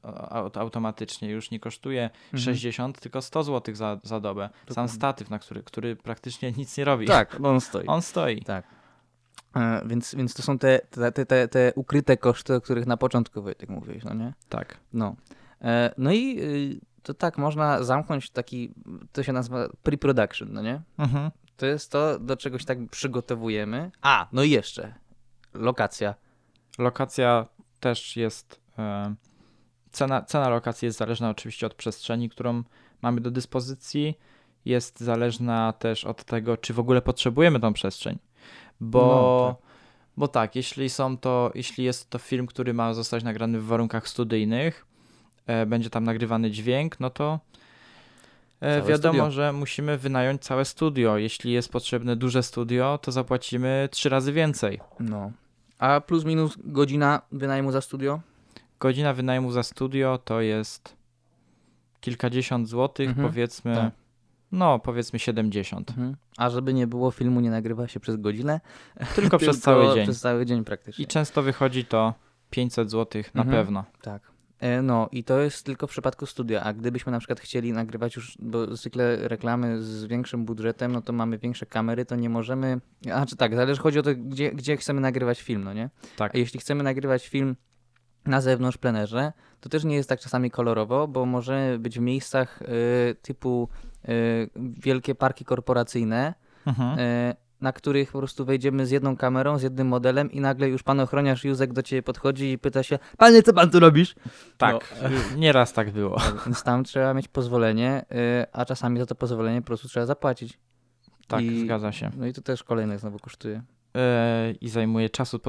automatycznie. 0.53 1.29
Już 1.29 1.51
nie 1.51 1.59
kosztuje 1.59 2.03
Mhm. 2.03 2.43
60, 2.43 2.99
tylko 2.99 3.21
100 3.21 3.43
zł 3.43 3.75
za, 3.75 3.97
za 4.03 4.19
dobę. 4.19 4.49
Sam 4.49 4.65
Dokładnie. 4.67 4.93
statyw, 4.93 5.29
na 5.29 5.39
który, 5.39 5.63
który 5.63 5.95
praktycznie 5.95 6.51
nic 6.51 6.77
nie 6.77 6.85
robi. 6.85 7.07
Tak, 7.07 7.37
on 7.43 7.61
stoi. 7.61 7.85
On 7.87 8.01
stoi. 8.01 8.41
Tak. 8.41 8.65
E, 9.55 9.81
więc, 9.85 10.15
więc 10.15 10.33
to 10.33 10.41
są 10.43 10.59
te, 10.59 10.79
te, 10.79 11.11
te, 11.11 11.25
te, 11.25 11.47
te 11.47 11.71
ukryte 11.75 12.17
koszty, 12.17 12.55
o 12.55 12.61
których 12.61 12.85
na 12.85 12.97
początku 12.97 13.41
Wojtek 13.41 13.69
mówiłeś, 13.69 14.03
no 14.03 14.13
nie? 14.13 14.33
Tak. 14.49 14.77
No. 14.93 15.15
E, 15.61 15.93
no 15.97 16.11
i 16.11 16.39
y, 16.41 16.79
to 17.03 17.13
tak, 17.13 17.37
można 17.37 17.83
zamknąć 17.83 18.29
taki, 18.29 18.73
to 19.11 19.23
się 19.23 19.33
nazywa 19.33 19.67
pre-production, 19.83 20.47
no 20.49 20.61
nie? 20.61 20.81
Mhm. 20.97 21.31
To 21.57 21.65
jest 21.65 21.91
to, 21.91 22.19
do 22.19 22.37
czegoś 22.37 22.65
tak 22.65 22.77
przygotowujemy. 22.91 23.91
A, 24.01 24.27
no 24.31 24.43
i 24.43 24.49
jeszcze, 24.49 24.93
lokacja. 25.53 26.15
Lokacja 26.77 27.45
też 27.79 28.15
jest. 28.17 28.61
E, 28.79 29.15
cena, 29.91 30.21
cena 30.21 30.49
lokacji 30.49 30.85
jest 30.85 30.97
zależna 30.97 31.29
oczywiście 31.29 31.67
od 31.67 31.73
przestrzeni, 31.73 32.29
którą 32.29 32.63
mamy 33.01 33.21
do 33.21 33.31
dyspozycji. 33.31 34.17
Jest 34.65 34.99
zależna 34.99 35.73
też 35.73 36.05
od 36.05 36.23
tego, 36.23 36.57
czy 36.57 36.73
w 36.73 36.79
ogóle 36.79 37.01
potrzebujemy 37.01 37.59
tą 37.59 37.73
przestrzeń. 37.73 38.17
Bo, 38.79 38.99
No, 39.01 39.55
tak. 39.55 39.67
bo 40.17 40.27
tak, 40.27 40.55
jeśli 40.55 40.89
są 40.89 41.17
to, 41.17 41.51
jeśli 41.55 41.83
jest 41.83 42.09
to 42.09 42.19
film, 42.19 42.47
który 42.47 42.73
ma 42.73 42.93
zostać 42.93 43.23
nagrany 43.23 43.59
w 43.59 43.65
warunkach 43.65 44.07
studyjnych, 44.07 44.85
e, 45.47 45.65
będzie 45.65 45.89
tam 45.89 46.03
nagrywany 46.03 46.51
dźwięk, 46.51 46.99
no 46.99 47.09
to 47.09 47.39
Całe 48.59 48.81
wiadomo, 48.81 49.13
studio. 49.13 49.31
że 49.31 49.53
musimy 49.53 49.97
wynająć 49.97 50.41
całe 50.41 50.65
studio. 50.65 51.17
Jeśli 51.17 51.51
jest 51.51 51.69
potrzebne 51.71 52.15
duże 52.15 52.43
studio, 52.43 52.97
to 53.01 53.11
zapłacimy 53.11 53.89
trzy 53.91 54.09
razy 54.09 54.33
więcej. 54.33 54.79
No. 54.99 55.31
A 55.79 56.01
plus 56.01 56.25
minus 56.25 56.57
godzina 56.63 57.21
wynajmu 57.31 57.71
za 57.71 57.81
studio? 57.81 58.19
Godzina 58.79 59.13
wynajmu 59.13 59.51
za 59.51 59.63
studio 59.63 60.17
to 60.25 60.41
jest 60.41 60.95
kilkadziesiąt 62.01 62.67
złotych, 62.69 63.09
Mhm, 63.09 63.27
powiedzmy. 63.27 63.75
tak. 63.75 63.91
No, 64.51 64.79
powiedzmy 64.79 65.19
70. 65.19 65.89
Mhm. 65.89 66.15
A 66.37 66.49
żeby 66.49 66.73
nie 66.73 66.87
było, 66.87 67.11
filmu 67.11 67.39
nie 67.39 67.49
nagrywa 67.49 67.87
się 67.87 67.99
przez 67.99 68.15
godzinę. 68.15 68.59
Tylko 69.15 69.37
przez 69.37 69.59
cały 69.59 69.93
dzień. 69.95 70.03
Przez 70.03 70.19
cały 70.21 70.45
dzień 70.45 70.63
praktycznie. 70.63 71.03
I 71.03 71.07
często 71.07 71.41
wychodzi 71.41 71.85
to 71.85 72.13
500 72.49 72.89
złotych 72.91 73.35
na 73.35 73.41
Mhm. 73.43 73.57
pewno. 73.63 73.83
Tak. 74.01 74.21
E, 74.59 74.81
No 74.81 75.09
i 75.11 75.23
to 75.23 75.39
jest 75.39 75.65
tylko 75.65 75.87
w 75.87 75.89
przypadku 75.89 76.25
studia, 76.25 76.63
a 76.63 76.73
gdybyśmy 76.73 77.11
na 77.11 77.19
przykład 77.19 77.39
chcieli 77.39 77.73
nagrywać 77.73 78.15
już, 78.15 78.37
bo 78.39 78.75
zwykle 78.75 79.27
reklamy 79.27 79.83
z 79.83 80.05
większym 80.05 80.45
budżetem, 80.45 80.91
no 80.91 81.01
to 81.01 81.13
mamy 81.13 81.37
większe 81.37 81.65
kamery, 81.65 82.05
to 82.05 82.15
nie 82.15 82.29
możemy, 82.29 82.79
a 83.13 83.25
czy 83.25 83.35
tak, 83.35 83.55
zależy, 83.55 83.81
chodzi 83.81 83.99
o 83.99 84.03
to, 84.03 84.09
gdzie, 84.15 84.51
gdzie 84.51 84.77
chcemy 84.77 85.01
nagrywać 85.01 85.41
film, 85.41 85.63
no 85.63 85.73
nie? 85.73 85.89
Tak. 86.17 86.35
A 86.35 86.37
jeśli 86.37 86.59
chcemy 86.59 86.83
nagrywać 86.83 87.27
film 87.27 87.55
na 88.25 88.41
zewnątrz, 88.41 88.77
plenerze, 88.77 89.33
to 89.61 89.69
też 89.69 89.83
nie 89.83 89.95
jest 89.95 90.09
tak 90.09 90.19
czasami 90.19 90.51
kolorowo, 90.51 91.07
bo 91.07 91.25
może 91.25 91.77
być 91.79 91.99
w 91.99 92.01
miejscach 92.01 92.61
y, 92.61 93.15
typu 93.21 93.69
y, 94.09 94.49
wielkie 94.55 95.15
parki 95.15 95.45
korporacyjne, 95.45 96.33
Mhm. 96.65 96.99
y, 96.99 97.35
na 97.61 97.73
których 97.73 98.11
po 98.11 98.17
prostu 98.17 98.45
wejdziemy 98.45 98.85
z 98.85 98.91
jedną 98.91 99.17
kamerą, 99.17 99.57
z 99.59 99.61
jednym 99.63 99.87
modelem 99.87 100.31
i 100.31 100.39
nagle 100.41 100.69
już 100.69 100.83
pan 100.83 100.99
ochroniarz 100.99 101.43
Józek 101.43 101.73
do 101.73 101.83
ciebie 101.83 102.03
podchodzi 102.03 102.51
i 102.51 102.57
pyta 102.57 102.83
się, 102.83 102.99
panie, 103.17 103.43
co 103.43 103.53
pan 103.53 103.69
tu 103.71 103.79
robisz? 103.79 104.15
Tak, 104.57 104.93
nieraz 105.37 105.73
tak 105.73 105.91
było. 105.91 106.17
Tak, 106.19 106.41
więc 106.45 106.63
tam 106.63 106.83
trzeba 106.83 107.13
mieć 107.13 107.27
pozwolenie, 107.27 108.05
y, 108.41 108.45
a 108.53 108.65
czasami 108.65 108.99
za 108.99 109.05
to 109.05 109.15
pozwolenie 109.15 109.61
po 109.61 109.67
prostu 109.67 109.87
trzeba 109.87 110.05
zapłacić. 110.05 110.59
Tak, 111.27 111.41
I- 111.41 111.61
zgadza 111.61 111.91
się. 111.91 112.11
No 112.17 112.25
i 112.27 112.33
to 112.33 112.41
też 112.41 112.63
kolejne 112.63 112.99
znowu 112.99 113.19
kosztuje. 113.19 113.61
E, 113.95 114.51
I 114.61 114.69
zajmuje 114.69 115.09
czasu 115.09 115.39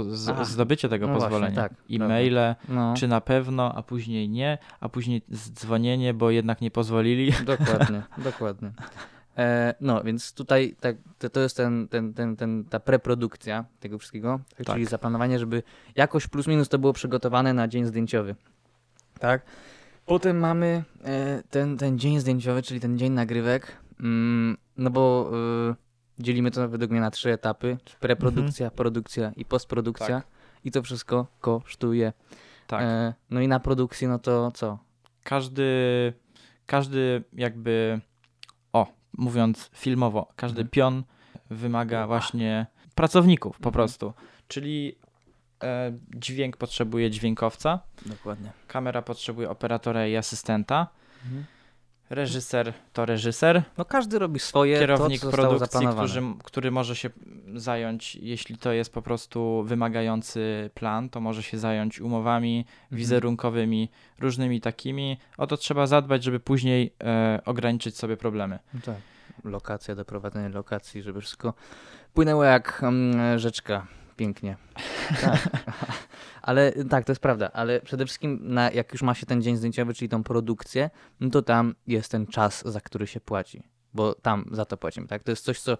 zdobycie 0.42 0.88
tego 0.88 1.06
No 1.06 1.12
właśnie, 1.12 1.28
pozwolenia. 1.28 1.56
tak, 1.56 1.72
E-maile, 1.90 2.54
No, 2.68 2.94
czy 2.96 3.08
na 3.08 3.20
pewno, 3.20 3.74
a 3.74 3.82
później 3.82 4.28
nie, 4.28 4.58
a 4.80 4.88
później 4.88 5.22
dzwonienie, 5.32 6.14
bo 6.14 6.30
jednak 6.30 6.60
nie 6.60 6.70
pozwolili. 6.70 7.32
dokładnie, 7.44 8.02
dokładnie. 8.18 8.70
E, 9.38 9.74
no, 9.80 10.02
więc 10.02 10.32
tutaj 10.32 10.76
tak, 10.80 10.96
to, 11.18 11.30
to 11.30 11.40
jest 11.40 11.56
ten, 11.56 11.88
ten, 11.88 12.14
ten, 12.14 12.36
ten, 12.36 12.64
ta 12.64 12.80
preprodukcja 12.80 13.64
tego 13.80 13.98
wszystkiego, 13.98 14.40
tak, 14.56 14.66
Tak. 14.66 14.74
czyli 14.74 14.86
zaplanowanie, 14.86 15.38
żeby 15.38 15.62
jakoś 15.96 16.26
plus 16.26 16.46
minus 16.46 16.68
to 16.68 16.78
było 16.78 16.92
przygotowane 16.92 17.54
na 17.54 17.68
dzień 17.68 17.84
zdjęciowy. 17.84 18.34
Tak? 19.20 19.42
Potem 20.06 20.38
mamy 20.38 20.84
e, 21.04 21.42
ten, 21.50 21.76
ten 21.76 21.98
dzień 21.98 22.20
zdjęciowy, 22.20 22.62
czyli 22.62 22.80
ten 22.80 22.98
dzień 22.98 23.12
nagrywek, 23.12 23.76
mm, 24.00 24.56
no 24.76 24.90
bo 24.90 25.30
e, 25.70 25.74
dzielimy 26.18 26.50
to 26.50 26.68
według 26.68 26.90
mnie 26.90 27.00
na 27.00 27.10
trzy 27.10 27.32
etapy, 27.32 27.78
preprodukcja, 28.00 28.70
produkcja 28.70 29.32
i 29.36 29.44
postprodukcja 29.44 30.06
Tak. 30.20 30.26
i 30.64 30.70
to 30.70 30.82
wszystko 30.82 31.26
kosztuje. 31.40 32.12
Tak. 32.66 32.84
No 33.30 33.40
i 33.40 33.48
na 33.48 33.60
produkcji, 33.60 34.08
no 34.08 34.18
to 34.18 34.50
co? 34.54 34.78
Każdy, 35.24 35.64
każdy 36.66 37.24
jakby, 37.32 38.00
mówiąc 39.18 39.70
filmowo, 39.74 40.28
każdy 40.36 40.60
Mhm. 40.60 40.70
pion 40.70 41.02
wymaga 41.50 42.06
właśnie 42.06 42.66
pracowników 42.94 43.52
po 43.56 43.68
Mhm. 43.68 43.72
prostu. 43.72 44.12
Czyli 44.48 44.96
e, 45.62 45.92
dźwięk 46.14 46.56
potrzebuje 46.56 47.10
dźwiękowca, 47.10 47.80
Dokładnie. 48.06 48.52
kamera 48.68 49.02
potrzebuje 49.02 49.50
operatora 49.50 50.06
i 50.06 50.16
asystenta, 50.16 50.86
reżyser 52.10 52.72
to 52.92 53.06
reżyser, 53.06 53.62
No 53.78 53.84
każdy 53.84 54.18
robi 54.18 54.40
swoje, 54.40 54.78
kierownik 54.78 55.20
to, 55.20 55.30
produkcji, 55.30 55.86
który, 55.86 56.22
który 56.44 56.70
może 56.70 56.96
się 56.96 57.10
zająć, 57.54 58.16
jeśli 58.16 58.58
to 58.58 58.72
jest 58.72 58.92
po 58.92 59.02
prostu 59.02 59.62
wymagający 59.66 60.70
plan, 60.74 61.08
to 61.08 61.20
może 61.20 61.42
się 61.42 61.58
zająć 61.58 62.00
umowami 62.00 62.58
Mhm. 62.58 62.98
wizerunkowymi, 62.98 63.88
różnymi 64.20 64.60
takimi. 64.60 65.18
O 65.36 65.46
to 65.46 65.56
trzeba 65.56 65.86
zadbać, 65.86 66.24
żeby 66.24 66.40
później 66.40 66.92
e, 67.04 67.40
ograniczyć 67.44 67.96
sobie 67.96 68.16
problemy. 68.16 68.58
No 68.74 68.80
tak. 68.84 68.96
Lokacja, 69.44 69.94
doprowadzenie 69.94 70.48
lokacji, 70.48 71.02
żeby 71.02 71.20
wszystko 71.20 71.54
płynęło 72.14 72.44
jak 72.44 72.80
mm, 72.82 73.38
rzeczka. 73.38 73.86
Pięknie. 74.18 74.56
Tak. 75.20 75.48
ale 76.42 76.72
tak, 76.72 77.04
to 77.04 77.12
jest 77.12 77.22
prawda, 77.22 77.50
ale 77.52 77.80
przede 77.80 78.06
wszystkim 78.06 78.40
na, 78.42 78.70
jak 78.70 78.92
już 78.92 79.02
ma 79.02 79.14
się 79.14 79.26
ten 79.26 79.42
dzień 79.42 79.56
zdjęciowy, 79.56 79.94
czyli 79.94 80.08
tą 80.08 80.24
produkcję, 80.24 80.90
no 81.20 81.30
to 81.30 81.42
tam 81.42 81.74
jest 81.86 82.10
ten 82.10 82.26
czas, 82.26 82.62
za 82.66 82.80
który 82.80 83.06
się 83.06 83.20
płaci. 83.20 83.62
Bo 83.94 84.14
tam 84.14 84.44
za 84.50 84.64
to 84.64 84.76
płacimy, 84.76 85.06
tak? 85.06 85.22
To 85.22 85.32
jest 85.32 85.44
coś, 85.44 85.60
co 85.60 85.72
y, 85.72 85.76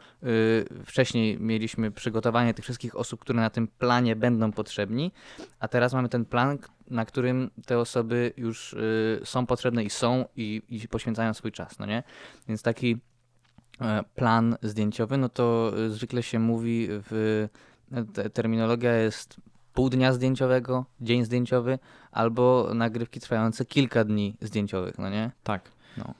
wcześniej 0.85 1.40
mieliśmy 1.40 1.90
przygotowanie 1.90 2.55
tych 2.55 2.64
wszystkich 2.64 2.96
osób, 2.96 3.20
które 3.20 3.40
na 3.40 3.51
tym 3.51 3.68
planie 3.68 4.16
będą 4.16 4.53
potrzebni, 4.53 5.12
a 5.61 5.68
teraz 5.68 5.94
mamy 5.94 6.09
ten 6.09 6.24
plan, 6.24 6.59
na 6.90 7.05
którym 7.05 7.51
te 7.66 7.79
osoby 7.79 8.33
już 8.37 8.72
y, 8.72 9.20
są 9.24 9.46
potrzebne 9.46 9.85
i 9.85 9.90
są 9.90 10.24
i, 10.37 10.62
i 10.68 10.88
poświęcają 10.88 11.35
swój 11.35 11.53
czas, 11.53 11.79
no 11.79 11.87
nie? 11.87 12.03
Więc 12.48 12.62
taki 12.62 12.98
e, 13.81 14.05
plan 14.14 14.57
zdjęciowy, 14.62 15.18
no 15.18 15.29
to 15.29 15.72
y, 15.79 15.90
zwykle 15.90 16.22
się 16.22 16.38
mówi 16.38 16.88
w 16.90 17.48
te, 18.14 18.31
terminologia 18.31 18.92
jest 18.96 19.37
pół 19.74 19.90
dnia 19.90 20.12
zdjęciowego, 20.12 20.85
dzień 21.01 21.24
zdjęciowy, 21.24 21.79
albo 22.12 22.70
nagrywki 22.74 23.20
trwające 23.20 23.64
kilka 23.64 24.05
dni 24.05 24.37
zdjęciowych, 24.40 24.98
no 24.98 25.11
nie? 25.11 25.31
Tak. 25.42 25.70
No. 25.96 26.14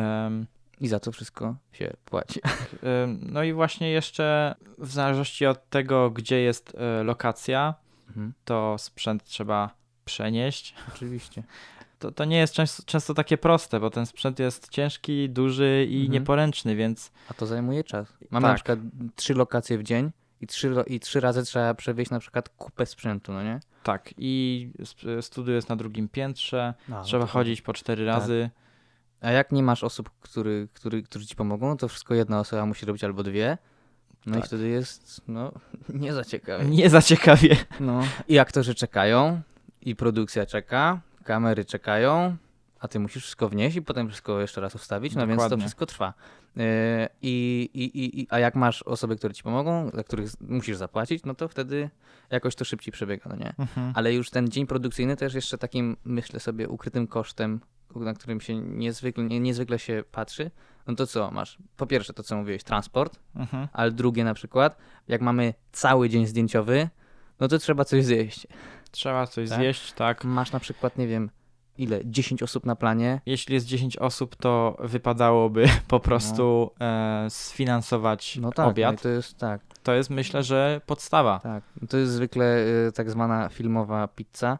Em, 0.00 0.46
I 0.80 0.88
za 0.88 1.00
to 1.00 1.12
wszystko 1.12 1.56
się 1.72 1.92
płaci. 2.04 2.40
no 3.32 3.42
i 3.42 3.52
właśnie 3.52 3.90
jeszcze 3.90 4.54
w 4.78 4.90
zależności 4.92 5.46
od 5.46 5.68
tego, 5.70 6.10
gdzie 6.10 6.40
jest 6.40 6.74
e, 6.74 7.02
lokacja, 7.02 7.74
Mhm, 8.08 8.32
to 8.44 8.76
sprzęt 8.78 9.24
trzeba 9.24 9.70
przenieść. 10.04 10.74
oczywiście. 10.94 11.42
To, 11.98 12.12
to 12.12 12.24
nie 12.24 12.38
jest 12.38 12.54
często, 12.54 12.82
często 12.86 13.14
takie 13.14 13.38
proste, 13.38 13.80
bo 13.80 13.90
ten 13.90 14.06
sprzęt 14.06 14.38
jest 14.38 14.68
ciężki, 14.68 15.30
duży 15.30 15.86
i 15.90 15.94
Mhm. 15.96 16.12
nieporęczny, 16.12 16.76
więc 16.76 17.12
A 17.30 17.34
to 17.34 17.46
zajmuje 17.46 17.84
czas. 17.84 18.12
Mamy 18.30 18.44
Tak. 18.44 18.50
na 18.50 18.54
przykład 18.54 18.78
trzy 19.16 19.34
lokacje 19.34 19.78
w 19.78 19.82
dzień 19.82 20.10
i 20.42 20.46
trzy, 20.46 20.74
i 20.86 21.00
trzy 21.00 21.20
razy 21.20 21.42
trzeba 21.42 21.74
przewieźć 21.74 22.10
na 22.10 22.18
przykład 22.18 22.48
kupę 22.48 22.86
sprzętu, 22.86 23.32
no 23.32 23.42
nie? 23.42 23.60
tak. 23.82 24.14
I 24.18 24.70
studio 25.20 25.54
jest 25.54 25.68
na 25.68 25.76
drugim 25.76 26.08
piętrze, 26.08 26.74
No, 26.88 27.02
trzeba 27.04 27.24
to- 27.26 27.32
chodzić 27.32 27.62
po 27.62 27.72
cztery 27.72 28.06
Tak. 28.06 28.14
razy. 28.18 28.50
A 29.20 29.30
jak 29.30 29.52
nie 29.52 29.62
masz 29.62 29.84
osób, 29.84 30.10
który, 30.20 30.68
który, 30.74 31.02
którzy 31.02 31.26
ci 31.26 31.36
pomogą, 31.36 31.76
to 31.76 31.88
wszystko 31.88 32.14
jedna 32.14 32.40
osoba 32.40 32.66
musi 32.66 32.86
robić 32.86 33.04
albo 33.04 33.22
dwie. 33.22 33.58
No 34.26 34.32
i 34.36 34.40
Tak. 34.40 34.46
wtedy 34.46 34.68
jest, 34.68 35.20
no, 35.28 35.52
nie 35.88 36.12
za 36.12 36.24
ciekawie. 36.24 36.64
Nie 36.64 36.90
za 36.90 37.02
ciekawie. 37.02 37.56
No. 37.80 38.00
I 38.28 38.38
aktorzy 38.38 38.74
czekają, 38.74 39.40
i 39.80 39.96
produkcja 39.96 40.46
czeka, 40.46 41.00
kamery 41.24 41.64
czekają, 41.64 42.36
a 42.82 42.88
ty 42.88 43.00
musisz 43.00 43.22
wszystko 43.22 43.48
wnieść 43.48 43.76
i 43.76 43.82
potem 43.82 44.08
wszystko 44.08 44.40
jeszcze 44.40 44.60
raz 44.60 44.74
ustawić, 44.74 45.14
no 45.14 45.26
więc 45.26 45.38
to 45.38 45.44
Dokładnie. 45.44 45.62
wszystko 45.64 45.86
trwa. 45.86 46.14
Yy, 46.56 46.62
I, 47.22 47.70
i, 47.74 48.20
i, 48.20 48.26
a 48.30 48.38
jak 48.38 48.54
masz 48.54 48.82
osoby, 48.82 49.16
które 49.16 49.34
ci 49.34 49.42
pomogą, 49.42 49.90
za 49.94 50.04
których 50.04 50.30
musisz 50.40 50.76
zapłacić, 50.76 51.24
no 51.24 51.34
to 51.34 51.48
wtedy 51.48 51.90
jakoś 52.30 52.54
to 52.54 52.64
szybciej 52.64 52.92
przebiega, 52.92 53.30
no 53.30 53.36
nie? 53.36 53.54
Mhm. 53.58 53.92
Ale 53.96 54.14
już 54.14 54.30
ten 54.30 54.48
dzień 54.48 54.66
produkcyjny 54.66 55.16
też 55.16 55.34
jeszcze 55.34 55.58
takim, 55.58 55.96
myślę 56.04 56.40
sobie, 56.40 56.68
ukrytym 56.68 57.06
kosztem, 57.06 57.60
na 57.96 58.14
którym 58.14 58.40
się 58.40 58.54
niezwykle, 58.56 59.24
nie, 59.24 59.40
niezwykle 59.40 59.78
się 59.78 60.04
patrzy, 60.12 60.50
no 60.86 60.94
to 60.94 61.06
co 61.06 61.30
masz? 61.30 61.58
Po 61.76 61.86
pierwsze 61.86 62.12
to, 62.12 62.22
co 62.22 62.36
mówiłeś, 62.36 62.62
transport, 62.64 63.18
Mhm. 63.36 63.68
ale 63.72 63.90
drugie 63.90 64.24
na 64.24 64.34
przykład, 64.34 64.76
jak 65.08 65.20
mamy 65.20 65.54
cały 65.72 66.08
dzień 66.08 66.26
zdjęciowy, 66.26 66.88
no 67.40 67.48
to 67.48 67.58
trzeba 67.58 67.84
coś 67.84 68.04
zjeść. 68.04 68.46
Trzeba 68.90 69.26
coś 69.26 69.48
Tak? 69.48 69.58
zjeść, 69.58 69.92
tak. 69.92 70.24
Masz 70.24 70.52
na 70.52 70.60
przykład, 70.60 70.98
nie 70.98 71.06
wiem, 71.06 71.30
ile? 71.78 72.00
10 72.04 72.42
osób 72.42 72.66
na 72.66 72.76
planie, 72.76 73.20
Jeśli 73.26 73.54
jest 73.54 73.66
10 73.66 73.96
osób, 73.96 74.36
to 74.36 74.76
wypadałoby 74.80 75.64
po 75.88 76.00
prostu 76.00 76.70
e, 76.80 77.26
sfinansować 77.30 78.36
no 78.36 78.50
tak, 78.52 78.58
no 78.66 78.70
obiad. 78.70 79.02
to 79.02 79.08
jest 79.08 79.38
tak, 79.38 79.60
To 79.82 79.92
jest 79.94 80.10
myślę, 80.10 80.42
że 80.42 80.80
podstawa. 80.86 81.40
tak. 81.42 81.64
To 81.88 81.96
jest 81.96 82.12
zwykle 82.12 82.58
y, 82.88 82.92
tak 82.94 83.10
zwana 83.10 83.48
filmowa 83.48 84.08
pizza, 84.08 84.58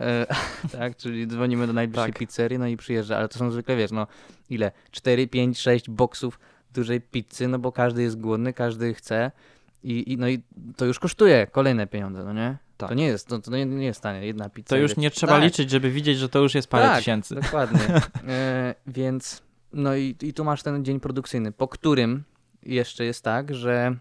e, 0.00 0.26
tak, 0.78 0.96
czyli 0.96 1.26
dzwonimy 1.26 1.66
do 1.66 1.72
najbliższej 1.72 2.12
Tak. 2.12 2.18
pizzerii, 2.18 2.58
no 2.58 2.66
i 2.66 2.76
przyjeżdża, 2.76 3.16
ale 3.16 3.28
to 3.28 3.38
są 3.38 3.50
zwykle, 3.50 3.76
wiesz, 3.76 3.90
no 3.92 4.06
ile? 4.50 4.72
4, 4.90 5.26
5, 5.28 5.58
6 5.60 5.90
boksów 5.90 6.38
dużej 6.74 7.00
pizzy, 7.00 7.48
no 7.48 7.58
bo 7.58 7.72
każdy 7.72 8.02
jest 8.02 8.20
głodny, 8.20 8.52
każdy 8.52 8.94
chce 8.94 9.30
i, 9.84 10.12
i 10.12 10.16
no 10.16 10.28
i 10.28 10.42
to 10.76 10.84
już 10.84 10.98
kosztuje 10.98 11.46
kolejne 11.46 11.86
pieniądze, 11.86 12.24
no 12.24 12.32
nie? 12.32 12.56
Tak. 12.76 12.88
To 12.88 12.94
nie 12.94 13.06
jest, 13.06 13.28
to, 13.28 13.38
to 13.38 13.50
nie, 13.50 13.66
nie 13.66 13.86
jest 13.86 14.00
tanie, 14.00 14.26
jedna 14.26 14.48
pizza. 14.48 14.68
To 14.68 14.76
już 14.76 14.96
nie 14.96 15.10
trzeba 15.10 15.32
tak. 15.32 15.42
liczyć, 15.42 15.70
żeby 15.70 15.90
widzieć, 15.90 16.18
że 16.18 16.28
to 16.28 16.38
już 16.38 16.54
jest 16.54 16.68
parę 16.68 16.84
Tak. 16.84 16.98
tysięcy. 16.98 17.34
Dokładnie. 17.42 17.80
E, 18.28 18.74
więc 18.86 19.42
no 19.72 19.96
i, 19.96 20.16
i 20.22 20.34
tu 20.34 20.44
masz 20.44 20.62
ten 20.62 20.84
dzień 20.84 21.00
produkcyjny, 21.00 21.52
po 21.52 21.68
którym 21.68 22.24
jeszcze 22.62 23.04
jest 23.04 23.24
tak, 23.24 23.54
że 23.54 23.96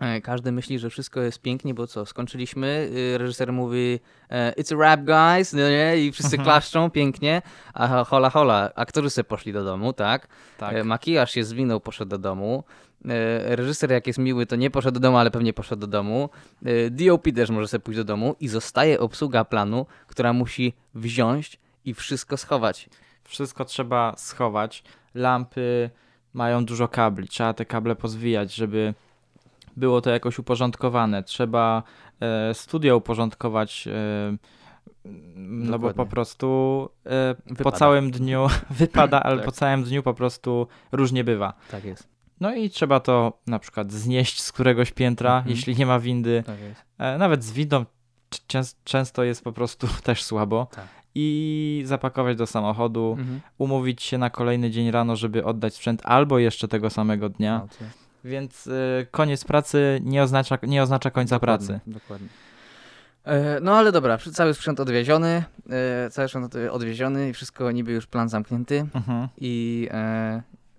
e, 0.00 0.20
każdy 0.20 0.52
myśli, 0.52 0.78
że 0.78 0.90
wszystko 0.90 1.20
jest 1.20 1.42
pięknie, 1.42 1.74
bo 1.74 1.86
co, 1.86 2.06
skończyliśmy, 2.06 2.90
y, 3.14 3.18
reżyser 3.18 3.52
mówi 3.52 4.00
e, 4.30 4.52
it's 4.58 4.74
a 4.74 4.78
rap 4.78 5.00
guys, 5.00 5.52
no 5.52 5.68
nie, 5.70 5.96
i 5.96 6.12
wszyscy 6.12 6.36
Mhm. 6.36 6.44
klaszczą 6.44 6.90
pięknie, 6.90 7.42
a 7.74 8.04
hola 8.04 8.30
hola, 8.30 8.70
aktorzy 8.74 9.10
sobie 9.10 9.24
poszli 9.24 9.52
do 9.52 9.64
domu, 9.64 9.92
tak? 9.92 10.28
Tak. 10.58 10.74
E, 10.74 10.84
Makijaż 10.84 11.30
się 11.30 11.44
zwinął, 11.44 11.80
poszedł 11.80 12.10
do 12.10 12.18
domu. 12.18 12.64
E, 13.08 13.56
Reżyser 13.56 13.90
jak 13.90 14.06
jest 14.06 14.18
miły, 14.18 14.46
to 14.46 14.56
nie 14.56 14.70
poszedł 14.70 14.94
do 14.94 15.00
domu, 15.00 15.16
ale 15.18 15.30
pewnie 15.30 15.52
poszedł 15.52 15.80
do 15.80 15.86
domu. 15.86 16.30
E, 16.64 16.90
DOP 16.90 17.24
też 17.34 17.50
może 17.50 17.68
sobie 17.68 17.80
pójść 17.82 17.96
do 17.96 18.04
domu 18.04 18.36
i 18.40 18.48
zostaje 18.48 19.00
obsługa 19.00 19.44
planu, 19.44 19.86
która 20.06 20.32
musi 20.32 20.72
wziąć 20.94 21.58
i 21.84 21.94
wszystko 21.94 22.36
schować. 22.36 22.88
Wszystko 23.24 23.64
trzeba 23.64 24.14
schować. 24.16 24.82
Lampy 25.14 25.90
mają 26.34 26.64
dużo 26.64 26.88
kabli. 26.88 27.28
Trzeba 27.28 27.54
te 27.54 27.64
kable 27.64 27.96
pozwijać, 27.96 28.54
żeby 28.54 28.94
było 29.76 30.00
to 30.00 30.10
jakoś 30.10 30.38
uporządkowane. 30.38 31.22
Trzeba 31.22 31.82
e, 32.20 32.54
studio 32.54 32.96
uporządkować. 32.96 33.88
E, 33.88 34.36
no 35.34 35.78
bo 35.78 35.78
po 35.78 35.88
Dokładnie. 35.88 36.10
prostu 36.10 36.88
e, 37.06 37.34
po 37.62 37.72
całym 37.72 38.10
dniu 38.10 38.46
wypada, 38.70 39.22
ale 39.22 39.36
Tak. 39.36 39.44
po 39.44 39.52
całym 39.52 39.82
dniu 39.84 40.02
po 40.02 40.14
prostu 40.14 40.66
różnie 40.92 41.24
bywa. 41.24 41.54
Tak 41.70 41.84
jest. 41.84 42.08
No 42.40 42.54
i 42.54 42.70
trzeba 42.70 43.00
to 43.00 43.38
na 43.46 43.58
przykład 43.58 43.92
znieść 43.92 44.42
z 44.42 44.52
któregoś 44.52 44.92
piętra, 44.92 45.36
Mhm. 45.36 45.56
jeśli 45.56 45.76
nie 45.76 45.86
ma 45.86 45.98
windy. 46.00 46.42
Tak. 46.46 46.56
E, 46.98 47.18
nawet 47.18 47.44
z 47.44 47.52
windą 47.52 47.84
często 48.84 49.24
jest 49.24 49.44
po 49.44 49.52
prostu 49.52 49.86
też 50.04 50.22
słabo. 50.22 50.66
Tak. 50.74 50.86
I 51.14 51.82
zapakować 51.86 52.36
do 52.36 52.46
samochodu, 52.46 53.16
Mhm. 53.18 53.40
umówić 53.58 54.02
się 54.02 54.18
na 54.18 54.30
kolejny 54.30 54.70
dzień 54.70 54.90
rano, 54.90 55.16
żeby 55.16 55.44
oddać 55.44 55.74
sprzęt, 55.74 56.02
albo 56.04 56.38
jeszcze 56.38 56.68
tego 56.68 56.90
samego 56.90 57.28
dnia. 57.28 57.58
No, 57.80 57.86
Więc 58.24 58.66
y, 58.66 59.06
koniec 59.10 59.44
pracy 59.44 60.00
nie 60.04 60.22
oznacza, 60.22 60.58
nie 60.62 60.82
oznacza 60.82 61.10
końca 61.10 61.36
dokładnie, 61.36 61.66
pracy. 61.66 61.80
Dokładnie. 61.86 62.28
E, 63.24 63.60
No 63.60 63.76
ale 63.78 63.92
dobra, 63.92 64.18
cały 64.32 64.54
sprzęt 64.54 64.80
odwieziony, 64.80 65.44
cały 66.10 66.28
sprzęt 66.28 66.54
odwieziony 66.70 67.28
i 67.28 67.32
wszystko 67.32 67.70
niby 67.70 67.92
już 67.92 68.06
plan 68.06 68.28
zamknięty. 68.28 68.86
Mhm. 68.94 69.28
i 69.40 69.88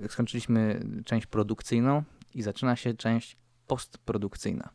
skończyliśmy 0.08 0.86
część 1.06 1.26
produkcyjną 1.26 2.04
i 2.34 2.42
zaczyna 2.42 2.76
się 2.76 2.94
część 2.94 3.38
postprodukcyjna. 3.68 4.70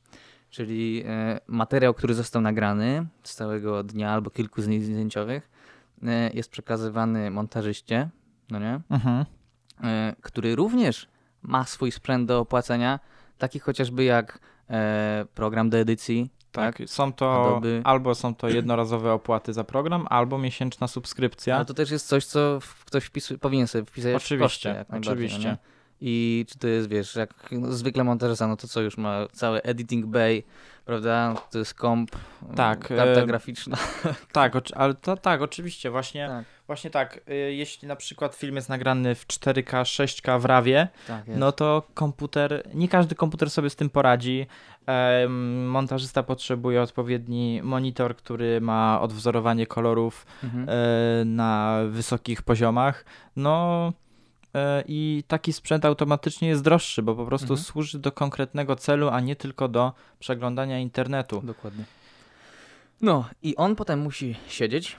Czyli 0.50 1.02
e, 1.06 1.40
materiał, 1.46 1.94
który 1.94 2.14
został 2.14 2.42
nagrany 2.42 3.06
z 3.22 3.34
całego 3.34 3.82
dnia 3.82 4.10
albo 4.10 4.30
kilku 4.30 4.62
z 4.62 4.68
nich 4.68 4.84
zdjęciowych 4.84 5.50
e, 6.02 6.30
jest 6.30 6.50
przekazywany 6.50 7.30
montażyście, 7.30 8.08
no 8.50 8.58
nie? 8.58 8.80
Mhm. 8.90 9.24
E, 9.84 10.16
który 10.22 10.56
również 10.56 11.08
ma 11.42 11.64
swój 11.64 11.92
sprzęt 11.92 12.28
do 12.28 12.40
opłacenia, 12.40 13.00
taki 13.38 13.58
chociażby 13.58 14.04
jak 14.04 14.38
program 15.34 15.70
do 15.70 15.78
edycji, 15.78 16.30
Tak, 16.56 16.76
tak? 16.78 16.88
są 16.88 17.12
to 17.12 17.46
Adobe. 17.46 17.80
albo 17.84 18.14
są 18.14 18.34
to 18.34 18.48
jednorazowe 18.48 19.12
opłaty 19.12 19.52
za 19.52 19.64
program, 19.64 20.06
albo 20.10 20.38
miesięczna 20.38 20.88
subskrypcja. 20.88 21.56
Ale 21.56 21.64
to 21.64 21.74
też 21.74 21.90
jest 21.90 22.08
coś, 22.08 22.24
co 22.26 22.60
w- 22.60 22.84
ktoś 22.84 23.04
wpisuje, 23.04 23.38
powinien 23.38 23.66
sobie 23.66 23.84
wpisać 23.84 24.12
w 24.12 24.16
Oczywiście, 24.16 24.68
jak 24.68 24.88
najbardziej, 24.88 25.12
oczywiście. 25.12 25.48
No? 25.50 25.56
I 26.00 26.44
czy 26.48 26.58
to 26.58 26.68
jest, 26.68 26.88
wiesz, 26.88 27.16
jak 27.16 27.34
zwykle 27.68 28.04
montażysta, 28.04 28.46
no 28.46 28.56
to 28.56 28.68
co 28.68 28.80
już 28.80 28.98
ma 28.98 29.26
całe 29.32 29.62
editing 29.62 30.06
bay, 30.06 30.42
prawda? 30.84 31.34
To 31.50 31.58
jest 31.58 31.74
komp, 31.74 32.10
Tak, 32.56 32.88
karta 32.88 33.26
graficzna. 33.26 33.76
Tak, 34.32 34.52
ale 34.74 34.94
to 34.94 35.16
tak, 35.16 35.42
oczywiście, 35.42 35.90
właśnie 35.90 36.28
Tak, 36.28 36.44
Właśnie 36.66 36.90
tak, 36.90 37.20
y, 37.30 37.34
jeśli 37.54 37.88
na 37.88 37.96
przykład 37.96 38.34
film 38.34 38.56
jest 38.56 38.68
nagrany 38.68 39.14
w 39.14 39.26
4K, 39.26 39.82
6K 39.82 40.40
w 40.40 40.44
RAWie, 40.44 40.88
tak 41.06 41.24
no 41.26 41.52
to 41.52 41.82
komputer, 41.94 42.68
nie 42.74 42.88
każdy 42.88 43.14
komputer 43.14 43.50
sobie 43.50 43.70
z 43.70 43.76
tym 43.76 43.90
poradzi. 43.90 44.46
Montażysta 45.66 46.22
potrzebuje 46.22 46.82
odpowiedni 46.82 47.60
monitor, 47.62 48.16
który 48.16 48.60
ma 48.60 49.00
odwzorowanie 49.00 49.66
kolorów 49.66 50.26
mhm. 50.44 50.68
e, 50.68 51.24
na 51.24 51.80
wysokich 51.88 52.42
poziomach. 52.42 53.04
No 53.36 53.92
e, 54.54 54.84
i 54.86 55.24
taki 55.28 55.52
sprzęt 55.52 55.84
automatycznie 55.84 56.48
jest 56.48 56.64
droższy, 56.64 57.02
bo 57.02 57.14
po 57.14 57.26
prostu 57.26 57.52
Mhm. 57.52 57.64
służy 57.64 57.98
do 57.98 58.12
konkretnego 58.12 58.76
celu, 58.76 59.08
a 59.08 59.20
nie 59.20 59.36
tylko 59.36 59.68
do 59.68 59.92
przeglądania 60.18 60.78
internetu. 60.78 61.40
Dokładnie. 61.44 61.84
No 63.00 63.24
i 63.42 63.56
on 63.56 63.76
potem 63.76 64.00
musi 64.00 64.36
siedzieć 64.48 64.96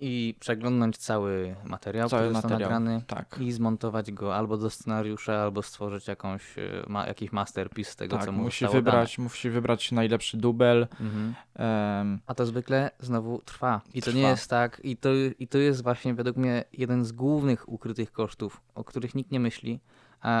i 0.00 0.34
przeglądnąć 0.40 0.96
cały 0.96 1.56
materiał, 1.64 2.08
Cały 2.08 2.22
który 2.22 2.32
został 2.34 2.50
materiał. 2.50 2.70
nagrany 2.70 3.02
Tak. 3.06 3.36
i 3.40 3.52
zmontować 3.52 4.12
go 4.12 4.36
albo 4.36 4.56
do 4.56 4.70
scenariusza, 4.70 5.42
albo 5.42 5.62
stworzyć 5.62 6.08
jakąś, 6.08 6.58
e, 6.58 6.62
ma, 6.86 7.06
jakiś 7.06 7.32
masterpiece 7.32 7.90
z 7.92 7.96
tego, 7.96 8.16
Tak, 8.16 8.26
co 8.26 8.32
mu 8.32 8.42
musi 8.42 8.66
wybrać, 8.66 9.18
musi 9.18 9.50
wybrać 9.50 9.92
najlepszy 9.92 10.36
dubel. 10.36 10.88
dane. 10.90 11.10
Mhm. 11.10 11.34
em, 11.54 12.18
A 12.26 12.34
to 12.34 12.46
zwykle 12.46 12.90
znowu 13.00 13.42
trwa. 13.44 13.80
I 13.94 14.00
to 14.02 14.10
Trwa. 14.10 14.16
nie 14.22 14.28
jest 14.28 14.50
tak, 14.50 14.80
i 14.84 14.96
to, 14.96 15.08
i 15.38 15.46
to 15.48 15.58
jest 15.58 15.82
właśnie 15.82 16.14
według 16.14 16.36
mnie 16.36 16.64
jeden 16.72 17.04
z 17.04 17.12
głównych 17.12 17.68
ukrytych 17.68 18.12
kosztów, 18.12 18.60
o 18.74 18.84
których 18.84 19.14
nikt 19.14 19.30
nie 19.30 19.40
myśli, 19.40 19.80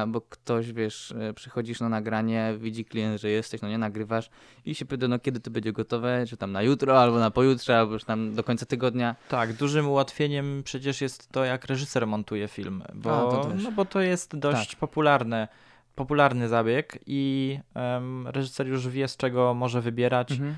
bo 0.08 0.20
ktoś, 0.20 0.72
wiesz, 0.72 1.12
e, 1.12 1.34
przychodzisz 1.34 1.80
na 1.80 1.88
nagranie, 1.88 2.54
widzi 2.58 2.84
klient, 2.84 3.20
że 3.20 3.30
jesteś, 3.30 3.62
no 3.62 3.68
nie, 3.68 3.78
nagrywasz 3.78 4.30
i 4.64 4.74
się 4.74 4.84
pyta, 4.84 5.08
no 5.08 5.18
kiedy 5.18 5.40
to 5.40 5.50
będzie 5.50 5.72
gotowe, 5.72 6.24
czy 6.28 6.36
tam 6.36 6.52
na 6.52 6.62
jutro, 6.62 7.00
albo 7.00 7.18
na 7.18 7.30
pojutrze, 7.30 7.78
albo 7.78 7.92
już 7.92 8.04
tam 8.04 8.34
do 8.34 8.44
końca 8.44 8.66
tygodnia. 8.66 9.16
Tak, 9.28 9.52
dużym 9.52 9.88
ułatwieniem 9.88 10.62
przecież 10.64 11.00
jest 11.00 11.28
to, 11.32 11.44
jak 11.44 11.64
reżyser 11.64 12.06
montuje 12.06 12.48
film, 12.48 12.82
bo, 12.94 13.42
A, 13.44 13.54
no 13.54 13.72
bo 13.72 13.84
to 13.84 14.00
jest 14.00 14.36
dość 14.36 14.76
popularne, 14.76 15.48
popularny 15.94 16.48
zabieg 16.48 16.98
i 17.06 17.58
em, 17.74 18.28
reżyser 18.28 18.68
już 18.68 18.88
wie, 18.88 19.08
z 19.08 19.16
czego 19.16 19.54
może 19.54 19.80
wybierać. 19.80 20.32
E, 20.32 20.54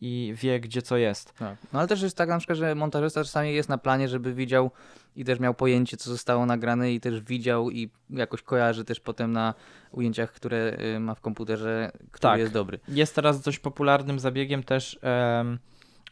i 0.00 0.34
wie, 0.36 0.60
gdzie 0.60 0.82
co 0.82 0.96
jest. 0.96 1.34
Tak. 1.38 1.56
No 1.72 1.78
ale 1.78 1.88
też 1.88 2.02
jest 2.02 2.16
tak 2.16 2.28
na 2.28 2.38
przykład, 2.38 2.58
że 2.58 2.74
montażysta 2.74 3.24
czasami 3.24 3.54
jest 3.54 3.68
na 3.68 3.78
planie, 3.78 4.08
żeby 4.08 4.34
widział 4.34 4.70
i 5.16 5.24
też 5.24 5.40
miał 5.40 5.54
pojęcie, 5.54 5.96
co 5.96 6.10
zostało 6.10 6.46
nagrane 6.46 6.92
i 6.92 7.00
też 7.00 7.20
widział 7.20 7.70
i 7.70 7.90
jakoś 8.10 8.42
kojarzy 8.42 8.84
też 8.84 9.00
potem 9.00 9.32
na 9.32 9.54
ujęciach, 9.90 10.32
które 10.32 10.76
y, 10.96 11.00
ma 11.00 11.14
w 11.14 11.20
komputerze, 11.20 11.92
który 12.10 12.20
Tak. 12.32 12.40
jest 12.40 12.52
dobry. 12.52 12.78
Jest 12.88 13.14
teraz 13.14 13.40
dość 13.40 13.58
popularnym 13.58 14.18
zabiegiem 14.18 14.62
też 14.62 14.98
em, 15.02 15.58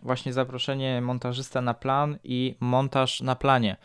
właśnie 0.03 0.33
zaproszenie 0.33 1.01
montażysta 1.01 1.61
na 1.61 1.75
plan 1.75 2.19
i 2.25 2.57
montaż 2.61 3.21
na 3.21 3.37
planie, 3.37 3.77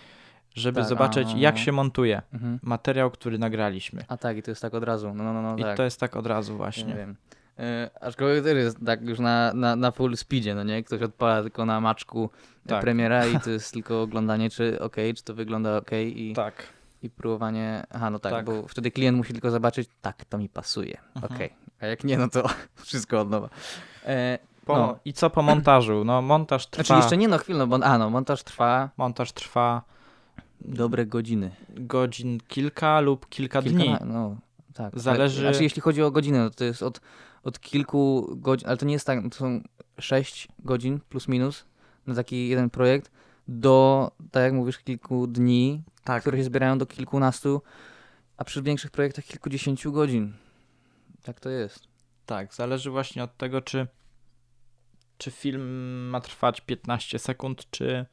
żeby 0.56 0.80
Tak, 0.80 0.90
zobaczyć, 0.90 1.28
a- 1.36 1.38
jak 1.38 1.58
się 1.58 1.72
montuje 1.72 2.22
Mhm. 2.34 2.60
materiał, 2.64 3.12
który 3.12 3.40
nagraliśmy. 3.40 4.06
A 4.08 4.18
tak, 4.18 4.38
i 4.38 4.44
to 4.44 4.52
jest 4.52 4.62
tak 4.62 4.74
od 4.74 4.84
razu. 4.84 5.14
No, 5.14 5.24
no, 5.24 5.34
no, 5.34 5.42
no 5.42 5.58
I 5.58 5.62
tak. 5.62 5.78
to 5.78 5.84
jest 5.84 6.00
tak 6.00 6.16
od 6.16 6.28
razu 6.28 6.52
Ja 6.52 6.58
właśnie. 6.58 6.96
wiem. 6.96 7.16
E, 7.60 7.90
aczkolwiek 8.02 8.44
też 8.44 8.56
jest 8.58 8.78
tak 8.86 9.02
już 9.10 9.20
na, 9.20 9.54
na, 9.54 9.76
na 9.76 9.92
full 9.92 10.18
speedzie, 10.18 10.56
no 10.56 10.64
nie? 10.64 10.84
Ktoś 10.84 11.02
odpala 11.02 11.42
tylko 11.42 11.66
na 11.66 11.82
maczku 11.82 12.30
Tak. 12.68 12.82
premiera 12.82 13.26
i 13.26 13.40
to 13.40 13.50
jest 13.50 13.74
tylko 13.74 14.02
oglądanie, 14.02 14.50
czy 14.50 14.80
ok, 14.80 14.96
czy 15.16 15.24
to 15.24 15.34
wygląda 15.34 15.78
ok 15.78 15.92
i, 16.06 16.34
Tak. 16.36 16.64
i 17.04 17.10
próbowanie. 17.10 17.84
Aha, 17.94 18.10
no 18.10 18.20
tak, 18.20 18.32
Tak. 18.34 18.46
bo 18.46 18.68
wtedy 18.68 18.92
klient 18.92 19.18
musi 19.18 19.34
tylko 19.34 19.52
zobaczyć, 19.52 19.90
tak, 20.02 20.26
to 20.26 20.38
mi 20.38 20.50
pasuje. 20.50 20.98
Mhm. 21.16 21.34
Ok. 21.34 21.40
A 21.82 21.86
jak 21.86 22.04
nie, 22.04 22.18
no 22.18 22.28
to 22.30 22.50
wszystko 22.86 23.22
od 23.22 23.30
nowa. 23.30 23.50
E, 24.06 24.40
Po, 24.66 24.78
No. 24.78 25.00
I 25.06 25.14
co 25.14 25.30
po 25.30 25.42
montażu? 25.42 26.04
No 26.06 26.22
montaż 26.22 26.68
trwa. 26.68 26.84
Znaczy 26.84 27.02
jeszcze 27.02 27.18
nie 27.18 27.28
no 27.28 27.38
chwilę, 27.38 27.60
no, 27.60 27.68
bo 27.68 27.86
a 27.86 27.98
no, 27.98 28.10
montaż 28.10 28.44
trwa 28.44 28.90
Montaż 28.98 29.32
trwa 29.32 29.82
dobre 30.62 31.06
godziny. 31.06 31.52
godzin 31.70 32.40
kilka 32.48 33.00
lub 33.00 33.30
kilka, 33.30 33.62
Kilka 33.62 33.78
dni. 33.78 33.96
No, 34.06 34.36
tak. 34.74 35.00
Zależy- 35.00 35.40
Ale, 35.42 35.50
znaczy 35.52 35.64
jeśli 35.64 35.82
chodzi 35.82 36.04
o 36.04 36.12
godziny, 36.12 36.40
no 36.40 36.50
to 36.50 36.64
jest 36.64 36.84
od, 36.84 37.02
od 37.44 37.60
kilku 37.60 38.28
godzin, 38.36 38.68
ale 38.68 38.78
to 38.78 38.86
nie 38.86 38.94
jest 38.94 39.08
tak, 39.08 39.20
to 39.32 39.38
są 39.38 39.62
6 40.00 40.48
godzin 40.60 41.00
plus 41.10 41.28
minus 41.28 41.66
na 42.08 42.16
taki 42.16 42.50
jeden 42.50 42.70
projekt 42.70 43.12
do, 43.48 44.12
tak 44.32 44.44
jak 44.44 44.54
mówisz, 44.54 44.78
kilku 44.80 45.28
dni, 45.28 45.84
Tak. 46.04 46.22
które 46.22 46.38
się 46.38 46.44
zbierają 46.44 46.78
do 46.78 46.86
kilkunastu, 46.86 47.62
a 48.38 48.44
przy 48.44 48.62
większych 48.62 48.92
projektach 48.92 49.26
kilkudziesięciu 49.26 49.92
godzin. 49.92 50.34
Tak 51.24 51.40
to 51.40 51.50
jest. 51.50 51.88
Tak, 52.26 52.54
zależy 52.54 52.92
właśnie 52.92 53.24
od 53.24 53.38
tego, 53.38 53.62
czy, 53.62 53.88
czy 55.18 55.32
film 55.32 55.62
ma 56.10 56.22
trwać 56.22 56.62
15 56.62 57.20
sekund, 57.20 57.72
czy, 57.72 58.06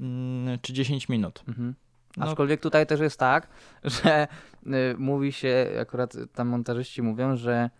mm, 0.00 0.58
czy 0.62 0.72
10 0.72 1.08
minut. 1.08 1.44
Mhm. 1.48 1.74
No- 2.16 2.26
Aczkolwiek 2.26 2.60
tutaj 2.60 2.86
też 2.86 3.00
jest 3.00 3.18
tak, 3.18 3.48
że 3.84 4.28
y, 4.66 4.70
mówi 4.98 5.32
się, 5.32 5.66
akurat 5.80 6.16
tam 6.34 6.48
montażyści 6.48 7.02
mówią, 7.02 7.36
że 7.36 7.70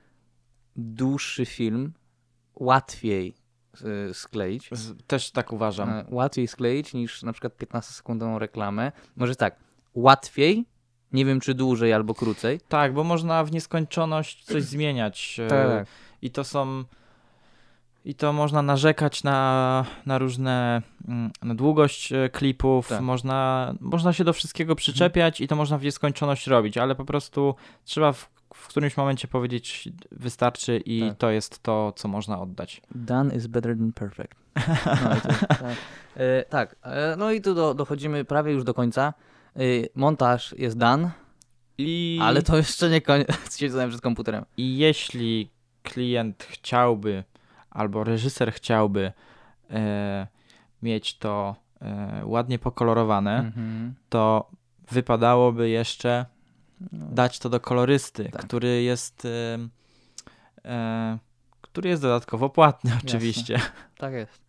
dłuższy 0.77 1.47
film 1.47 1.93
łatwiej 2.55 3.35
y, 4.11 4.15
skleić. 4.15 4.71
Też 5.07 5.31
tak 5.31 5.53
uważam. 5.53 5.89
E, 5.91 6.05
Łatwiej 6.11 6.49
skleić 6.49 6.95
niż 6.95 7.23
na 7.23 7.33
przykład 7.33 7.57
15-sekundową 7.57 8.39
reklamę. 8.39 8.93
Może 9.17 9.37
tak, 9.37 9.57
łatwiej, 9.95 10.65
nie 11.13 11.25
wiem 11.25 11.41
czy 11.41 11.55
dłużej 11.55 11.93
albo 11.93 12.15
krócej. 12.15 12.61
Tak, 12.69 12.95
bo 12.95 13.05
można 13.05 13.45
w 13.45 13.53
nieskończoność 13.53 14.45
coś 14.45 14.63
zmieniać. 14.63 15.41
e, 15.45 15.49
Tak. 15.49 15.87
I 16.23 16.31
to 16.31 16.45
są. 16.45 16.85
I 18.05 18.15
to 18.15 18.33
można 18.33 18.63
narzekać 18.63 19.23
na, 19.25 19.85
na 20.07 20.19
różne. 20.19 20.83
mm, 21.09 21.31
na 21.43 21.55
długość 21.55 22.13
e, 22.13 22.29
klipów. 22.29 22.89
Tak. 22.89 23.01
Można, 23.01 23.75
można 23.81 24.13
się 24.13 24.25
do 24.25 24.33
wszystkiego 24.33 24.77
przyczepiać 24.77 25.41
i 25.41 25.49
to 25.49 25.57
można 25.57 25.79
w 25.79 25.83
nieskończoność 25.85 26.47
robić, 26.47 26.79
ale 26.79 26.95
po 26.95 27.05
prostu 27.05 27.55
trzeba 27.85 28.13
w, 28.13 28.31
w 28.55 28.69
którymś 28.69 28.97
momencie 28.97 29.29
powiedzieć 29.29 29.89
wystarczy 30.13 30.77
i 30.85 31.01
Tak. 31.09 31.19
to 31.19 31.31
jest 31.31 31.63
to, 31.63 31.93
co 31.97 32.09
można 32.09 32.41
oddać. 32.41 32.83
Done 32.95 33.35
is 33.37 33.47
better 33.47 33.77
than 33.77 33.93
perfect. 33.93 34.35
No 35.05 35.21
to, 35.21 35.47
tak. 35.49 35.77
E, 36.17 36.43
tak, 36.45 36.77
e, 36.83 37.15
no 37.19 37.31
i 37.33 37.41
tu 37.41 37.55
do, 37.55 37.75
dochodzimy 37.75 38.25
prawie 38.25 38.53
już 38.53 38.65
do 38.65 38.75
końca. 38.75 39.15
E, 39.57 39.61
montaż 39.95 40.55
jest 40.59 40.79
done, 40.79 41.11
I, 41.79 42.19
ale 42.23 42.43
to 42.43 42.57
jeszcze 42.57 42.91
nie 42.91 43.01
koniec. 43.01 43.29
Siedzę 43.59 43.89
przed 43.89 44.01
komputerem. 44.01 44.45
I 44.57 44.77
jeśli 44.79 45.51
klient 45.83 46.43
chciałby, 46.51 47.25
albo 47.71 48.05
reżyser 48.05 48.53
chciałby 48.53 49.13
e, 49.71 50.27
mieć 50.83 51.19
to 51.19 51.57
e, 51.83 52.23
ładnie 52.25 52.59
pokolorowane, 52.59 53.39
Mhm. 53.39 53.95
to 54.09 54.51
wypadałoby 54.91 55.69
jeszcze 55.71 56.27
dać 56.93 57.39
to 57.39 57.49
do 57.49 57.61
kolorysty, 57.61 58.29
Tak. 58.33 58.43
który 58.47 58.83
jest 58.83 59.27
e, 60.65 61.19
który 61.61 61.89
jest 61.91 62.03
dodatkowo 62.03 62.49
płatny 62.51 62.93
oczywiście. 63.05 63.61
tak 63.99 64.13
jest. 64.13 64.43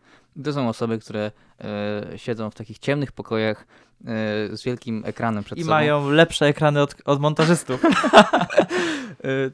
To 0.43 0.53
są 0.53 0.69
osoby, 0.69 0.99
które 0.99 1.31
e, 1.61 2.17
siedzą 2.17 2.49
w 2.49 2.55
takich 2.55 2.79
ciemnych 2.79 3.11
pokojach 3.11 3.67
e, 4.01 4.05
z 4.57 4.63
wielkim 4.63 5.03
ekranem 5.05 5.43
przed 5.43 5.57
I 5.57 5.61
sobą. 5.61 5.73
mają 5.75 6.09
lepsze 6.09 6.45
ekrany 6.45 6.81
od, 6.81 6.95
od 7.05 7.19
montażystów. 7.19 7.81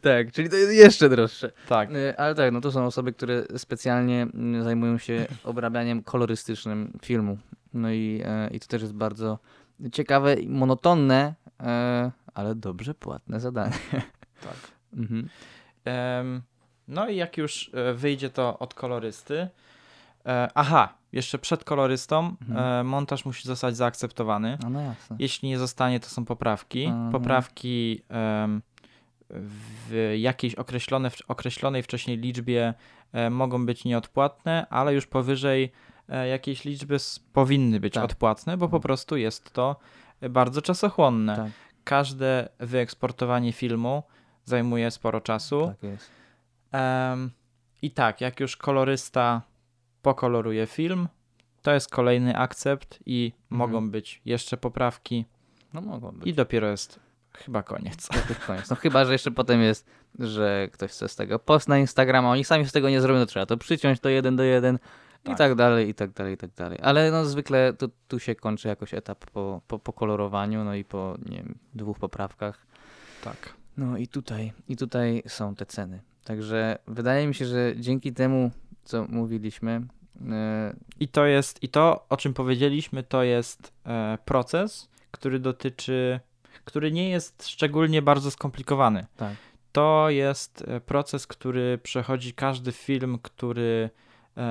Tak, 0.01 0.32
czyli 0.32 0.49
to 0.49 0.55
jest 0.55 0.73
jeszcze 0.73 1.09
droższe. 1.09 1.51
tak. 1.67 1.89
Ale 2.17 2.36
tak, 2.36 2.51
no 2.53 2.61
to 2.61 2.71
są 2.71 2.86
osoby, 2.86 3.13
które 3.13 3.43
specjalnie 3.57 4.21
mm, 4.21 4.63
zajmują 4.63 4.97
się 4.97 5.25
obrabianiem 5.43 6.03
kolorystycznym 6.03 6.99
filmu. 7.01 7.38
No 7.73 7.91
i, 7.91 8.23
i 8.51 8.59
to 8.59 8.67
też 8.67 8.82
jest 8.82 8.93
bardzo 8.93 9.39
ciekawe 9.91 10.34
i 10.34 10.49
monotonne, 10.49 11.34
ale 12.34 12.55
dobrze 12.55 12.93
płatne 12.93 13.39
zadanie. 13.39 13.73
tak. 14.47 14.55
Mhm. 14.93 15.30
Em, 15.86 16.41
no 16.88 17.09
i 17.09 17.15
jak 17.15 17.38
już 17.38 17.71
e, 17.73 17.93
wyjdzie 17.93 18.30
to 18.30 18.59
od 18.59 18.73
kolorysty. 18.73 19.47
E, 20.25 20.47
aha, 20.55 20.93
jeszcze 21.11 21.39
przed 21.39 21.63
kolorystą 21.63 22.36
Mhm. 22.41 22.57
e, 22.59 22.84
montaż 22.84 23.25
musi 23.25 23.47
zostać 23.47 23.75
zaakceptowany. 23.77 24.57
No, 24.63 24.69
no 24.69 24.82
jasne. 24.82 25.15
Jeśli 25.19 25.49
nie 25.49 25.57
zostanie, 25.57 25.99
to 25.99 26.09
są 26.09 26.25
poprawki. 26.25 26.84
Mhm. 26.86 27.11
Poprawki 27.11 28.01
em, 28.09 28.61
w 29.30 30.13
jakiejś 30.17 30.55
określone, 30.55 31.11
określonej 31.27 31.84
wcześniej 31.84 32.17
liczbie 32.17 32.73
e, 33.13 33.30
mogą 33.30 33.65
być 33.65 33.86
nieodpłatne, 33.86 34.67
ale 34.69 34.93
już 34.93 35.07
powyżej 35.07 35.71
e, 36.09 36.27
jakiejś 36.27 36.65
liczby 36.65 36.97
powinny 37.34 37.80
być 37.80 37.93
Tak. 37.93 38.03
odpłatne, 38.03 38.57
bo 38.57 38.69
po 38.69 38.80
prostu 38.80 39.17
jest 39.17 39.53
to 39.53 39.75
bardzo 40.30 40.61
czasochłonne. 40.61 41.36
Tak, 41.36 41.51
Każde 41.90 42.50
wyeksportowanie 42.60 43.52
filmu 43.54 44.04
zajmuje 44.46 44.92
sporo 44.92 45.22
czasu. 45.22 45.68
tak 45.68 45.84
jest. 45.92 46.10
Em, 46.72 47.32
I 47.82 47.92
tak, 47.92 48.22
jak 48.22 48.40
już 48.40 48.58
kolorysta 48.58 49.42
pokoloruje 50.02 50.66
film, 50.68 51.08
to 51.62 51.72
jest 51.74 51.92
kolejny 51.92 52.38
akcept 52.38 53.00
i 53.06 53.32
Mhm. 53.52 53.58
mogą 53.72 53.90
być 53.92 54.22
jeszcze 54.26 54.58
poprawki 54.58 55.26
No 55.74 55.82
mogą 55.82 56.12
być. 56.12 56.28
i 56.28 56.34
dopiero 56.34 56.68
jest 56.68 57.00
chyba 57.34 57.64
koniec. 57.64 58.08
Koniec. 58.48 58.70
No 58.70 58.76
chyba, 58.76 59.06
że 59.06 59.12
jeszcze 59.12 59.32
potem 59.32 59.62
jest, 59.62 59.86
że 60.20 60.68
ktoś 60.72 60.92
chce 60.92 61.08
z 61.10 61.16
tego 61.16 61.40
post 61.40 61.68
na 61.68 61.78
Instagrama, 61.78 62.32
oni 62.32 62.44
sami 62.44 62.66
z 62.66 62.72
tego 62.72 62.90
nie 62.90 63.02
zrobią, 63.02 63.20
to 63.20 63.26
trzeba 63.26 63.46
to 63.46 63.58
przyciąć 63.58 64.00
to 64.00 64.10
jeden 64.10 64.36
do 64.36 64.44
jeden 64.44 64.80
i 65.24 65.28
Tak. 65.28 65.38
tak 65.38 65.55
dalej, 65.55 65.89
i 65.89 65.93
tak 65.93 66.11
dalej, 66.11 66.34
i 66.34 66.38
tak 66.38 66.51
dalej. 66.53 66.80
Ale 66.82 67.11
no 67.11 67.26
zwykle 67.26 67.74
tu, 67.74 67.89
tu 68.07 68.20
się 68.20 68.36
kończy 68.36 68.67
jakoś 68.67 68.93
etap 68.93 69.26
po, 69.26 69.61
po, 69.67 69.80
po 69.80 69.93
kolorowaniu, 69.93 70.63
no 70.63 70.76
i 70.76 70.84
po, 70.84 71.17
nie 71.30 71.38
wiem, 71.38 71.57
dwóch 71.76 71.99
poprawkach. 71.99 72.67
Tak. 73.24 73.53
No 73.78 73.97
i 73.97 74.07
tutaj, 74.07 74.53
i 74.67 74.78
tutaj 74.78 75.24
są 75.28 75.55
te 75.55 75.65
ceny. 75.65 76.01
Także 76.24 76.78
wydaje 76.88 77.28
mi 77.28 77.36
się, 77.36 77.45
że 77.45 77.74
dzięki 77.78 78.13
temu, 78.13 78.51
co 78.84 79.05
mówiliśmy, 79.09 79.82
e, 80.32 80.76
I 80.99 81.07
to 81.07 81.26
jest, 81.26 81.63
i 81.63 81.70
to, 81.70 82.05
o 82.09 82.17
czym 82.17 82.34
powiedzieliśmy, 82.34 83.03
to 83.03 83.24
jest 83.24 83.74
e, 83.86 84.17
proces, 84.26 84.89
który 85.11 85.39
dotyczy, 85.39 86.20
który 86.65 86.91
nie 86.91 87.09
jest 87.09 87.47
szczególnie 87.47 88.01
bardzo 88.01 88.32
skomplikowany. 88.32 89.05
tak, 89.17 89.34
To 89.72 90.09
jest 90.09 90.63
e, 90.67 90.80
proces, 90.82 91.28
który 91.28 91.78
przechodzi 91.78 92.34
każdy 92.34 92.72
film, 92.72 93.20
który 93.22 93.89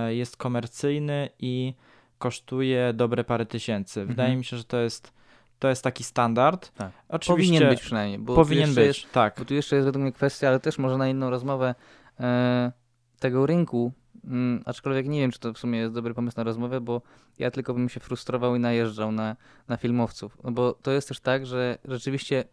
jest 0.09 0.37
komercyjny 0.37 1.29
i 1.39 1.75
kosztuje 2.19 2.93
dobre 2.95 3.25
parę 3.25 3.47
tysięcy. 3.47 4.01
Wydaje 4.01 4.27
Mhm. 4.27 4.39
mi 4.39 4.45
się, 4.45 4.57
że 4.57 4.65
to 4.65 4.77
jest, 4.77 5.13
to 5.59 5.69
jest 5.69 5.85
taki 5.85 6.05
standard. 6.05 6.73
Tak. 6.75 6.91
Oczywiście 7.09 7.49
powinien 7.49 7.69
być 7.69 7.81
przynajmniej. 7.81 8.19
Bo 8.19 8.35
powinien 8.35 8.75
być, 8.75 8.99
Jest, 8.99 9.13
tak. 9.13 9.35
Bo 9.39 9.45
tu 9.45 9.55
jeszcze 9.55 9.77
jest 9.77 9.87
według 9.87 10.03
mnie 10.03 10.13
kwestia, 10.13 10.49
ale 10.49 10.61
też 10.61 10.79
może 10.79 10.97
na 10.97 11.09
inną 11.09 11.31
rozmowę 11.31 11.75
e, 12.21 12.73
tego 13.19 13.47
rynku. 13.47 13.93
Mm, 14.25 14.63
aczkolwiek 14.67 15.09
nie 15.09 15.21
wiem, 15.21 15.31
czy 15.31 15.39
to 15.39 15.53
w 15.53 15.59
sumie 15.59 15.79
jest 15.79 15.95
dobry 15.95 16.15
pomysł 16.15 16.37
na 16.37 16.45
rozmowę, 16.45 16.81
bo 16.81 17.03
ja 17.39 17.51
tylko 17.51 17.75
bym 17.75 17.89
się 17.89 18.01
frustrował 18.01 18.57
i 18.57 18.61
najeżdżał 18.61 19.13
na, 19.13 19.37
na 19.69 19.77
filmowców. 19.77 20.39
No 20.45 20.53
bo 20.53 20.73
to 20.73 20.91
jest 20.91 21.09
też 21.09 21.21
tak, 21.21 21.47
że 21.47 21.79
rzeczywiście 21.85 22.45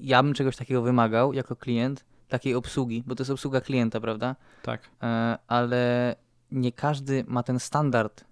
ja 0.00 0.22
bym 0.22 0.34
czegoś 0.34 0.56
takiego 0.56 0.82
wymagał 0.82 1.32
jako 1.32 1.56
klient, 1.56 2.04
takiej 2.28 2.54
obsługi, 2.54 3.02
bo 3.06 3.14
to 3.14 3.22
jest 3.22 3.30
obsługa 3.30 3.60
klienta, 3.60 4.00
prawda? 4.00 4.36
tak. 4.62 4.90
E, 5.02 5.38
ale 5.48 6.14
nie 6.52 6.72
każdy 6.72 7.24
ma 7.28 7.42
ten 7.42 7.58
standard, 7.60 8.24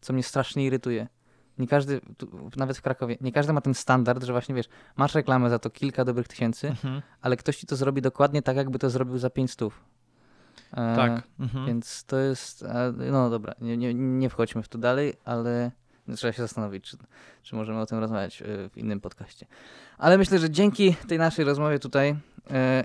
co 0.00 0.12
mnie 0.12 0.22
strasznie 0.22 0.64
irytuje. 0.66 1.08
Nie 1.58 1.66
każdy, 1.68 2.00
tu, 2.16 2.50
nawet 2.56 2.78
w 2.78 2.82
Krakowie, 2.82 3.16
nie 3.20 3.32
każdy 3.32 3.52
ma 3.52 3.60
ten 3.60 3.74
standard, 3.74 4.24
że 4.24 4.32
właśnie 4.32 4.54
wiesz, 4.54 4.68
masz 4.96 5.14
reklamę 5.14 5.50
za 5.50 5.58
to 5.58 5.70
kilka 5.70 6.04
dobrych 6.04 6.28
tysięcy, 6.28 6.68
Mhm. 6.68 7.02
ale 7.20 7.36
ktoś 7.36 7.56
ci 7.56 7.66
to 7.66 7.76
zrobi 7.76 8.02
dokładnie 8.02 8.42
tak, 8.42 8.56
jakby 8.56 8.78
to 8.78 8.90
zrobił 8.90 9.18
za 9.18 9.30
5 9.30 9.50
stów. 9.50 9.84
E, 10.72 10.96
Tak. 10.96 11.22
Mhm. 11.40 11.66
Więc 11.66 12.04
to 12.04 12.16
jest, 12.16 12.62
e, 12.62 12.92
no 13.10 13.30
dobra, 13.30 13.54
nie, 13.60 13.76
nie, 13.76 13.94
nie 13.94 14.30
wchodźmy 14.30 14.62
w 14.62 14.68
to 14.68 14.78
dalej, 14.78 15.14
ale 15.24 15.70
trzeba 16.16 16.32
się 16.32 16.42
zastanowić, 16.42 16.84
czy, 16.84 16.96
czy 17.42 17.54
możemy 17.56 17.80
o 17.80 17.86
tym 17.86 17.98
rozmawiać 17.98 18.42
e, 18.42 18.44
w 18.70 18.78
innym 18.78 19.00
podcaście. 19.00 19.46
Ale 19.98 20.18
myślę, 20.18 20.38
że 20.38 20.50
dzięki 20.50 20.94
tej 21.08 21.18
naszej 21.18 21.44
rozmowie 21.44 21.78
tutaj 21.78 22.16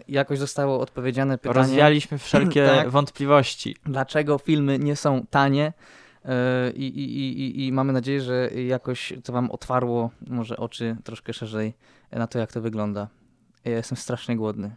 jakoś 0.08 0.39
zostało 0.39 0.80
odpowiedziane 0.80 1.38
pytanie, 1.38 1.60
Rozwialiśmy 1.60 2.18
wszelkie 2.18 2.68
Tak. 2.76 2.89
wątpliwości. 2.89 3.76
dlaczego 3.86 4.38
filmy 4.38 4.80
nie 4.80 4.95
są 4.95 5.26
tanie. 5.30 5.74
E, 6.26 6.72
I, 6.72 6.86
i, 6.88 7.20
i, 7.41 7.68
i- 7.68 7.72
mamy 7.72 7.93
nadzieję, 7.93 8.22
że 8.22 8.49
jakoś 8.68 9.14
to 9.24 9.34
Wam 9.34 9.51
otwarło 9.51 10.10
może 10.28 10.58
oczy 10.58 10.95
troszkę 11.03 11.34
szerzej 11.34 11.74
na 12.12 12.28
to, 12.28 12.39
jak 12.39 12.51
to 12.51 12.62
wygląda. 12.62 13.08
Ja 13.66 13.72
jestem 13.72 13.97
strasznie 13.97 14.38
głodny. 14.38 14.76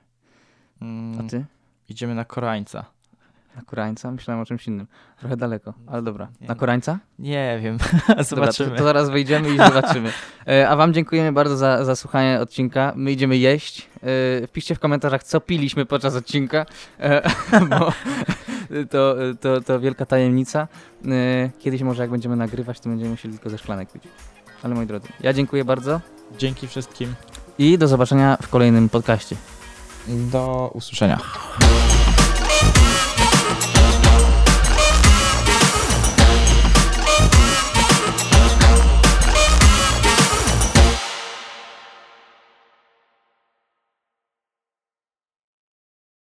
A 0.80 0.84
Mm, 0.84 1.28
Ty? 1.28 1.44
Idziemy 1.88 2.14
na 2.14 2.24
Koreańca. 2.24 2.84
Na 3.56 3.62
Korańca? 3.62 4.10
Myślałem 4.10 4.42
o 4.42 4.46
czymś 4.46 4.66
innym. 4.66 4.86
Trochę 5.18 5.36
daleko, 5.36 5.74
ale 5.86 6.02
dobra. 6.02 6.28
Na 6.40 6.54
Korańca? 6.54 6.98
Nie 7.18 7.58
wiem, 7.62 7.78
Dobra, 8.08 8.22
zobaczymy. 8.24 8.70
to, 8.70 8.76
to 8.76 8.84
zaraz 8.84 9.10
wyjdziemy 9.10 9.50
i 9.54 9.56
zobaczymy. 9.58 10.12
E, 10.48 10.68
A 10.68 10.76
wam 10.76 10.94
dziękujemy 10.94 11.32
bardzo 11.32 11.56
za, 11.56 11.84
za 11.84 11.96
słuchanie 11.96 12.40
odcinka. 12.40 12.92
My 12.96 13.12
idziemy 13.12 13.36
jeść. 13.36 13.88
E, 14.42 14.46
Wpiszcie 14.46 14.74
w 14.74 14.78
komentarzach, 14.78 15.22
co 15.24 15.40
piliśmy 15.40 15.86
podczas 15.86 16.14
odcinka, 16.14 16.66
e, 17.00 17.30
bo 17.70 17.92
to, 18.90 19.14
to, 19.40 19.60
to 19.60 19.80
wielka 19.80 20.06
tajemnica. 20.06 20.68
Kiedyś 21.58 21.82
może 21.82 22.02
jak 22.02 22.10
będziemy 22.10 22.36
nagrywać, 22.36 22.80
to 22.80 22.88
będziemy 22.88 23.10
musieli 23.10 23.34
tylko 23.34 23.50
ze 23.50 23.58
szklanek 23.58 23.92
pić. 23.92 24.02
Ale 24.62 24.74
moi 24.74 24.86
drodzy, 24.86 25.08
ja 25.20 25.32
dziękuję 25.32 25.64
bardzo 25.64 26.00
Dzięki 26.38 26.68
wszystkim. 26.68 27.14
i 27.58 27.78
do 27.78 27.88
zobaczenia 27.88 28.38
w 28.42 28.48
kolejnym 28.48 28.88
podcaście. 28.88 29.36
Do 30.08 30.70
usłyszenia. 30.74 31.18